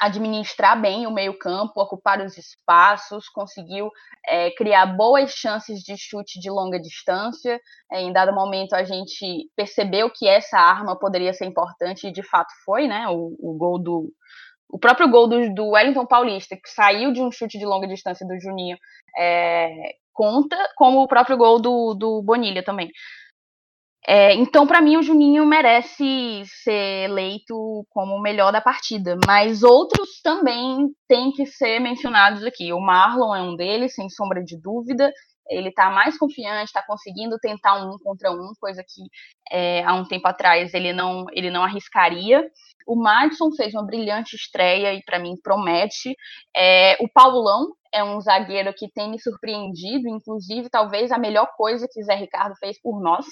administrar 0.00 0.80
bem 0.80 1.06
o 1.06 1.12
meio-campo, 1.12 1.80
ocupar 1.80 2.20
os 2.20 2.36
espaços, 2.36 3.28
conseguiu 3.28 3.90
é, 4.26 4.50
criar 4.52 4.86
boas 4.86 5.32
chances 5.32 5.80
de 5.80 5.96
chute 5.96 6.40
de 6.40 6.50
longa 6.50 6.80
distância. 6.80 7.60
É, 7.90 8.00
em 8.00 8.12
dado 8.12 8.34
momento, 8.34 8.74
a 8.74 8.84
gente 8.84 9.50
percebeu 9.56 10.10
que 10.10 10.26
essa 10.26 10.58
arma 10.58 10.98
poderia 10.98 11.32
ser 11.32 11.46
importante 11.46 12.06
e 12.06 12.12
de 12.12 12.22
fato 12.22 12.52
foi, 12.64 12.86
né? 12.86 13.08
O, 13.08 13.36
o 13.40 13.56
gol 13.56 13.78
do. 13.78 14.12
O 14.70 14.78
próprio 14.78 15.10
gol 15.10 15.26
do, 15.26 15.54
do, 15.54 15.70
Wellington 15.70 16.04
Paulista, 16.04 16.54
que 16.54 16.68
saiu 16.68 17.10
de 17.10 17.22
um 17.22 17.32
chute 17.32 17.58
de 17.58 17.64
longa 17.64 17.88
distância 17.88 18.26
do 18.26 18.38
Juninho, 18.38 18.76
é, 19.16 19.94
conta, 20.12 20.56
como 20.76 21.00
o 21.00 21.08
próprio 21.08 21.38
gol 21.38 21.58
do, 21.58 21.94
do 21.94 22.22
Bonilha 22.22 22.62
também. 22.62 22.90
É, 24.10 24.32
então, 24.32 24.66
para 24.66 24.80
mim, 24.80 24.96
o 24.96 25.02
Juninho 25.02 25.44
merece 25.44 26.42
ser 26.64 27.10
eleito 27.10 27.84
como 27.90 28.14
o 28.14 28.22
melhor 28.22 28.50
da 28.50 28.58
partida, 28.58 29.18
mas 29.26 29.62
outros 29.62 30.22
também 30.22 30.88
têm 31.06 31.30
que 31.30 31.44
ser 31.44 31.78
mencionados 31.78 32.42
aqui. 32.42 32.72
O 32.72 32.80
Marlon 32.80 33.34
é 33.34 33.42
um 33.42 33.54
deles, 33.54 33.94
sem 33.94 34.08
sombra 34.08 34.42
de 34.42 34.58
dúvida. 34.58 35.12
Ele 35.50 35.68
está 35.68 35.90
mais 35.90 36.16
confiante, 36.16 36.68
está 36.68 36.82
conseguindo 36.86 37.36
tentar 37.38 37.74
um 37.84 37.98
contra 38.02 38.30
um, 38.32 38.52
coisa 38.58 38.82
que 38.82 39.02
é, 39.52 39.84
há 39.84 39.92
um 39.92 40.06
tempo 40.06 40.26
atrás 40.26 40.72
ele 40.72 40.94
não, 40.94 41.26
ele 41.32 41.50
não 41.50 41.62
arriscaria. 41.62 42.50
O 42.86 42.96
Madison 42.96 43.50
fez 43.54 43.74
uma 43.74 43.84
brilhante 43.84 44.36
estreia 44.36 44.94
e 44.94 45.02
para 45.04 45.18
mim 45.18 45.34
promete. 45.42 46.16
É, 46.56 46.96
o 47.00 47.08
Paulão 47.12 47.74
é 47.92 48.02
um 48.02 48.18
zagueiro 48.22 48.72
que 48.74 48.90
tem 48.90 49.10
me 49.10 49.20
surpreendido, 49.20 50.08
inclusive 50.08 50.70
talvez 50.70 51.12
a 51.12 51.18
melhor 51.18 51.48
coisa 51.58 51.86
que 51.90 52.02
Zé 52.02 52.14
Ricardo 52.14 52.54
fez 52.58 52.80
por 52.80 53.02
nós 53.02 53.26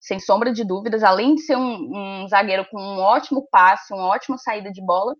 sem 0.00 0.18
sombra 0.18 0.52
de 0.52 0.64
dúvidas, 0.64 1.02
além 1.02 1.34
de 1.34 1.42
ser 1.42 1.56
um, 1.56 2.22
um, 2.22 2.28
zagueiro 2.28 2.66
com 2.70 2.80
um 2.80 2.98
ótimo 2.98 3.46
passe, 3.50 3.92
uma 3.92 4.06
ótima 4.06 4.38
saída 4.38 4.72
de 4.72 4.80
bola, 4.80 5.14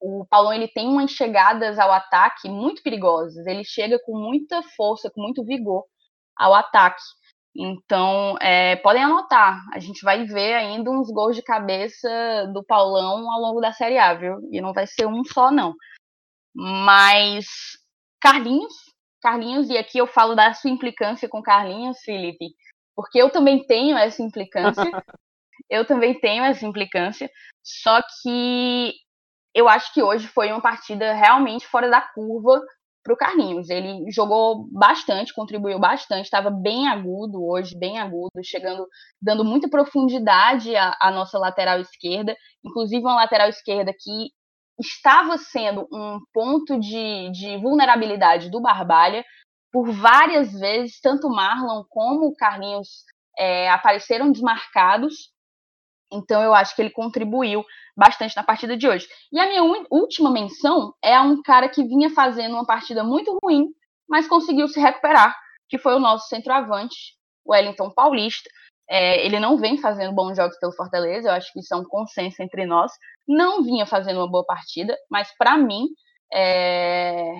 o 0.00 0.26
Paulão 0.28 0.52
ele 0.52 0.66
tem 0.66 0.88
umas 0.88 1.10
chegadas 1.12 1.78
ao 1.78 1.92
ataque 1.92 2.48
muito 2.48 2.82
perigosas. 2.82 3.46
Ele 3.46 3.62
chega 3.62 4.00
com 4.04 4.18
muita 4.18 4.62
força, 4.62 5.10
com 5.10 5.22
muito 5.22 5.44
vigor 5.44 5.84
ao 6.36 6.54
ataque. 6.54 7.02
Então, 7.54 8.36
é, 8.40 8.76
podem 8.76 9.04
anotar, 9.04 9.62
a 9.72 9.78
gente 9.78 10.02
vai 10.02 10.24
ver 10.24 10.54
ainda 10.54 10.90
uns 10.90 11.10
gols 11.10 11.36
de 11.36 11.42
cabeça 11.42 12.08
do 12.52 12.64
Paulão 12.64 13.30
ao 13.30 13.40
longo 13.40 13.60
da 13.60 13.72
Série 13.72 13.98
A, 13.98 14.14
viu? 14.14 14.38
E 14.50 14.60
não 14.60 14.72
vai 14.72 14.86
ser 14.86 15.06
um 15.06 15.22
só, 15.22 15.50
não. 15.50 15.74
Mas 16.54 17.46
Carlinhos, 18.20 18.74
Carlinhos, 19.20 19.68
e 19.68 19.76
aqui 19.76 19.98
eu 19.98 20.06
falo 20.06 20.34
da 20.34 20.54
sua 20.54 20.70
implicância 20.70 21.28
com 21.28 21.42
Carlinhos, 21.42 22.00
Felipe 22.00 22.46
porque 22.94 23.20
eu 23.20 23.30
também 23.30 23.64
tenho 23.66 23.96
essa 23.96 24.22
implicância. 24.22 24.82
eu 25.68 25.84
também 25.86 26.18
tenho 26.18 26.44
essa 26.44 26.66
implicância. 26.66 27.30
Só 27.62 28.00
que 28.22 28.92
eu 29.54 29.68
acho 29.68 29.92
que 29.92 30.02
hoje 30.02 30.26
foi 30.28 30.50
uma 30.50 30.60
partida 30.60 31.12
realmente 31.14 31.66
fora 31.66 31.88
da 31.88 32.00
curva 32.00 32.60
para 33.02 33.12
o 33.12 33.16
Carlinhos. 33.16 33.68
Ele 33.68 34.10
jogou 34.10 34.68
bastante, 34.70 35.34
contribuiu 35.34 35.78
bastante, 35.78 36.24
estava 36.24 36.50
bem 36.50 36.88
agudo 36.88 37.44
hoje, 37.44 37.76
bem 37.78 37.98
agudo, 37.98 38.30
chegando, 38.42 38.86
dando 39.20 39.44
muita 39.44 39.68
profundidade 39.68 40.74
à, 40.76 40.96
à, 41.00 41.10
nossa 41.10 41.38
lateral 41.38 41.80
esquerda, 41.80 42.36
inclusive 42.64 43.02
uma 43.02 43.16
lateral 43.16 43.48
esquerda 43.48 43.92
que 43.92 44.30
estava 44.80 45.36
sendo 45.36 45.86
um 45.92 46.18
ponto 46.32 46.78
de, 46.78 47.30
de 47.30 47.56
vulnerabilidade 47.58 48.50
do 48.50 48.60
Barbalha, 48.60 49.24
por 49.72 49.90
várias 49.90 50.52
vezes, 50.52 51.00
tanto 51.00 51.30
Marlon 51.30 51.82
como 51.88 52.26
o 52.26 52.36
Carlinhos 52.36 53.04
é, 53.38 53.70
apareceram 53.70 54.30
desmarcados. 54.30 55.32
Então 56.12 56.42
eu 56.42 56.54
acho 56.54 56.76
que 56.76 56.82
ele 56.82 56.90
contribuiu 56.90 57.64
bastante 57.96 58.36
na 58.36 58.44
partida 58.44 58.76
de 58.76 58.86
hoje. 58.86 59.08
E 59.32 59.40
a 59.40 59.46
minha 59.46 59.62
última 59.90 60.30
menção 60.30 60.92
é 61.02 61.16
a 61.16 61.22
um 61.22 61.40
cara 61.42 61.70
que 61.70 61.82
vinha 61.82 62.10
fazendo 62.10 62.52
uma 62.52 62.66
partida 62.66 63.02
muito 63.02 63.38
ruim, 63.42 63.68
mas 64.06 64.28
conseguiu 64.28 64.68
se 64.68 64.78
recuperar, 64.78 65.34
que 65.68 65.78
foi 65.78 65.94
o 65.94 66.00
nosso 66.00 66.28
centroavante, 66.28 67.16
Wellington 67.48 67.90
Paulista. 67.90 68.48
É, 68.90 69.24
ele 69.24 69.40
não 69.40 69.56
vem 69.56 69.78
fazendo 69.78 70.14
bons 70.14 70.36
jogos 70.36 70.58
pelo 70.58 70.74
Fortaleza, 70.74 71.28
eu 71.28 71.32
acho 71.32 71.50
que 71.50 71.60
isso 71.60 71.72
é 71.72 71.76
um 71.78 71.84
consenso 71.84 72.42
entre 72.42 72.66
nós. 72.66 72.92
Não 73.26 73.62
vinha 73.62 73.86
fazendo 73.86 74.18
uma 74.18 74.30
boa 74.30 74.44
partida, 74.44 74.94
mas 75.10 75.34
para 75.38 75.56
mim 75.56 75.86
é, 76.30 77.32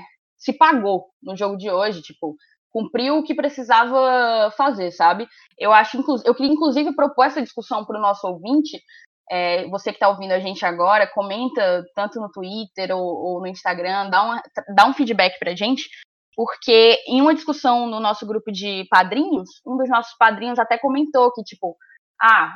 se 0.43 0.53
pagou 0.53 1.07
no 1.23 1.37
jogo 1.37 1.57
de 1.57 1.71
hoje, 1.71 2.03
tipo, 2.03 2.37
cumpriu 2.73 3.19
o 3.19 3.23
que 3.23 3.35
precisava 3.35 4.51
fazer, 4.57 4.91
sabe? 4.91 5.29
Eu 5.57 5.73
acho, 5.73 6.03
eu 6.25 6.35
queria 6.35 6.53
inclusive 6.53 6.95
propor 6.97 7.27
essa 7.27 7.41
discussão 7.41 7.85
para 7.85 7.99
o 7.99 8.03
nosso 8.03 8.27
ouvinte. 8.27 8.83
É, 9.31 9.69
você 9.69 9.91
que 9.91 9.97
está 9.97 10.09
ouvindo 10.09 10.33
a 10.33 10.41
gente 10.41 10.67
agora, 10.67 11.07
comenta 11.07 11.85
tanto 11.95 12.21
no 12.21 12.31
Twitter 12.31 12.91
ou, 12.91 13.03
ou 13.03 13.41
no 13.41 13.47
Instagram, 13.47 14.11
dá, 14.11 14.23
uma, 14.23 14.43
dá 14.75 14.87
um 14.87 14.93
feedback 14.93 15.39
para 15.39 15.53
a 15.53 15.55
gente, 15.55 15.89
porque 16.35 16.99
em 17.07 17.21
uma 17.21 17.35
discussão 17.35 17.87
no 17.87 18.01
nosso 18.01 18.27
grupo 18.27 18.51
de 18.51 18.85
padrinhos, 18.91 19.49
um 19.65 19.77
dos 19.77 19.89
nossos 19.89 20.15
padrinhos 20.19 20.59
até 20.59 20.77
comentou 20.77 21.33
que, 21.33 21.43
tipo, 21.45 21.77
ah, 22.21 22.53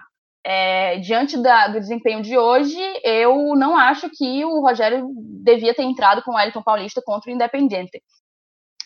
é, 0.49 0.99
diante 0.99 1.37
da, 1.37 1.67
do 1.67 1.81
desempenho 1.81 2.23
de 2.23 2.39
hoje, 2.39 2.79
eu 3.03 3.57
não 3.57 3.77
acho 3.77 4.09
que 4.09 4.45
o 4.45 4.61
Rogério 4.61 5.11
devia 5.43 5.75
ter 5.75 5.83
entrado 5.83 6.23
com 6.23 6.31
o 6.31 6.37
Wellington 6.37 6.63
Paulista 6.63 7.03
contra 7.05 7.29
o 7.29 7.35
Independiente. 7.35 8.01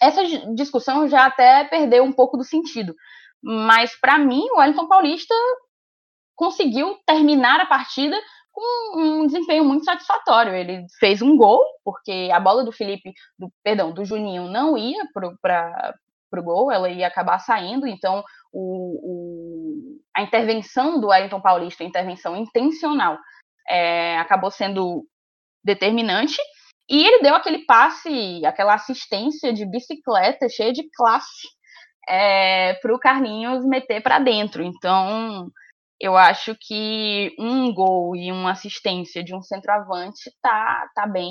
Essa 0.00 0.24
discussão 0.54 1.06
já 1.06 1.26
até 1.26 1.64
perdeu 1.64 2.02
um 2.02 2.12
pouco 2.12 2.38
do 2.38 2.44
sentido, 2.44 2.94
mas 3.42 3.94
para 4.00 4.18
mim 4.18 4.42
o 4.52 4.58
Wellington 4.58 4.88
Paulista 4.88 5.34
conseguiu 6.34 6.96
terminar 7.04 7.60
a 7.60 7.66
partida 7.66 8.18
com 8.50 8.98
um 8.98 9.26
desempenho 9.26 9.62
muito 9.62 9.84
satisfatório. 9.84 10.54
Ele 10.54 10.86
fez 10.98 11.20
um 11.20 11.36
gol, 11.36 11.62
porque 11.84 12.30
a 12.32 12.40
bola 12.40 12.64
do 12.64 12.72
Felipe, 12.72 13.12
do, 13.38 13.52
perdão, 13.62 13.92
do 13.92 14.02
Juninho 14.02 14.48
não 14.48 14.78
ia 14.78 15.06
para 15.12 15.94
o 16.38 16.42
gol, 16.42 16.72
ela 16.72 16.88
ia 16.88 17.06
acabar 17.06 17.38
saindo, 17.38 17.86
então 17.86 18.24
o, 18.50 18.62
o, 19.02 19.89
a 20.16 20.22
intervenção 20.22 21.00
do 21.00 21.08
Wellington 21.08 21.40
Paulista, 21.40 21.84
a 21.84 21.86
intervenção 21.86 22.36
intencional, 22.36 23.18
é, 23.68 24.18
acabou 24.18 24.50
sendo 24.50 25.06
determinante. 25.64 26.38
E 26.88 27.06
ele 27.06 27.22
deu 27.22 27.34
aquele 27.34 27.64
passe, 27.64 28.44
aquela 28.44 28.74
assistência 28.74 29.52
de 29.52 29.64
bicicleta 29.64 30.48
cheia 30.48 30.72
de 30.72 30.88
classe 30.92 31.48
é, 32.08 32.74
para 32.74 32.94
o 32.94 32.98
Carlinhos 32.98 33.64
meter 33.64 34.02
para 34.02 34.18
dentro. 34.18 34.62
Então, 34.62 35.48
eu 36.00 36.16
acho 36.16 36.56
que 36.58 37.34
um 37.38 37.72
gol 37.72 38.16
e 38.16 38.32
uma 38.32 38.52
assistência 38.52 39.22
de 39.22 39.34
um 39.34 39.42
centroavante 39.42 40.32
tá, 40.42 40.88
tá 40.94 41.06
bem 41.06 41.30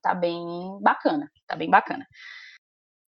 tá 0.00 0.14
bem 0.14 0.42
bacana, 0.80 1.28
tá 1.46 1.56
bem 1.56 1.68
bacana. 1.68 2.06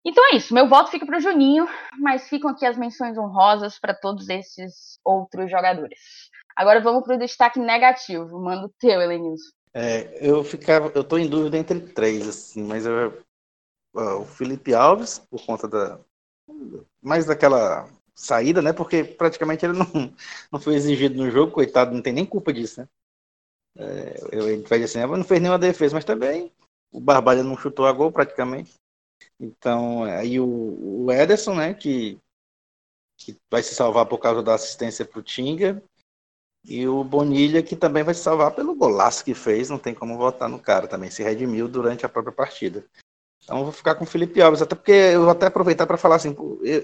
Então 0.06 0.24
é 0.32 0.36
isso, 0.36 0.54
meu 0.54 0.70
voto 0.70 0.92
fica 0.92 1.06
para 1.06 1.18
o 1.18 1.22
Juninho, 1.22 1.68
mas 2.00 2.30
ficam 2.30 2.52
aqui 2.52 2.64
as 2.64 2.78
menções 2.78 3.18
honrosas 3.18 3.80
para 3.80 3.94
todos 3.94 4.30
esses 4.30 5.00
outros 5.04 5.50
jogadores. 5.50 6.30
Agora 6.56 6.80
vamos 6.80 7.04
para 7.04 7.16
o 7.16 7.20
destaque 7.20 7.60
negativo. 7.60 8.40
Manda 8.40 8.68
o 8.68 8.74
teu, 8.80 9.02
Helenilson. 9.02 9.50
É, 9.74 10.26
eu 10.26 10.44
ficava, 10.44 10.92
eu 10.96 11.04
tô 11.04 11.18
em 11.18 11.28
dúvida 11.28 11.58
entre 11.58 11.80
três, 11.82 12.28
assim, 12.28 12.64
mas 12.64 12.86
eu, 12.86 13.22
o 13.94 14.26
Felipe 14.26 14.74
Alves, 14.74 15.20
por 15.20 15.44
conta 15.46 15.68
da. 15.68 16.00
mais 17.02 17.26
daquela 17.26 17.90
saída, 18.14 18.62
né? 18.62 18.72
Porque 18.72 19.04
praticamente 19.04 19.66
ele 19.66 19.78
não, 19.78 19.86
não 20.50 20.60
foi 20.62 20.76
exigido 20.76 21.18
no 21.18 21.30
jogo, 21.30 21.52
coitado, 21.52 21.94
não 21.94 22.02
tem 22.02 22.14
nem 22.14 22.26
culpa 22.26 22.54
disso, 22.54 22.82
né? 22.82 22.88
É, 23.78 24.20
ele 24.32 24.58
dizer 24.62 24.84
assim, 24.84 25.00
não 25.00 25.24
fez 25.26 25.42
nenhuma 25.42 25.60
defesa, 25.60 25.96
mas 25.96 26.06
também 26.06 26.54
o 26.90 27.02
Barbalha 27.02 27.44
não 27.44 27.58
chutou 27.58 27.86
a 27.86 27.92
gol 27.92 28.12
praticamente. 28.12 28.74
Então, 29.40 30.04
aí 30.04 30.40
o, 30.40 31.06
o 31.06 31.12
Ederson, 31.12 31.56
né, 31.56 31.74
que, 31.74 32.20
que 33.18 33.38
vai 33.50 33.62
se 33.62 33.76
salvar 33.76 34.06
por 34.06 34.18
causa 34.20 34.42
da 34.42 34.56
assistência 34.56 35.06
para 35.06 35.20
o 35.20 35.24
Tinga, 35.24 35.82
e 36.68 36.88
o 36.88 37.04
Bonilha, 37.04 37.62
que 37.62 37.76
também 37.76 38.04
vai 38.04 38.14
se 38.14 38.22
salvar 38.22 38.56
pelo 38.56 38.76
golaço 38.76 39.24
que 39.24 39.36
fez, 39.36 39.70
não 39.70 39.78
tem 39.78 39.94
como 39.94 40.18
votar 40.18 40.50
no 40.50 40.60
cara 40.60 40.88
também, 40.88 41.12
se 41.12 41.22
redimiu 41.22 41.68
durante 41.68 42.06
a 42.06 42.10
própria 42.10 42.34
partida. 42.34 42.84
Então 43.44 43.64
vou 43.64 43.72
ficar 43.72 43.94
com 43.96 44.04
o 44.04 44.08
Felipe 44.08 44.42
Alves, 44.42 44.62
até 44.62 44.74
porque 44.74 44.92
eu 44.92 45.22
vou 45.22 45.30
até 45.30 45.46
aproveitar 45.46 45.86
para 45.86 45.98
falar 45.98 46.16
assim, 46.16 46.36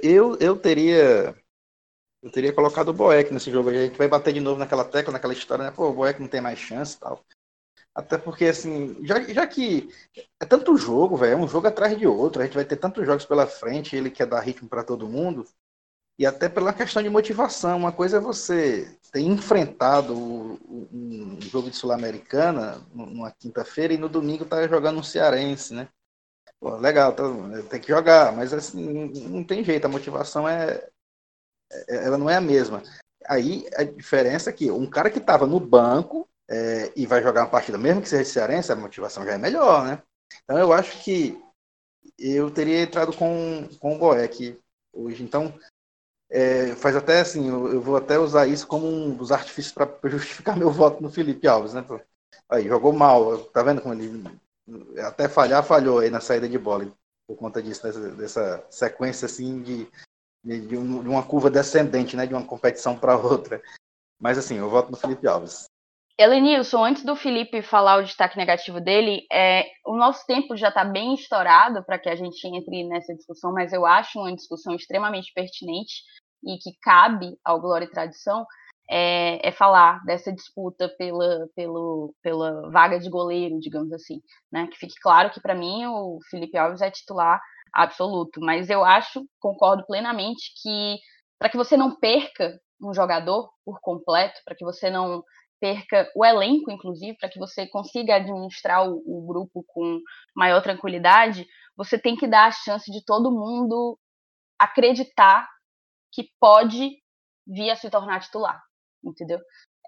eu, 0.04 0.38
eu, 0.40 0.56
teria 0.56 1.36
eu 2.22 2.32
teria 2.32 2.54
colocado 2.54 2.90
o 2.90 2.94
Boeck 2.94 3.34
nesse 3.34 3.50
jogo. 3.50 3.70
A 3.70 3.74
gente 3.74 3.98
vai 3.98 4.08
bater 4.08 4.32
de 4.32 4.40
novo 4.40 4.60
naquela 4.60 4.86
tecla, 4.86 5.12
naquela 5.12 5.34
história, 5.34 5.66
né? 5.66 5.72
Pô, 5.72 5.90
o 5.90 5.94
Boeck 5.94 6.22
não 6.22 6.28
tem 6.28 6.40
mais 6.40 6.60
chance 6.60 6.96
e 6.96 7.00
tal. 7.00 7.26
Até 7.94 8.18
porque, 8.18 8.46
assim, 8.46 8.98
já, 9.06 9.22
já 9.22 9.46
que 9.46 9.89
é 10.39 10.46
tanto 10.46 10.78
jogo, 10.78 11.18
velho, 11.18 11.34
é 11.34 11.36
um 11.36 11.48
jogo 11.48 11.68
atrás 11.68 11.98
de 11.98 12.08
outro, 12.08 12.42
a 12.42 12.46
gente 12.46 12.56
vai 12.56 12.64
ter 12.64 12.78
tantos 12.78 13.06
jogos 13.06 13.26
pela 13.26 13.46
frente, 13.46 13.96
ele 13.96 14.10
quer 14.10 14.26
dar 14.26 14.39
ritmo 14.39 14.70
para 14.70 14.84
todo 14.84 15.10
mundo, 15.10 15.46
e 16.18 16.26
até 16.26 16.48
pela 16.48 16.72
questão 16.72 17.02
de 17.02 17.10
motivação. 17.10 17.78
Uma 17.80 17.92
coisa 17.92 18.18
é 18.18 18.20
você 18.20 18.98
ter 19.12 19.22
enfrentado 19.22 20.14
um 20.14 21.38
jogo 21.42 21.70
de 21.70 21.76
Sul-Americana 21.76 22.80
numa 22.94 23.32
quinta-feira 23.32 23.94
e 23.94 23.98
no 23.98 24.08
domingo 24.08 24.46
tá 24.46 24.68
jogando 24.68 25.00
um 25.00 25.04
cearense, 25.04 25.74
né? 25.74 25.89
Pô, 26.60 26.78
legal, 26.78 27.14
tá, 27.14 27.24
tem 27.70 27.82
que 27.82 27.88
jogar, 27.88 28.32
mas 28.34 28.54
assim, 28.54 29.10
não 29.28 29.44
tem 29.44 29.64
jeito, 29.64 29.86
a 29.86 29.89
motivação 29.89 30.48
é, 30.48 30.88
é, 31.72 32.06
ela 32.06 32.20
não 32.20 32.30
é 32.30 32.36
a 32.36 32.42
mesma. 32.42 32.84
Aí 33.26 33.68
a 33.76 33.84
diferença 33.84 34.52
é 34.52 34.54
que 34.54 34.70
um 34.70 34.88
cara 34.88 35.10
que 35.10 35.18
estava 35.18 35.48
no 35.48 35.60
banco 35.60 36.30
é, 36.52 36.91
e 36.97 37.06
vai 37.06 37.24
jogar 37.24 37.43
uma 37.43 37.49
partida, 37.49 37.78
mesmo 37.78 38.02
que 38.02 38.10
seja 38.10 38.24
de 38.24 38.30
cearense, 38.30 38.72
a 38.74 38.76
motivação 38.76 39.24
já 39.24 39.32
é 39.32 39.38
melhor, 39.38 39.86
né? 39.86 40.04
Então 40.43 40.58
eu 40.58 40.74
acho 40.74 41.02
que 41.02 41.41
eu 42.20 42.52
teria 42.52 42.82
entrado 42.82 43.16
com, 43.16 43.70
com 43.80 43.95
o 43.95 43.97
Boeck 43.97 44.60
hoje. 44.91 45.24
Então, 45.24 45.58
é, 46.30 46.76
faz 46.76 46.95
até 46.95 47.22
assim, 47.22 47.47
eu, 47.47 47.74
eu, 47.74 47.82
vou 47.82 47.95
até 47.95 48.20
usar 48.20 48.47
isso 48.47 48.68
como 48.68 48.86
um 48.86 49.16
dos 49.16 49.32
artifícios 49.32 49.74
para 49.74 49.89
justificar 50.10 50.56
meu 50.60 50.70
voto 50.70 51.02
no 51.02 51.10
Felipe 51.10 51.47
Alves, 51.47 51.74
né? 51.74 51.86
Aí, 52.49 52.68
jogou 52.68 52.91
mal, 52.91 53.38
tá 53.45 53.64
vendo 53.64 53.82
como 53.82 53.93
ele 53.93 54.24
até 54.99 55.30
falhar, 55.30 55.64
falhou 55.64 55.99
aí 55.99 56.10
na 56.10 56.20
saída 56.20 56.49
de 56.49 56.58
bola, 56.58 56.86
por 57.26 57.38
conta 57.38 57.64
disso, 57.64 57.84
dessa, 57.84 58.10
dessa 58.12 58.66
sequência 58.70 59.26
assim 59.26 59.62
de, 59.62 59.88
de, 60.43 60.68
de, 60.68 60.76
uma 60.76 61.24
curva 61.24 61.49
descendente, 61.49 62.18
né? 62.18 62.28
De 62.28 62.34
uma 62.34 62.45
competição 62.45 62.97
para 62.97 63.16
outra. 63.18 63.62
Mas 64.20 64.38
assim, 64.38 64.58
eu 64.58 64.70
voto 64.70 64.91
no 64.91 64.97
Felipe 64.97 65.26
Alves. 65.28 65.70
Elenilson, 66.22 66.84
antes 66.84 67.03
do 67.03 67.15
Felipe 67.15 67.61
falar 67.61 67.97
o 67.97 68.03
destaque 68.03 68.38
negativo 68.38 68.80
dele, 68.80 69.26
é, 69.32 69.65
o 69.86 69.95
nosso 69.95 70.26
tempo 70.28 70.55
já 70.55 70.69
está 70.69 70.86
bem 70.86 71.15
estourado 71.15 71.84
para 71.84 71.97
que 71.97 72.09
a 72.09 72.15
gente 72.15 72.47
entre 72.47 72.84
nessa 72.84 73.13
discussão, 73.15 73.51
mas 73.51 73.74
eu 73.74 73.86
acho 73.86 74.19
uma 74.19 74.36
discussão 74.36 74.76
extremamente 74.76 75.34
pertinente 75.34 76.03
e 76.43 76.57
que 76.57 76.72
cabe 76.82 77.36
ao 77.43 77.59
Glória 77.59 77.86
e 77.86 77.89
Tradição, 77.89 78.45
é, 78.89 79.47
é, 79.47 79.51
falar 79.51 80.03
dessa 80.05 80.32
disputa 80.32 80.89
pela, 80.97 81.47
pelo, 81.55 82.13
pela 82.22 82.69
vaga 82.69 82.99
de 82.99 83.09
goleiro, 83.09 83.59
digamos 83.59 83.91
assim. 83.91 84.22
Né? 84.51 84.67
Que 84.67 84.78
fique 84.78 84.95
claro 85.01 85.32
que, 85.32 85.41
para 85.41 85.55
mim, 85.55 85.86
o 85.88 86.19
Felipe 86.30 86.57
Alves 86.57 86.82
é 86.82 86.91
titular 86.91 87.41
absoluto, 87.74 88.41
mas 88.41 88.69
eu 88.69 88.84
acho, 88.84 89.26
concordo 89.39 89.86
plenamente, 89.88 90.51
que 90.61 90.97
para 91.39 91.49
que 91.49 91.57
você 91.57 91.78
não 91.78 91.95
perca 91.95 92.59
um 92.84 92.93
jogador 92.93 93.49
por 93.63 93.80
completo, 93.80 94.39
para 94.43 94.55
que 94.55 94.65
você 94.65 94.89
não 94.89 95.24
perca 95.62 96.12
o 96.16 96.26
elenco, 96.26 96.72
inclusive, 96.72 97.16
para 97.18 97.30
que 97.30 97.38
você 97.38 97.68
consiga 97.68 98.16
administrar 98.16 98.89
o, 98.89 99.01
o, 99.05 99.28
grupo 99.28 99.64
com 99.68 100.01
maior 100.36 100.62
tranquilidade, 100.62 101.47
você 101.78 101.99
tem 101.99 102.18
que 102.18 102.28
dar 102.28 102.47
a 102.47 102.51
chance 102.51 102.91
de 102.91 103.05
todo 103.05 103.32
mundo 103.32 103.97
acreditar 104.59 105.47
que 106.12 106.28
pode 106.39 106.97
vir 107.47 107.70
a 107.70 107.76
se 107.76 107.89
tornar 107.89 108.22
titular, 108.22 108.59
entendeu? 109.05 109.39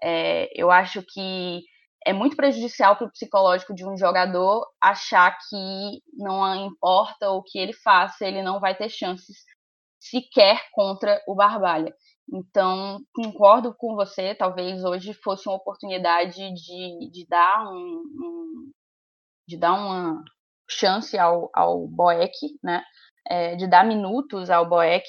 É, 0.02 0.48
eu 0.54 0.70
acho 0.70 1.02
que 1.02 1.62
é 2.06 2.12
muito 2.12 2.36
prejudicial 2.36 2.96
para 2.96 3.06
o 3.06 3.10
psicológico 3.10 3.74
de 3.74 3.84
um 3.84 3.96
jogador 3.96 4.66
achar 4.80 5.36
que 5.48 6.02
não 6.12 6.66
importa 6.66 7.30
o 7.30 7.42
que 7.42 7.58
ele 7.58 7.72
faça, 7.72 8.26
ele 8.26 8.42
não 8.42 8.60
vai 8.60 8.76
ter 8.76 8.88
chances 8.88 9.38
sequer 9.98 10.60
contra 10.72 11.20
o 11.26 11.34
Barbalha. 11.34 11.94
Então, 12.32 12.98
concordo 13.14 13.74
com 13.76 13.94
você, 13.94 14.34
talvez 14.34 14.82
hoje 14.84 15.12
fosse 15.14 15.48
uma 15.48 15.56
oportunidade 15.56 16.36
de, 16.54 17.10
de 17.10 17.26
dar 17.28 17.70
um, 17.70 18.02
um 18.16 18.70
de 19.46 19.58
dar 19.58 19.74
uma 19.74 20.22
chance 20.68 21.18
ao, 21.18 21.50
ao 21.54 21.86
Boeck, 21.86 22.32
né? 22.62 22.82
É, 23.28 23.56
de 23.56 23.66
dar 23.66 23.84
minutos 23.84 24.50
ao 24.50 24.68
Boeck, 24.68 25.06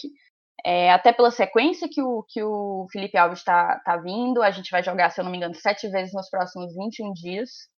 é, 0.66 0.92
até 0.92 1.14
pela 1.14 1.32
sequência 1.32 1.88
que 1.90 2.02
o, 2.02 2.24
que 2.28 2.42
o 2.44 2.88
Felipe 2.92 3.18
Alves 3.18 3.40
está 3.40 3.80
tá 3.80 3.98
vindo, 3.98 4.42
a 4.42 4.52
gente 4.52 4.72
vai 4.72 4.82
jogar, 4.84 5.12
se 5.12 5.20
eu 5.22 5.24
não 5.24 5.32
me 5.32 5.38
engano, 5.38 5.54
sete 5.54 5.88
vezes 5.90 6.14
nos 6.14 6.30
próximos 6.30 6.74
21 6.76 7.14
dias. 7.14 7.70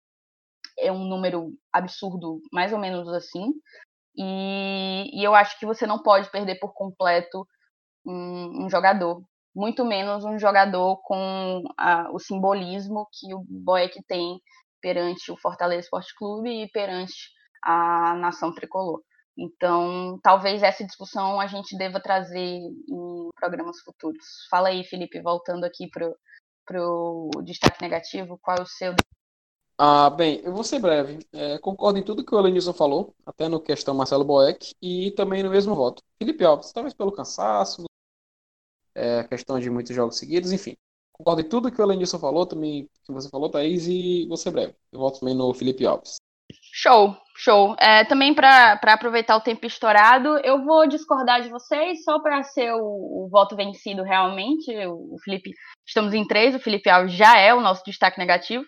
É 0.79 0.93
um 0.93 1.05
número 1.05 1.53
absurdo, 1.73 2.41
mais 2.53 2.73
ou 2.73 2.79
menos 2.79 3.09
assim. 3.09 3.53
E, 4.17 5.11
e 5.13 5.25
eu 5.25 5.35
acho 5.35 5.59
que 5.59 5.67
você 5.67 5.87
não 5.87 6.03
pode 6.03 6.31
perder 6.31 6.61
por 6.61 6.73
completo 6.75 7.47
um, 8.07 8.65
um 8.65 8.71
jogador, 8.71 9.23
muito 9.55 9.85
menos 9.85 10.25
um 10.25 10.39
jogador 10.39 10.99
com 11.03 11.65
a, 11.77 12.11
o 12.13 12.19
simbolismo 12.19 13.09
que 13.13 13.35
o 13.35 13.45
Boeck 13.49 14.03
tem 14.07 14.41
perante 14.81 15.33
o 15.33 15.37
Fortaleza 15.37 15.81
Esporte 15.81 16.15
Clube 16.17 16.63
e 16.63 16.71
perante 16.71 17.15
a 17.63 18.15
nação 18.15 18.55
tricolor. 18.55 19.03
Então, 19.39 20.19
talvez 20.23 20.63
essa 20.63 20.85
discussão 20.85 21.41
a 21.41 21.47
gente 21.47 21.77
deva 21.77 22.01
trazer 22.01 22.41
em 22.41 23.31
programas 23.35 23.81
futuros. 23.81 24.25
Fala 24.51 24.69
aí, 24.69 24.85
Felipe, 24.85 25.21
voltando 25.21 25.65
aqui 25.65 25.89
para 25.91 26.83
o 26.83 27.31
destaque 27.45 27.83
negativo, 27.83 28.39
qual 28.41 28.59
é 28.59 28.63
o 28.63 28.67
seu? 28.67 28.95
Ah, 29.79 30.09
bem, 30.09 30.41
eu 30.43 30.55
vou 30.55 30.65
ser 30.65 30.79
breve. 30.79 31.19
É, 31.33 31.59
concordo 31.59 31.99
em 31.99 32.03
tudo 32.03 32.25
que 32.25 32.35
o 32.35 32.39
Elenilson 32.39 32.73
falou, 32.73 33.15
até 33.27 33.47
no 33.47 33.61
questão 33.61 33.95
Marcelo 33.95 34.25
Boeck, 34.25 34.75
e 34.81 35.11
também 35.11 35.43
no 35.43 35.51
mesmo 35.51 35.75
voto. 35.75 36.03
Felipe 36.19 36.43
Alves, 36.45 36.73
talvez 36.73 36.95
pelo 36.95 37.13
cansaço, 37.13 37.85
é, 38.97 39.25
questão 39.25 39.61
de 39.61 39.71
muitos 39.71 39.95
jogos 39.95 40.19
seguidos, 40.19 40.53
enfim. 40.53 40.75
Concordo 41.13 41.43
em 41.43 41.49
tudo 41.49 41.71
que 41.71 41.81
o 41.81 41.85
Elenilson 41.85 42.19
falou, 42.19 42.47
também 42.47 42.89
que 43.05 43.13
você 43.13 43.29
falou, 43.29 43.51
Thaís, 43.51 43.87
e 43.87 44.27
vou 44.27 44.37
ser 44.37 44.51
breve. 44.51 44.75
Eu 44.93 44.99
volto 44.99 45.21
também 45.21 45.35
no 45.35 45.53
Felipe 45.55 45.87
Alves. 45.87 46.17
Show, 46.73 47.17
show. 47.37 47.75
É, 47.79 48.05
também 48.05 48.35
para 48.35 48.79
aproveitar 48.83 49.37
o 49.37 49.41
tempo 49.41 49.67
estourado, 49.67 50.39
eu 50.45 50.65
vou 50.65 50.87
discordar 50.87 51.43
de 51.43 51.49
vocês 51.49 52.05
só 52.05 52.21
para 52.21 52.43
ser 52.43 52.73
o, 52.73 53.25
o, 53.25 53.29
voto 53.31 53.57
vencido 53.57 54.03
realmente. 54.03 54.71
O, 54.87 55.17
Felipe, 55.25 55.53
estamos 55.87 56.13
em 56.13 56.27
três, 56.27 56.55
o 56.55 56.61
Felipe 56.61 56.91
Alves 56.91 57.13
já 57.13 57.39
é 57.39 57.55
o 57.55 57.61
nosso 57.61 57.83
destaque 57.85 58.19
negativo, 58.19 58.65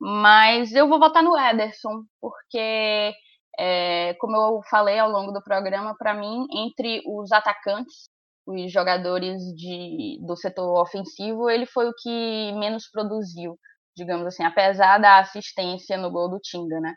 mas 0.00 0.72
eu 0.72 0.88
vou 0.88 0.98
votar 0.98 1.22
no 1.22 1.38
Ederson, 1.38 2.02
porque, 2.20 3.12
é, 3.58 4.14
como 4.18 4.36
eu 4.36 4.60
falei 4.68 4.98
ao 4.98 5.10
longo 5.10 5.32
do 5.32 5.42
programa, 5.42 5.94
para 5.96 6.12
mim, 6.12 6.46
entre 6.50 7.02
os 7.06 7.30
atacantes, 7.30 8.08
os 8.46 8.72
jogadores 8.72 9.42
de, 9.56 10.18
do 10.26 10.36
setor 10.36 10.80
ofensivo, 10.80 11.48
ele 11.48 11.66
foi 11.66 11.88
o 11.88 11.94
que 11.94 12.52
menos 12.52 12.90
produziu, 12.90 13.58
digamos 13.96 14.26
assim, 14.26 14.44
apesar 14.44 14.98
da 14.98 15.18
assistência 15.18 15.96
no 15.96 16.10
gol 16.10 16.28
do 16.28 16.38
Tinga, 16.40 16.80
né? 16.80 16.94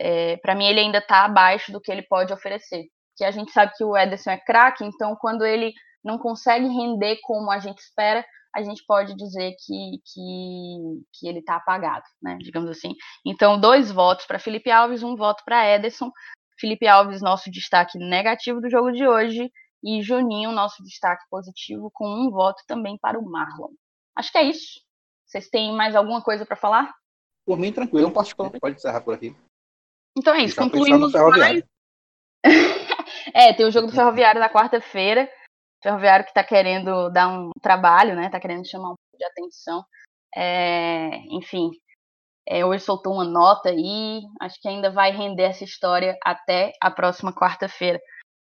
é, 0.00 0.38
para 0.38 0.54
mim 0.54 0.66
ele 0.66 0.80
ainda 0.80 0.98
está 0.98 1.24
abaixo 1.26 1.70
do 1.70 1.80
que 1.80 1.92
ele 1.92 2.02
pode 2.02 2.32
oferecer. 2.32 2.86
Que 3.16 3.24
a 3.24 3.30
gente 3.30 3.52
sabe 3.52 3.72
que 3.76 3.84
o 3.84 3.96
Ederson 3.96 4.30
é 4.30 4.38
craque, 4.38 4.82
então 4.84 5.14
quando 5.20 5.44
ele 5.44 5.72
não 6.02 6.18
consegue 6.18 6.66
render 6.66 7.18
como 7.22 7.50
a 7.50 7.58
gente 7.58 7.78
espera, 7.78 8.24
a 8.56 8.62
gente 8.62 8.82
pode 8.86 9.14
dizer 9.14 9.52
que, 9.64 10.00
que, 10.04 11.02
que 11.12 11.28
ele 11.28 11.40
está 11.40 11.56
apagado, 11.56 12.04
né? 12.20 12.38
Digamos 12.40 12.70
assim. 12.70 12.94
Então, 13.24 13.60
dois 13.60 13.92
votos 13.92 14.26
para 14.26 14.38
Felipe 14.40 14.70
Alves, 14.70 15.02
um 15.02 15.14
voto 15.14 15.44
para 15.44 15.68
Ederson. 15.68 16.10
Felipe 16.58 16.86
Alves, 16.86 17.22
nosso 17.22 17.50
destaque 17.50 17.98
negativo 17.98 18.60
do 18.60 18.70
jogo 18.70 18.90
de 18.90 19.06
hoje, 19.06 19.50
e 19.82 20.02
Juninho, 20.02 20.52
nosso 20.52 20.82
destaque 20.82 21.24
positivo, 21.30 21.90
com 21.92 22.06
um 22.06 22.30
voto 22.30 22.62
também 22.66 22.98
para 22.98 23.18
o 23.18 23.24
Marlon. 23.24 23.72
Acho 24.16 24.30
que 24.30 24.38
é 24.38 24.44
isso. 24.44 24.80
Vocês 25.26 25.48
têm 25.48 25.74
mais 25.74 25.94
alguma 25.94 26.22
coisa 26.22 26.44
para 26.44 26.56
falar? 26.56 26.92
Por 27.46 27.58
mim, 27.58 27.72
tranquilo. 27.72 28.10
particularmente 28.10 28.60
pode 28.60 28.76
encerrar 28.76 29.00
por 29.00 29.14
aqui. 29.14 29.34
Então 30.16 30.34
é 30.34 30.42
isso, 30.42 30.56
concluímos 30.56 31.12
mais. 31.12 31.62
é, 33.34 33.52
tem 33.52 33.66
o 33.66 33.70
jogo 33.70 33.86
do 33.86 33.92
Ferroviário 33.92 34.40
na 34.40 34.50
quarta-feira. 34.50 35.30
Ferroviário 35.82 36.24
que 36.24 36.30
está 36.30 36.44
querendo 36.44 37.08
dar 37.10 37.28
um 37.28 37.50
trabalho, 37.62 38.14
né? 38.14 38.28
Tá 38.28 38.40
querendo 38.40 38.68
chamar 38.68 38.92
um 38.92 38.96
pouco 38.96 39.18
de 39.18 39.24
atenção. 39.24 39.84
É, 40.34 41.16
enfim, 41.30 41.70
é, 42.46 42.64
hoje 42.64 42.84
soltou 42.84 43.14
uma 43.14 43.24
nota 43.24 43.70
aí. 43.70 44.20
Acho 44.40 44.60
que 44.60 44.68
ainda 44.68 44.90
vai 44.90 45.12
render 45.12 45.44
essa 45.44 45.64
história 45.64 46.18
até 46.24 46.72
a 46.80 46.90
próxima 46.90 47.32
quarta-feira. 47.32 48.00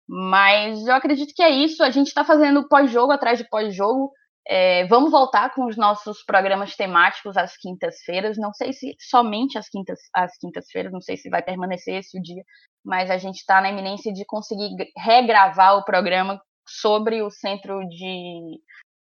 Mas 0.08 0.86
eu 0.86 0.94
acredito 0.94 1.34
que 1.34 1.42
é 1.42 1.50
isso. 1.50 1.82
A 1.82 1.90
gente 1.90 2.08
está 2.08 2.24
fazendo 2.24 2.68
pós-jogo 2.68 3.12
atrás 3.12 3.38
de 3.38 3.48
pós-jogo. 3.48 4.12
É, 4.48 4.86
vamos 4.86 5.10
voltar 5.10 5.52
com 5.52 5.66
os 5.66 5.76
nossos 5.76 6.22
programas 6.24 6.76
temáticos 6.76 7.36
às 7.36 7.56
quintas-feiras. 7.56 8.38
Não 8.38 8.52
sei 8.52 8.72
se 8.72 8.94
somente 9.00 9.58
às 9.58 9.68
quintas 9.68 9.98
às 10.14 10.38
quintas-feiras, 10.38 10.92
não 10.92 11.00
sei 11.00 11.16
se 11.16 11.28
vai 11.28 11.42
permanecer 11.42 11.96
esse 11.96 12.16
o 12.16 12.22
dia, 12.22 12.44
mas 12.84 13.10
a 13.10 13.18
gente 13.18 13.38
está 13.38 13.60
na 13.60 13.70
iminência 13.70 14.12
de 14.12 14.24
conseguir 14.24 14.70
regravar 14.96 15.76
o 15.76 15.84
programa 15.84 16.40
sobre 16.68 17.22
o 17.22 17.30
centro 17.30 17.80
de 17.88 18.60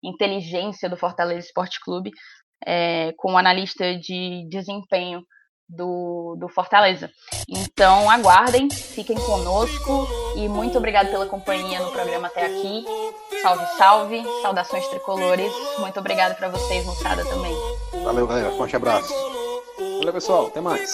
inteligência 0.05 0.89
do 0.89 0.97
Fortaleza 0.97 1.47
Esporte 1.47 1.81
Clube, 1.81 2.11
é, 2.67 3.13
com 3.17 3.33
o 3.33 3.39
analista 3.39 3.97
de 3.99 4.47
desempenho 4.51 5.25
do, 5.69 6.37
do 6.39 6.49
Fortaleza. 6.49 7.11
Então 7.49 8.11
aguardem, 8.11 8.71
fiquem 8.71 9.17
conosco 9.17 10.09
e 10.37 10.49
muito 10.49 10.79
obrigado 10.79 11.11
pela 11.11 11.27
companhia 11.27 11.81
no 11.81 11.91
programa 11.91 12.29
até 12.29 12.47
aqui. 12.47 12.85
Salve, 13.43 13.67
salve, 13.77 14.23
saudações 14.43 14.87
tricolores. 14.89 15.53
Muito 15.79 15.99
obrigado 15.99 16.37
para 16.37 16.49
vocês, 16.49 16.85
moçada, 16.85 17.25
também. 17.25 17.55
Valeu, 18.05 18.27
galera. 18.27 18.51
Forte 18.53 18.77
abraço. 18.77 19.13
Valeu, 19.99 20.13
pessoal. 20.13 20.47
Até 20.47 20.61
mais. 20.61 20.93